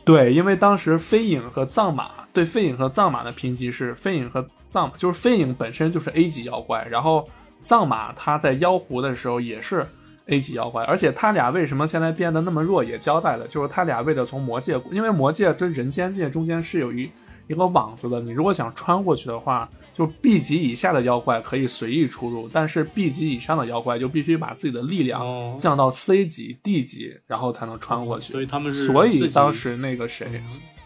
[0.05, 7.29] 对，因为当时飞影和藏马对飞影和藏马的评级是飞影和藏马，就是飞影本身就是 A 级妖怪，然后
[7.65, 9.85] 藏马它在妖狐的时候也是
[10.31, 17.11] A 级妖怪，而且他俩为什么现在变得那么弱，也交代了，就是他俩为了从魔界，因为魔界跟人间界中间是有一
[17.47, 28.31] 一个网子的，你如果想穿过去的话，就 B 级以下的妖怪可以随意出入，但是 B 级以上的妖怪就必须把自己的力量哦，降到 C 级、D 级，然后才能穿过去。
[28.31, 30.41] 所以他们是所以当时那个谁，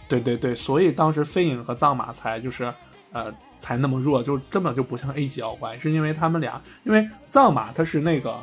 [0.09, 2.73] 对对对，所以当时飞影和藏马才就是
[3.11, 8.35] 呃才那么弱，就根本就不像 A 级妖怪，是因为他们俩，因为藏马他是那个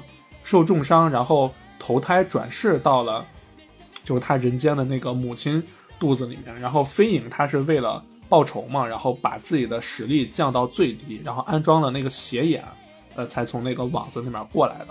[0.43, 3.25] 受重伤，然后投胎转世到了
[4.05, 5.63] 就是他人间的那个母亲
[5.99, 12.65] 肚子里面，然后飞影他是为了报仇嘛，然后把自己的实力降到最低，然后安装了那个斜眼，
[13.15, 14.89] 呃，才从那个网子那边过来的。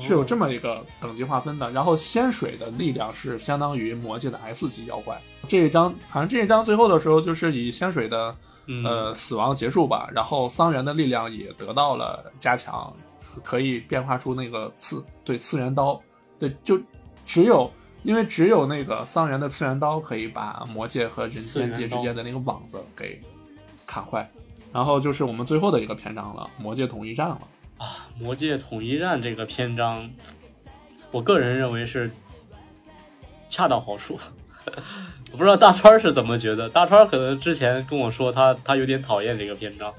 [0.00, 1.70] 是有这么一个等级划分的。
[1.70, 5.16] 然后仙水的力量是相当于魔界的 S 级妖怪。
[5.46, 8.34] 这一章，反正这一章最后的时候，就是以仙水的
[8.66, 10.10] 嗯呃死亡结束吧。
[10.12, 12.92] 然后桑园的力量也得到了加强，
[13.42, 16.00] 可以变化出那个次对次元刀，
[16.38, 16.80] 对，就
[17.26, 17.70] 只有
[18.02, 23.20] 因为只有那个桑原的次元刀可以把魔界和人间界之间的那个网子给
[23.86, 24.30] 砍坏。
[24.72, 27.38] 然后就是我们最后的一个篇章了，魔界统一战了。
[27.78, 30.10] 啊，魔界统一战这个篇章，
[31.10, 32.10] 我个人认为是
[33.48, 34.18] 恰到好处。
[35.32, 39.92] 我不知道大川是怎么觉得，大川可能之前跟我说他他有点讨厌这个篇章，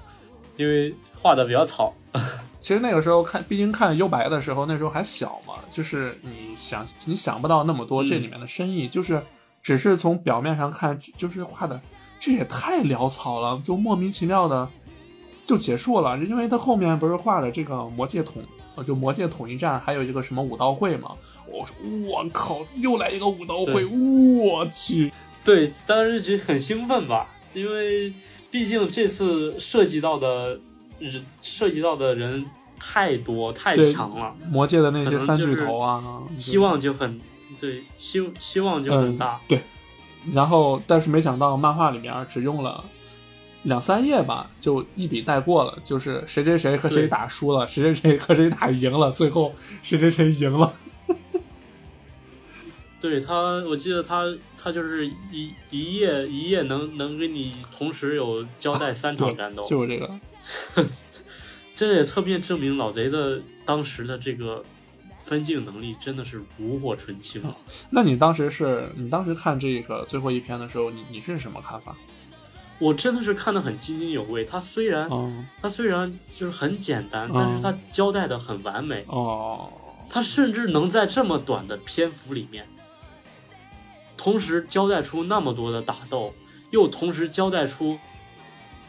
[0.57, 1.93] 因为画的比较草。
[2.65, 9.21] 其实那个时候看，毕竟看幽白的时候，那时候还小嘛，就是你想你想不到那么多这里面的深意，就是
[9.61, 11.79] 只是从表面上看，就是画的
[12.19, 14.67] 这也太潦草了，就莫名其妙的
[15.45, 16.17] 就结束了。
[16.17, 18.41] 因为他后面不是画的这个魔界统，
[18.73, 21.11] 呃，就魔界统一战，还有一个什么武道会嘛。
[21.47, 21.75] 我说
[22.09, 25.13] 我靠，又来一个武道会，我去，
[25.43, 28.11] 对，当时就很兴奋吧，因为
[28.49, 30.59] 毕竟这次涉及到的
[30.99, 32.45] 人涉及到的人
[32.79, 36.03] 太多太强了，魔界的那些三巨头啊，
[36.37, 37.19] 期望就很
[37.59, 39.39] 对期期望就很大。
[39.47, 39.61] 对，
[40.33, 42.83] 然后但是没想到漫画里面只用了
[43.63, 50.73] 两三页吧，就一笔带过了，就是谁谁谁和谁打输了，谁谁谁和谁打赢了，最后谁谁谁赢了。
[53.09, 53.33] 对他，
[53.67, 54.25] 我记得他
[54.57, 60.19] 他就是一一页一页能能给你同时有交代三场战斗， 就是这个，
[61.75, 64.63] 这也侧面证明老贼的当时的这个
[65.19, 67.55] 分镜能力真的是炉火纯青啊！
[67.89, 71.95] 那你当时是你当时看这个最后一篇的时候，你你是什么看法？
[72.77, 74.43] 我真的是看得很津津有味。
[74.43, 79.05] 他虽然、嗯，他虽然就是很简单，嗯但是他交代的很完美。
[79.07, 79.71] 哦，
[80.09, 82.67] 他甚至能在这么短的篇幅里面，
[84.17, 86.33] 同时交代出那么多的打斗，
[86.71, 87.97] 又同时交代出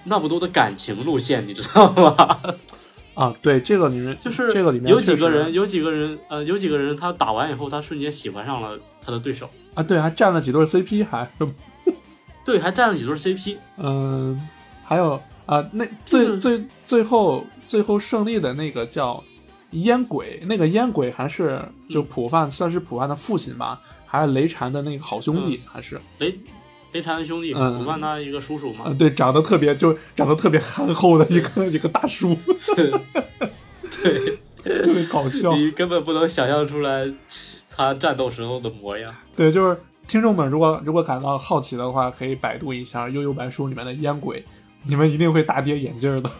[0.05, 2.40] 那么多的感情路线，你知道吗？
[3.15, 11.27] 啊，对，这个里面就是这个里面有几个人，有几个人，呃，有几个人，他打完以后，他瞬间喜欢上了他的对手，啊，对，还占了几对 CP，还。
[12.44, 13.57] 对，还占了几对 CP。
[13.78, 14.48] 嗯，
[14.85, 19.24] 还有啊，那就是最最最后最后胜利的那个叫
[19.70, 23.81] 烟鬼，那个烟鬼还是就普范、算是普范的父亲吧，
[24.16, 26.34] 还是雷禅的那个好兄弟，还是雷
[26.93, 32.36] 雷禅的兄弟，嗯我问他一个叔叔嘛啊，，对，长得特别就长得特别憨厚的一个 一个大叔，
[34.02, 34.38] 对，
[34.84, 35.55] 特别搞笑。
[35.55, 37.06] 你根本不能想象出来
[37.70, 39.14] 他战斗时候的模样。
[39.36, 39.78] 对，就是
[40.09, 44.43] 听众们如果如果感到好奇的话，可以百度一下《悠悠白书》里面的烟鬼，
[44.84, 46.30] 你们一定会大跌眼镜的。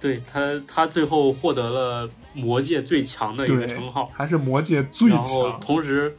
[0.00, 5.60] 对他，他最后获得了魔界最强的一个称号，，还是魔界最然后强。
[5.60, 6.14] 同时，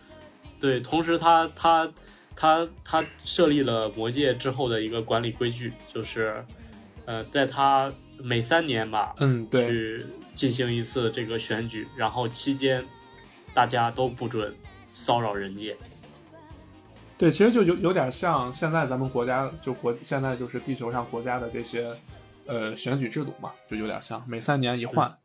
[0.66, 1.88] 对，同时他他
[2.36, 6.44] 他他设立了魔界之后的一个管理规矩，就是，
[7.06, 12.84] 呃，在他每三年吧，嗯，对，去进行一次这个选举，然后期间
[13.54, 14.52] 大家都不准
[14.92, 15.78] 骚扰人界。
[17.16, 21.96] 对，其实就有有点像现在咱们国家就国现在就是地球上国家的这些
[22.48, 25.16] 呃选举制度嘛，就有点像每三年一换。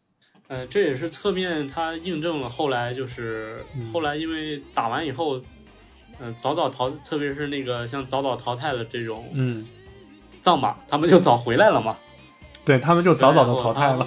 [0.51, 5.40] 呃，这也是侧面他印证了后来就是、嗯后来因为打完以后，
[6.18, 9.64] 嗯、早早淘，特别是那个像早早淘汰了这种嗯，
[10.43, 11.97] 藏马，他们就早回来了嘛，
[12.64, 14.05] 对他们就早早的淘汰了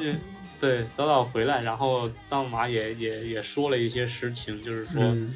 [0.60, 5.34] 对，早早回来，然后藏马也也也说了一些实情，就是说，嗯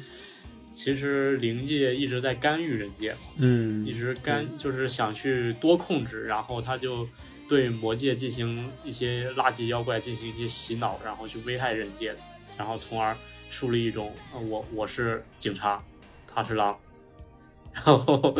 [0.70, 7.08] 其实灵界一直在干预人界嘛，嗯一直干就是想去多控制，然后他就
[7.48, 12.14] 对魔界进行一些垃圾妖怪进行一些洗脑，然后去危害人界，
[12.58, 13.16] 然后从而
[13.48, 14.12] 树立一种，
[14.48, 15.82] 我我是警察，
[16.26, 16.78] 他是狼，
[17.72, 18.34] 然后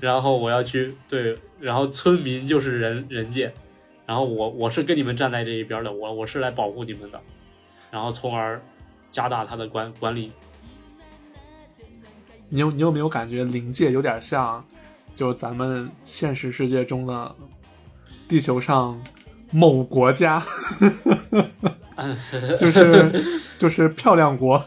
[0.00, 3.52] 然后我要去对，然后村民就是人人界，
[4.06, 7.20] 然后我我是跟你们站在这一边的，我我是来保护你们的，
[7.90, 8.62] 然后从而
[9.10, 10.30] 加大他的管管理。
[12.48, 14.64] 你有你有没有感觉灵界有点像，
[15.14, 17.34] 就咱们现实世界中的
[18.32, 18.98] 地球上
[19.50, 20.42] 某国家，
[21.96, 22.16] 嗯，
[22.56, 23.12] 就是
[23.58, 24.58] 就是漂亮国。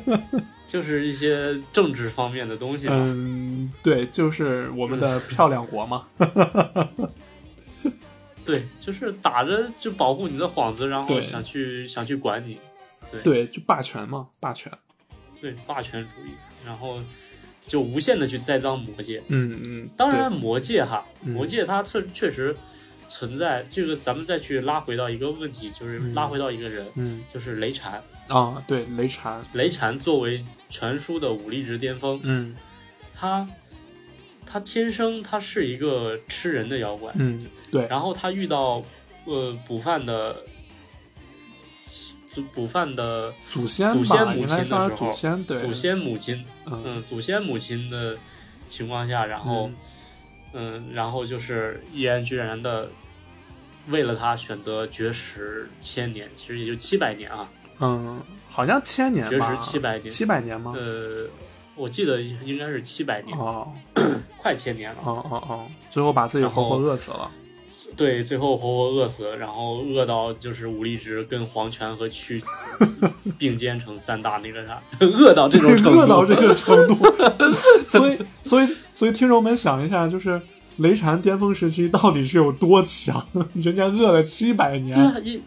[0.68, 2.92] 就是一些政治方面的东西嘛。
[2.94, 6.04] 嗯，对，就是我们的漂亮国嘛。
[8.44, 12.58] 对，就是打着就保护你的幌子，然后想去想去管你。
[13.10, 14.70] 对对，就霸权嘛，霸权。
[15.40, 16.32] 对，霸权主义，
[16.66, 17.00] 然后
[17.66, 19.22] 就无限的去栽赃魔界。
[19.28, 22.54] 嗯嗯，当然，魔界哈，嗯魔界它确确实
[23.10, 28.00] 存在这个，咱们再去拉回到一个问题，就是嗯拉回到一个人，嗯就是雷禅。
[28.28, 29.42] 啊，对，雷禅。
[29.54, 32.54] 雷禅作为全书的武力值巅峰，嗯
[33.12, 33.46] 他
[34.46, 38.82] 他天生他是一个吃人的妖怪，嗯，对，然后他遇到
[39.24, 40.36] 呃捕饭的
[42.26, 48.16] 祖补饭的祖先，祖先母亲的时候祖先，对，祖先母亲，嗯嗯，祖先母亲的
[48.64, 49.74] 情况下，然后嗯
[50.92, 52.88] 然后就是毅然决然的
[53.88, 57.48] 为了他选择绝食千年，其实也就七百年啊，
[57.78, 60.72] 嗯，好像千年绝吧，食七百年，七百年吗？
[60.76, 61.26] 呃，
[61.74, 63.72] 我记得应该是七百年，哦
[64.36, 65.00] 快千年了。
[65.04, 67.30] 哦哦哦，最后把自己活活饿死了。
[67.96, 72.42] 对，最后活活饿死，然后饿到就是武力值跟黄泉和蛆
[73.38, 76.96] 并肩成三大那个啥， 饿到这种程度，饿到这个程度，
[77.88, 80.40] 所以所以所以听众们想一下，就是
[80.78, 83.26] 雷禅巅峰时期到底是有多强？
[83.54, 85.40] 人家饿了七百年，对啊，一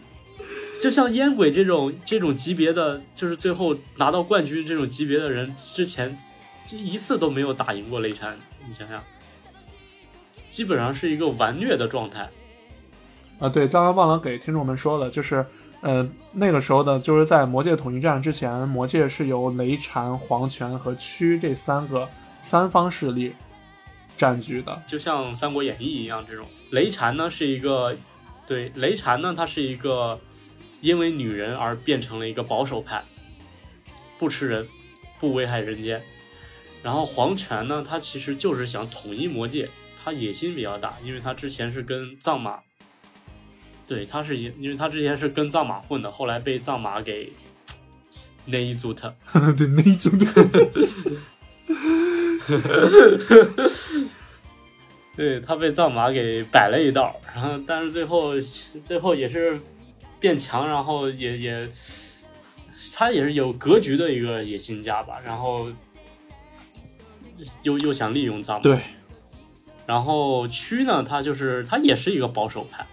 [0.80, 6.14] 就像烟鬼这种这种级别的，就是最后拿到冠军这种级别的人，之前
[6.70, 8.36] 就一次都没有打赢过雷禅，
[8.68, 9.02] 你想想，
[10.54, 12.30] 基本上是一个完虐的状态。
[13.40, 15.44] 啊，对，刚刚忘了给听众们说了，就是
[15.80, 22.08] 呃那个时候呢，就是在魔界统一战之前，魔界是由雷禅、黄泉和蛆这三个
[22.40, 23.34] 三方势力
[24.16, 24.80] 占据的。
[24.86, 27.96] 就像《三国演义》一样，这种雷禅呢是一个，
[28.46, 30.20] 对雷禅呢，他是一个
[30.80, 33.02] 因为女人而变成了一个保守派，
[34.20, 34.68] 不吃人，
[35.18, 36.00] 不危害人间。
[36.80, 39.68] 然后黄泉呢，他其实就是想统一魔界，
[40.04, 42.60] 他野心比较大，因为他之前是跟藏马，
[43.86, 47.32] 对，他是因因为他之前是跟藏马混的，后来被藏马给
[48.44, 49.08] 那一组他，
[49.56, 50.26] 对，那一种的。
[55.16, 58.32] 对他被藏马给摆了一道，然后但是最后
[58.84, 59.56] 最后也是
[60.18, 61.70] 变强，然后也也
[62.94, 65.68] 他也是有格局的一个野心家吧，然后
[67.62, 68.78] 又又想利用藏马，对，
[69.86, 72.86] 然后屈呢，他就是他也是一个保守派，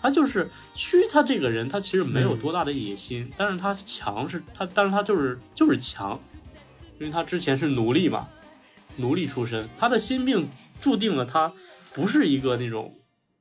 [0.00, 6.18] 他就是屈他这个人他其实没有多大的野心，但是他强是他，但是他就是就是强，
[6.98, 8.28] 因为他之前是奴隶嘛，
[8.96, 10.48] 奴隶出身，他的心病
[10.80, 11.52] 注定了他
[11.94, 12.94] 不是一个那种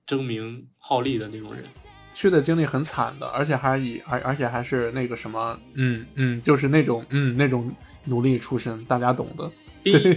[0.06, 1.64] 争名好利的那种人。
[2.15, 7.72] 屈的经历很惨的，而且还以而而且还是那个什么，嗯嗯，就是那种嗯那种
[8.06, 9.52] 奴隶出身，大家懂的。
[9.92, 10.14] 逼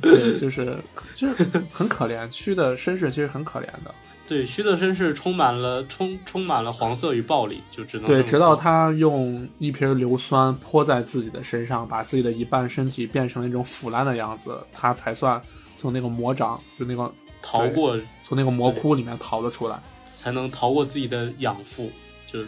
[0.00, 0.78] 对，就是
[1.14, 3.94] 就是很可怜，虚的身世其实很可怜的。
[4.26, 15.40] 对，虚的身世充满了充充满了黄色与暴力，就只能对，直到他用一瓶硫酸泼在自己的身上，把自己的一半身体变成了一种腐烂的样子，他才算
[15.78, 17.10] 从那个魔掌，就那个
[17.40, 19.80] 逃过从那个魔窟里面逃了出来。
[20.10, 21.90] 才能逃过自己的养父。
[22.30, 22.40] 就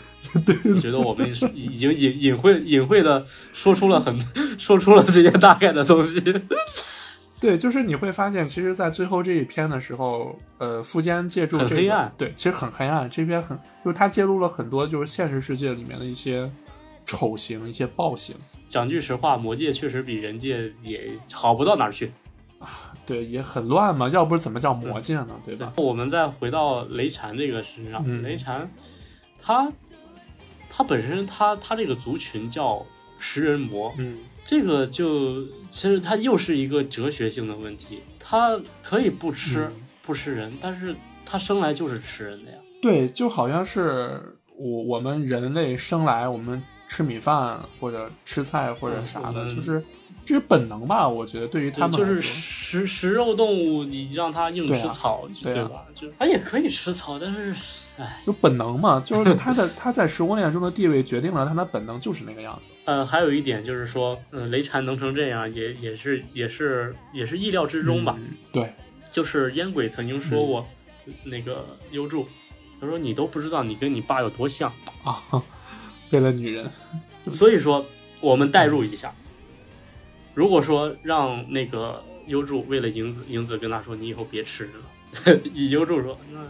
[0.74, 3.24] 我觉得我们已经隐隐晦隐晦的
[3.54, 4.14] 说出了很
[4.60, 6.20] 说出了这些大概的东西。
[7.40, 13.08] 对，就是你会发现，其实，在最后这一篇的时候，呃，富坚借助、这个、很黑暗对，其实很黑暗。
[13.08, 16.46] 这篇很，就是他揭露了很多，就是现实世界里面的一些
[17.06, 18.36] 丑行、一些暴行。
[18.66, 22.12] 讲句实话，魔界确实比人界也好不到哪儿去。
[23.06, 25.28] 对，也很乱嘛，要不怎么叫魔界呢？
[25.42, 25.72] 对吧？
[25.76, 28.70] 我们再回到雷禅这个身上，嗯雷禅
[29.42, 29.72] 他
[30.68, 32.84] 他本身他他这个族群叫
[33.18, 38.00] 食人魔，嗯，这个就其实它又是一个哲学性的问题。
[38.18, 40.94] 他可以不吃、嗯不吃人，但是
[41.24, 42.56] 他生来就是吃人的呀。
[42.82, 44.20] 对，就好像是
[44.56, 49.84] 我我们人类生来我们吃米饭或者吃菜或者啥的，嗯就是
[50.24, 51.08] 这是本能吧？
[51.08, 55.84] 我觉得对于他们就是食食肉动物，你让它硬对啊吃草，对啊吧？
[55.94, 57.89] 就它也可以吃草，但是，哎，
[58.24, 62.68] 就本能嘛，就是他在 他在食物链中的地位决定了他的本能就是那个样子。
[62.84, 68.16] 呃，还有一点就是说，嗯、雷禅能成这样，也也是也是也是意料之中吧。
[68.18, 68.72] 嗯对，
[69.12, 70.66] 就是烟鬼曾经说过，
[71.24, 72.26] 那个优助，
[72.80, 74.72] 他说你都不知道你跟你爸有多像，
[75.04, 75.22] 啊，
[76.10, 76.70] 为了女人，
[77.28, 77.84] 所以说
[78.20, 79.12] 我们代入一下，
[80.34, 84.64] 如果说让那个优助为了银子，银子跟他说你以后别吃
[85.26, 86.40] 了， 以优助说那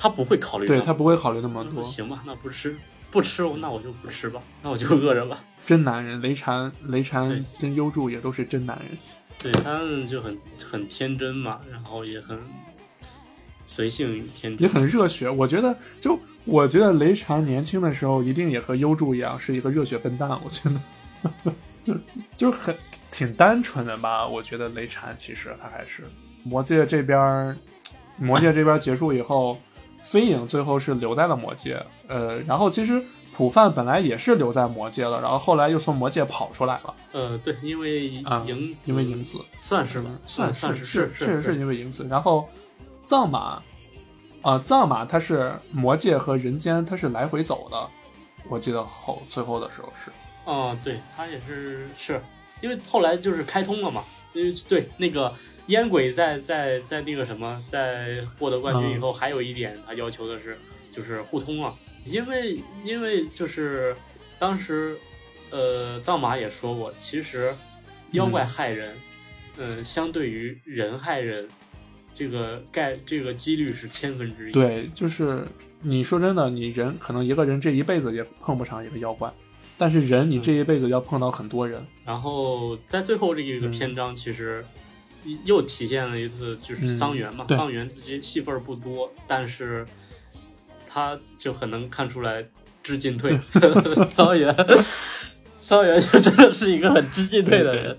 [0.00, 1.84] 他不会考虑对他不会考虑那么多。
[1.84, 2.74] 行吧，那不吃
[3.10, 5.44] 不吃，那我就不吃吧，那我就饿着吧。
[5.66, 8.98] 真男人，雷禅、雷禅跟优助也都是真男人。
[9.38, 12.38] 对他们就很很天真嘛，然后也很
[13.66, 14.66] 随性与天也。
[14.66, 15.28] 很热血。
[15.28, 20.30] 我觉得，就我觉得雷禅年轻的时候一定也和优助一样，是一个热血笨蛋。
[20.42, 20.70] 我觉
[21.84, 21.94] 得，
[22.34, 22.74] 就是很
[23.12, 24.26] 挺单纯的吧。
[24.26, 26.04] 我觉得雷禅其实他还是
[26.42, 27.54] 魔界这边，
[28.16, 29.58] 魔界这边结束以后，
[30.10, 31.80] 飞影最后是留在了魔界。
[32.08, 33.00] 呃，然后其实
[33.32, 36.94] 普范本来也是留在魔界了，然后后来又从魔界跑出来了。
[37.12, 42.04] 呃，对，因为啊银子，因为影子算是吧，算算是是确实是因为影子。
[42.10, 42.48] 然后
[43.06, 43.62] 藏马，
[44.42, 47.88] 啊、藏马它是魔界和人间，它是来回走的。
[48.48, 50.10] 我记得后最后的时候是，
[50.44, 52.20] 哦，对他也是是
[52.60, 55.34] 因为后来就是开通了嘛，因为对那个
[55.66, 60.56] 烟鬼在在在那个什么，在获得冠军以后，还有一点他要求的是
[60.90, 61.74] 就是互通啊，
[62.04, 63.94] 因为因为就是
[64.38, 64.96] 当时
[65.50, 67.54] 呃藏马也说过，其实
[68.12, 68.94] 妖怪害人，
[69.58, 71.48] 嗯、相对于人害人。
[72.12, 75.42] 这个概这个几率是千分之一，对，就是
[75.80, 79.32] 你说真的，你人可能一个人这一辈子也碰不上一个妖怪，
[79.80, 81.80] 但是人你这一辈子要碰到很多人。
[82.04, 84.62] 然后在最后这一个嗯篇章，其实
[85.46, 89.86] 又体现了一次就是桑园嘛，嗯桑园这些戏份不多，但是
[90.86, 92.44] 他就很能看出来
[92.82, 93.40] 知进退。
[94.12, 94.54] 桑园，
[95.62, 97.96] 桑园就真的是一个很知进退的人。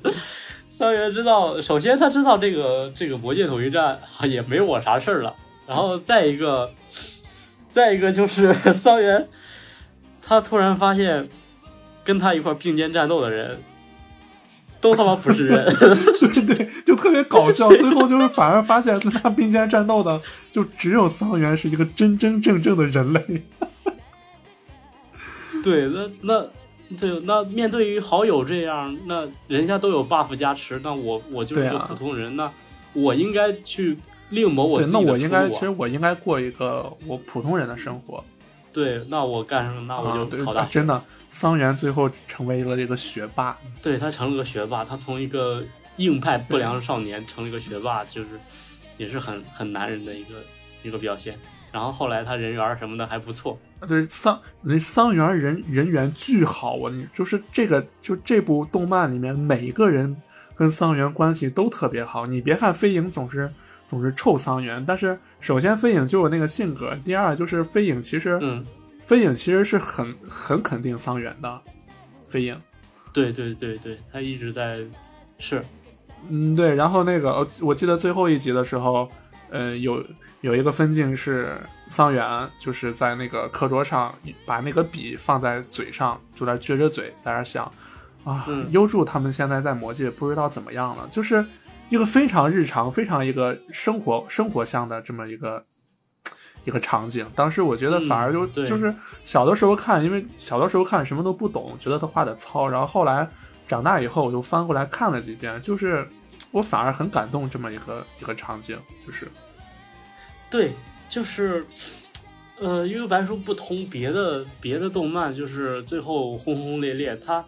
[0.69, 5.35] 桑园知道，首先他知道这个这个魔界统一战啊也没我啥事儿了，
[5.65, 6.71] 然后再一个，
[7.71, 9.27] 再一个就是 桑园，
[10.21, 11.27] 他突然发现
[12.03, 13.57] 跟他一块并肩战斗的人，
[14.79, 15.65] 都他妈不是人。
[16.19, 17.69] 对 对，就特别搞笑。
[17.69, 20.19] 最后就是反而发现跟他并肩战斗的，
[20.51, 23.23] 就只有桑原是一个真真正正的人类。
[25.63, 26.45] 对，那那
[26.99, 32.51] 对，那面对于好友这样，那人家都有 buff 加持，那我我就是一个普通人，那
[32.93, 33.97] 我应该去
[34.29, 38.23] 另谋我，自己的那我应该，其实我应该过一个我普通人的生活。
[38.73, 39.85] 对，那我干什么？
[39.87, 40.69] 那我啊，就对考大学。
[40.71, 41.01] 真的，
[41.41, 43.57] 桑原最后成为了这个学霸。
[43.81, 45.63] 对他成了个学霸，他从一个
[45.95, 48.29] 硬派不良少年成了一个学霸，就是
[48.97, 50.35] 也是很很男人的一个
[50.83, 51.35] 一个表现。
[51.71, 53.57] 然后后来他人缘什么的还不错，
[53.87, 56.91] 对桑那桑原人人缘巨好啊！
[56.91, 60.15] 你就是这个，就这部动漫里面每一个人
[60.53, 62.23] 跟桑原关系都特别好。
[62.27, 63.51] 你别看飞影总是
[63.87, 68.63] 总是臭桑原，但是首先飞影就有那个性格，第二就是飞影其实、嗯，
[69.11, 71.61] 飞影其实是很很肯定桑原的。
[72.29, 72.57] 飞影，
[73.11, 74.79] 对对对对，他一直在
[75.37, 75.61] 是
[76.29, 76.73] 嗯，对。
[76.73, 79.11] 然后那个我我记得最后一集的时候，
[79.49, 80.01] 呃，有
[80.39, 81.57] 有一个分镜是
[81.89, 84.15] 桑原就是在那个课桌上
[84.45, 87.69] 把那个笔放在嘴上，就在撅着嘴在那想
[88.23, 91.45] 啊，嗯优助他们现在在魔界不知道怎么样了，就是
[91.89, 95.65] 一个非常日常、非常一个生活生活向的这么一个。
[96.65, 98.93] 一个场景，当时我觉得反而就、就是
[99.23, 103.27] 小的时候看，因为小的时候看什么都不懂，觉得他画的糙，然后后来
[103.67, 106.07] 长大以后我就翻过来看了几遍，就是
[106.51, 109.27] 我反而很感动这么一个一个场景，就是
[110.49, 110.73] 对，
[111.09, 111.65] 就是，
[112.59, 117.43] 呃，因为白书不同别的别的动漫，就是最后轰轰烈烈，它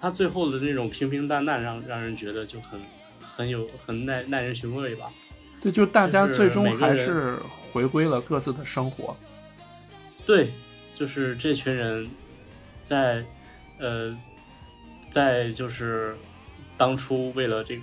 [0.00, 2.80] 它最后的那种平平淡淡让，让人觉得就很
[3.20, 5.06] 很有很耐耐人寻味吧。
[5.62, 7.36] 对，就大家最终还是
[7.72, 9.16] 回归了各自的生活。
[10.26, 10.50] 对，
[10.94, 12.08] 就是这群人
[12.82, 13.24] 在
[13.78, 14.16] 呃
[15.08, 16.14] 在就是
[16.76, 17.82] 当初为了这个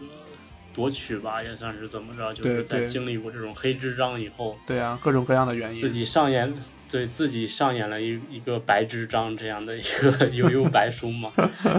[0.73, 5.77] 夺取吧，也算是怎么着，就是在经历过这种黑之章以后，对啊，各种各样的原因。
[5.77, 6.53] 自己上演
[6.89, 11.33] 对自己上演了一一个白之章这样的一个 悠悠白书嘛，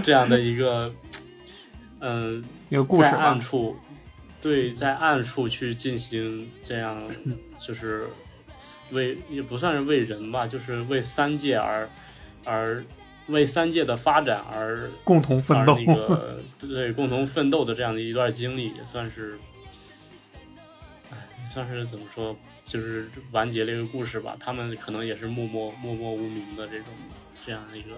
[0.04, 0.92] 这样的一个
[2.00, 3.76] 嗯、一个故事暗，处
[4.40, 8.06] 对在暗处去进行这样嗯 就是
[8.90, 11.88] 为也不算是为人吧，就是为三界而
[12.44, 12.84] 而
[13.26, 15.80] 为三界的发展而共同奋斗而。
[15.84, 19.38] 那个对共同奋斗的这样的一段经历，也算是，
[21.10, 21.16] 哎，
[21.50, 24.36] 算是怎么说，就是完结了一个故事吧。
[24.40, 26.86] 他们可能也是默默默默无名的这种
[27.44, 27.90] 这样的一个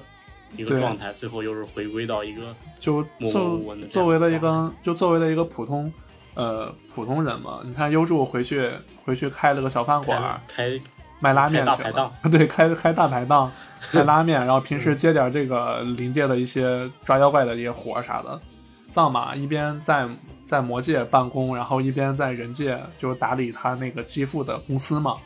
[0.56, 5.92] 一个状态，最后又是回归到一个就默默作无闻的作为了一个就作为了一个普通
[6.34, 8.70] 呃普通人嘛，你看优助回去
[9.04, 10.80] 回去开了个小饭馆儿，开开
[11.18, 11.90] 卖拉面开大去了。
[11.90, 13.50] 排档， 对，开开大排档，
[13.92, 18.40] 卖拉面，然后平时接点这个临界的一些抓妖怪的一些活儿啥的。
[18.90, 20.06] 藏马一边在
[20.46, 25.16] 在魔界办公，然后一边在人界就打理他那个继父的公司嘛，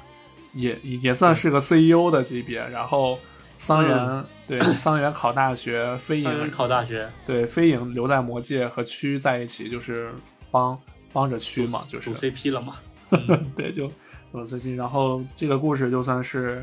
[0.52, 2.59] 也也算是个 CEO 的级别。
[2.68, 3.18] 然后
[3.56, 4.24] 桑原、嗯。
[4.47, 10.12] 对桑原考大学，飞影考大学，对飞影留在魔界和区在一起，就是
[10.51, 10.78] 帮
[11.15, 12.74] 帮着区嘛，就是组 CP 了嘛。
[13.57, 13.89] 对，就
[14.32, 16.62] 组 CP，然后这个故事就算是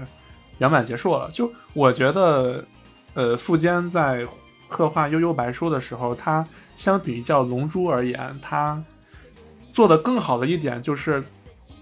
[0.60, 1.28] 圆满结束了。
[1.32, 2.64] 就我觉得，
[3.16, 4.28] 呃，富坚在
[4.68, 6.46] 刻画悠悠白书的时候，他
[6.78, 8.80] 相比较龙珠而言，他
[9.72, 11.24] 做的更好的一点就是，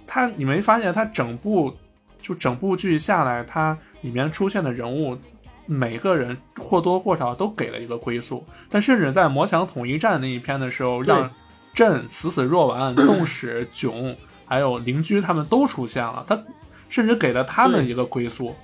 [0.08, 1.76] 他你没发现他整部
[2.22, 5.18] 就整部剧下来，他里面出现的人物。
[5.72, 11.30] 每个人或多或少都给了一个归宿，但甚至在魔强统一战那一篇的时候，让
[11.74, 14.16] 朕死死若丸、 洞使、囧
[14.46, 16.44] 还有邻居他们都出现了，他
[16.90, 18.56] 甚至给了他们一个归宿。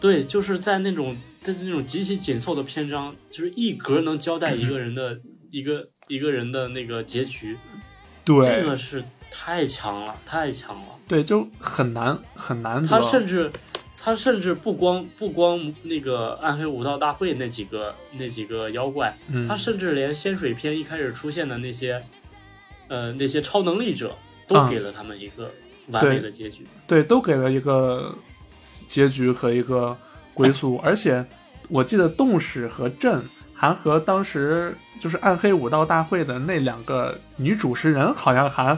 [0.00, 5.20] 对，就是在那种在那种极其紧凑的篇章，就是一格能交代一个人的
[5.50, 7.56] 一个一个人的那个结局，
[8.24, 10.88] 对这个是太强了，太强了。
[11.06, 12.88] 对，就很难很难得。
[12.88, 13.50] 他甚至
[13.96, 22.02] 他甚至不光不光那个暗黑武道大会那几个那几个妖怪，嗯他甚至连仙水篇一开始出现的那些
[22.92, 24.14] 呃那些超能力者，
[24.46, 25.50] 都啊给了他们一个
[25.88, 26.62] 完美的结局。
[26.86, 28.14] 对都给了一个
[28.86, 29.96] 结局和一个
[30.34, 31.24] 归宿， 而且
[31.68, 33.22] 我记得洞使和朕
[33.54, 38.76] 还和当时就是暗黑武道大会的那两个女主持人好像还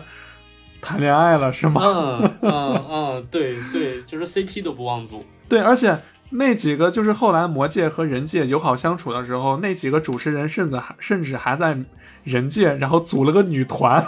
[0.81, 1.81] 谈恋爱了，是吗？
[1.82, 5.24] 嗯嗯嗯，对对，就是 CP 都不忘组。
[5.49, 5.99] 对，而且
[6.31, 11.77] 那几个就是后来魔界和人界友好相处的时候，那几个主持人甚至还甚至还在
[12.24, 14.05] 人界，然后组了个女团。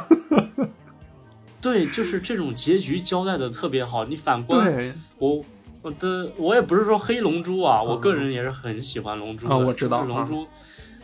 [1.61, 4.05] 对，就是这种结局交代的特别好。
[4.05, 5.43] 你反观对，我，
[5.83, 9.55] 我的我也不是说黑龙珠啊，我个人也是很喜欢龙珠的。
[9.55, 10.47] 啊我知道龙珠，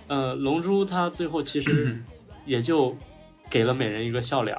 [0.06, 2.00] 呃，龙珠它最后其实
[2.46, 2.96] 也就
[3.50, 4.56] 给了美人一个笑脸，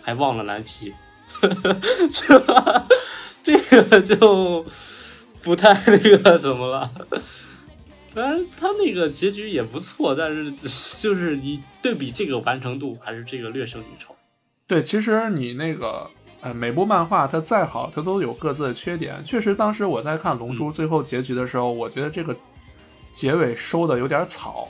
[0.00, 0.94] 还忘了蓝旗，
[2.10, 2.42] 这
[3.42, 4.64] 这个就
[5.42, 6.90] 不太那个什么了。
[8.14, 10.50] 当然，他那个结局也不错，但是
[11.00, 14.14] 就是你对比这个完成度，还是这个略胜一筹。
[14.66, 16.06] 对，其实你那个
[16.42, 19.22] 呃，每部漫画它再好，它都有各自的缺点。
[19.24, 22.36] 确实，当时我在看《龙珠》最后结局的时候，我觉得这个
[23.14, 24.68] 结尾收的有点草，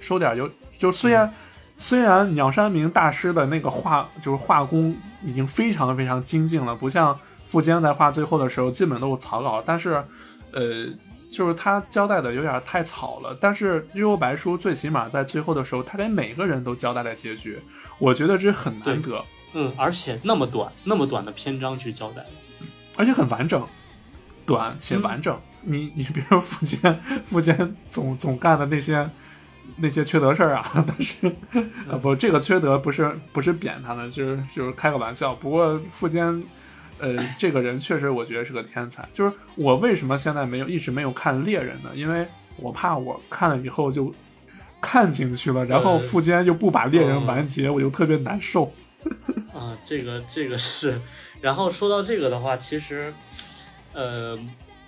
[0.00, 0.48] 收点有
[0.78, 1.32] 就虽然、
[1.76, 7.18] 虽然鸟山明大师的那个画就是画工已经非常非常精进了，不像
[7.48, 10.04] 富坚在画最后的时候基本都是草稿，但是
[10.52, 10.86] 呃。
[11.34, 17.58] 就是他交代的有点太草了，但是《幽游白书》最起码在最后的时候，他给每个人都交代了结局，
[17.98, 19.24] 我觉得这很难得。
[19.52, 22.24] 嗯，而且那么短，那么短的篇章去交代，
[22.96, 23.66] 而且很完整，
[24.46, 25.36] 短且完整。
[25.62, 29.10] 你你比如说福建福建总总干的那些
[29.76, 31.26] 那些缺德事儿啊， 但是
[31.90, 35.34] 啊不，这个缺德不是不是贬他们，就是就是开个玩笑。
[35.34, 36.42] 不过富坚。
[37.04, 39.06] 呃，这个人确实，我觉得是个天才。
[39.12, 41.90] 就是我为什么现在没有一直没有看猎人呢？
[41.94, 42.26] 因为
[42.56, 44.10] 我怕我看了以后就
[44.80, 48.72] 看进去了，然后富坚就不把猎人完结，我就特别难受。
[49.52, 50.98] 啊，这个这个是。
[51.42, 53.12] 然后说到这个的话，其实，
[53.92, 54.38] 呃，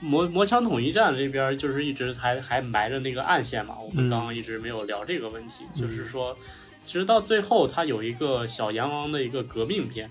[0.01, 3.75] 魔魔枪统一战这边就是一直还还埋着那个暗线嘛。
[3.79, 6.35] 我们嗯刚刚一直没有聊这个问题，嗯就是说，
[6.83, 10.11] 其实到最后他有一个小阎王的一个革命篇。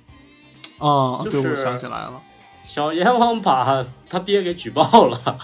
[0.80, 2.22] 哦，就对，我是想起来了。
[2.64, 5.40] 小阎王把他爹给举报了，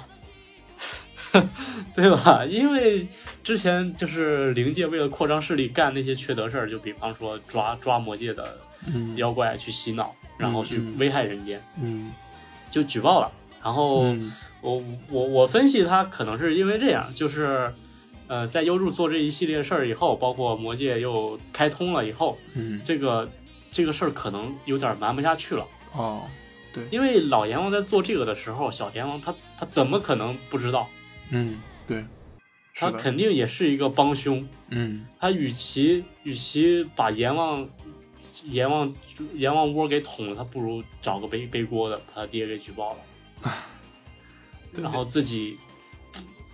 [1.96, 2.44] 对吧？
[2.46, 3.08] 因为
[3.44, 12.12] 之前就是灵界为了扩张势力干那些缺德事儿，就比方说抓抓魔界的嗯妖怪去洗脑，然后去嗯危害人间，嗯
[12.70, 13.32] 就举报了。
[13.64, 17.72] 然后嗯我我我分析他可能是因为这样，就是
[18.28, 23.30] 呃，在优助做这一系列事儿以后，包括魔界又开通了以后，嗯这个
[23.72, 25.66] 这个事儿可能有点瞒不下去了。
[25.94, 26.24] 哦，
[26.74, 30.88] 对因为老阎王在做这个的时候，小阎王他他怎么可能不知道？
[31.32, 32.06] 嗯，对，
[32.76, 34.48] 他肯定也是一个帮凶。
[34.70, 37.68] 嗯他与其与其把阎王
[38.44, 38.94] 阎王
[39.34, 43.54] 阎王窝给捅了，他不如找个背背锅的，把他爹给举报了，
[44.82, 45.58] 然后自己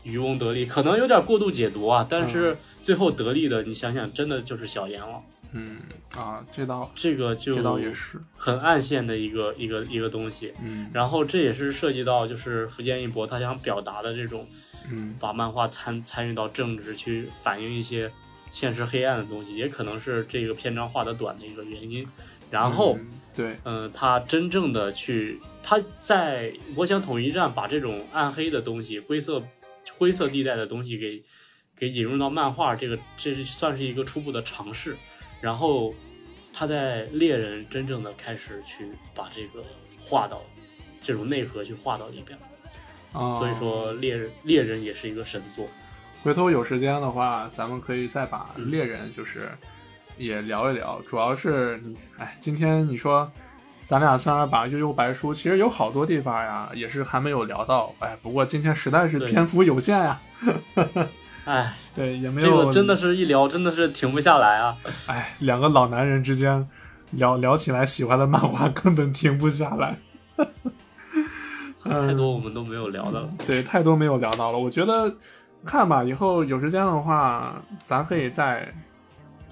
[0.03, 5.23] 渔翁得利，可能有点过度解读啊，但是最后得利的，你想想，真的就是小阎王，
[5.57, 5.77] 嗯
[6.15, 10.53] 啊，这倒这个就这倒也是，很暗线的一个一个一个东西。
[10.63, 14.47] 嗯然后这也是涉及到就是福建一博他想表达的这种
[14.89, 18.11] 嗯把漫画参参与到政治去反映一些
[18.51, 22.07] 现实黑暗的东西，也可能是这个篇章画的短的一个原因。
[22.49, 29.43] 然后，嗯对，嗯、他真正的去他在我想统一战把这种暗黑的东西、灰色
[29.97, 31.21] 灰色地带的东西给
[31.75, 34.95] 给引入到漫画，这个这是算是一个初步的尝试。
[35.41, 35.93] 然后
[36.51, 39.63] 他在猎人真正的开始去把这个
[39.99, 40.41] 画到
[41.01, 42.37] 这种内核去画到里边。
[43.13, 45.65] 啊，所以说猎人猎人也是一个神作。
[46.23, 49.49] 回头有时间的话，咱们可以再把嗯猎人就是
[50.17, 51.01] 也聊一聊。
[51.07, 51.81] 主要是，
[52.17, 53.31] 哎，今天你说
[53.87, 57.95] 咱俩虽然把悠悠白书，其实有好多地方呀，也是还没有聊到。
[57.99, 60.21] 哎，不过今天实在是篇幅有限呀，
[61.47, 64.75] 哎，对，也没有这个真的是一聊真的是停不下来啊！
[65.07, 66.67] 哎，两个老男人之间
[67.11, 69.97] 聊聊起来喜欢的漫画根本停不下来。
[71.85, 73.29] 太多我们都没有聊的了。
[73.45, 74.57] 对，太多没有聊到了。
[74.57, 75.15] 我觉得
[75.63, 77.55] 看吧，以后有时间的话，
[77.85, 78.69] 咱可以再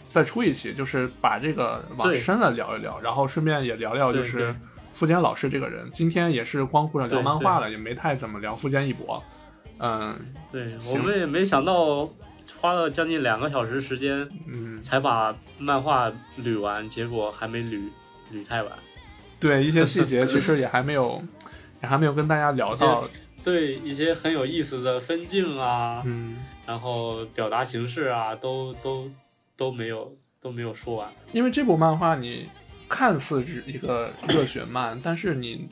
[0.09, 4.55] 再出一期，就是把这个往深了聊一聊，然后顺便也聊聊就是对
[4.91, 5.89] 富坚老师这个人。
[5.93, 9.23] 今天也是光顾着聊漫画了，也没太怎么聊富坚义博。
[9.79, 10.17] 嗯
[10.51, 12.09] 对我们也没想到
[12.59, 17.89] 花了将近两个小时时间嗯，才把漫画捋完，结果还没捋
[18.33, 18.71] 捋太完。
[19.39, 21.21] 对一些细节 其实也还没有，
[21.83, 23.03] 也还没有跟大家聊到。
[23.43, 29.11] 对一些很有意思的分镜啊，嗯，然后表达形式啊，都都
[29.55, 31.07] 都没有都没有说完。
[31.31, 32.47] 因为这部漫画你
[32.89, 35.67] 看似是一个热血漫，但是你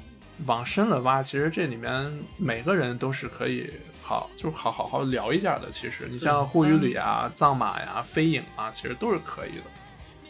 [0.46, 3.72] 往深了挖，其实这里面每个人都是可以
[4.04, 5.72] 好，就是好好好聊一下的。
[5.72, 9.64] 其实你像护语里啊、藏马呀、飞影啊，其实都是可以的。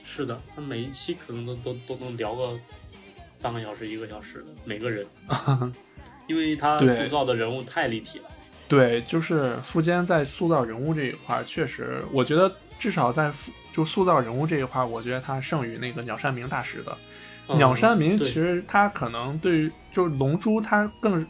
[0.06, 2.58] 是的，他每一期可能都都都能聊个
[3.42, 5.06] 半个小时、一个小时的每个人，
[6.28, 8.26] 因为他塑造的人物太立体了。
[8.70, 13.32] 对，就是富坚在塑造人物这一块儿，确实，我觉得至少在
[13.74, 16.96] 就塑造人物这一块儿，我觉得他胜于那个鸟山明大师的。
[17.50, 21.28] 嗯鸟山明其实他可能对于就是龙珠，他更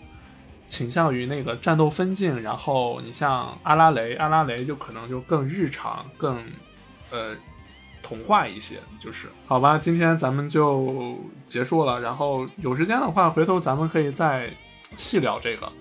[0.68, 6.44] 倾向于那个战斗分镜，然后你像阿拉蕾，阿拉蕾就可能就更日常、更
[7.12, 7.36] 呃
[8.02, 9.78] 童话一些，就是好吧。
[9.78, 14.50] 今天咱们就结束了，然后有时间的话，回头咱们可以再
[14.98, 15.72] 细聊这个。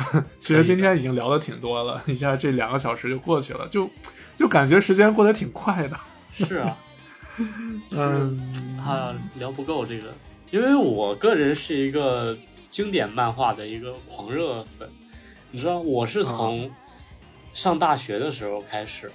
[0.40, 3.90] 其实今天已经聊的挺多了，一下这两个小时就过去了，就
[4.36, 5.96] 就感觉时间过得挺快的。
[6.32, 6.76] 是啊，
[7.92, 10.08] 嗯，啊聊不够这个，
[10.50, 12.34] 因为我个人是一个
[12.70, 14.88] 经典漫画的一个狂热粉，
[15.50, 16.70] 你知道，我是从
[17.52, 19.10] 上大学的时候开始，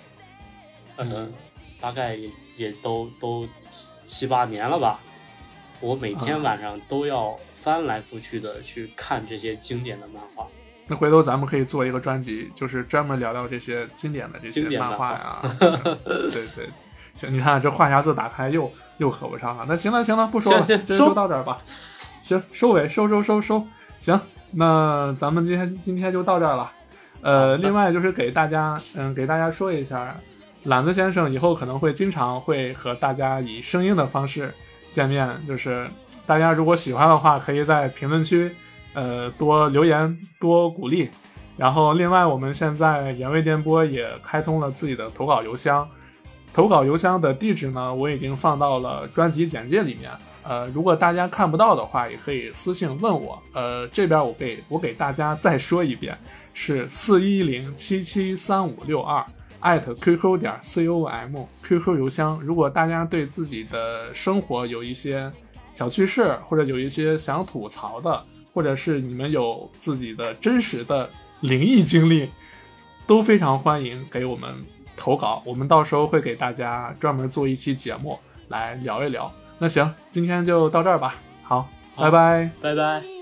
[0.98, 1.34] 呃嗯，
[1.80, 5.00] 大概也也都都七七八年了吧，
[5.80, 10.46] 我每天啊晚上都要翻来覆去的去看这些经典的漫画。
[10.88, 15.40] 那回头咱们可以做一个专辑，就是专门聊聊这些经典的这些漫画呀。
[16.04, 16.70] 对对，
[17.16, 19.66] 行，你看这话匣子打开又又合不上了。
[19.68, 21.62] 那行了行了，不说了，行行今儿就收到这儿吧。
[22.26, 23.64] 行，收尾收收收收。
[24.00, 24.20] 行，
[24.50, 26.72] 那咱们今天今天就到这儿了。
[27.22, 30.16] 呃，另外就是给大家，嗯，给大家说一下，
[30.64, 34.52] 懒子先生以后可能会经常会和大家以声音的方式
[34.92, 35.88] 见面，就是
[36.26, 38.50] 大家如果喜欢的话，可以在评论区，
[38.96, 41.08] 呃，多留言，多鼓励。
[41.58, 45.88] 然后，另外我们现在原味电波也开通了自己的投稿邮箱，
[46.52, 50.10] 投稿邮箱的地址呢，我已经放到了专辑简介里面。
[50.48, 53.42] 呃，如果大家看不到的话，也可以私信问我。
[53.54, 56.16] 呃，这边我给我给大家再说一遍，
[56.54, 59.26] 是四一零七七三五六二
[59.60, 62.40] 艾特 qq 点 com QQ 邮箱。
[62.42, 65.32] 如果大家对自己的生活有一些
[65.74, 68.24] 小趣事，或者有一些想吐槽的，
[68.54, 71.10] 或者是你们有自己的真实的
[71.42, 72.30] 灵异经历，
[73.08, 74.54] 都非常欢迎给我们
[74.96, 75.42] 投稿。
[75.44, 78.20] 我们到时候会给大家专门做一期节目
[78.50, 79.32] 来聊一聊。
[79.60, 81.16] 那行，今天就到这儿吧。
[81.44, 82.50] 好，好拜拜。
[82.62, 83.15] 拜拜。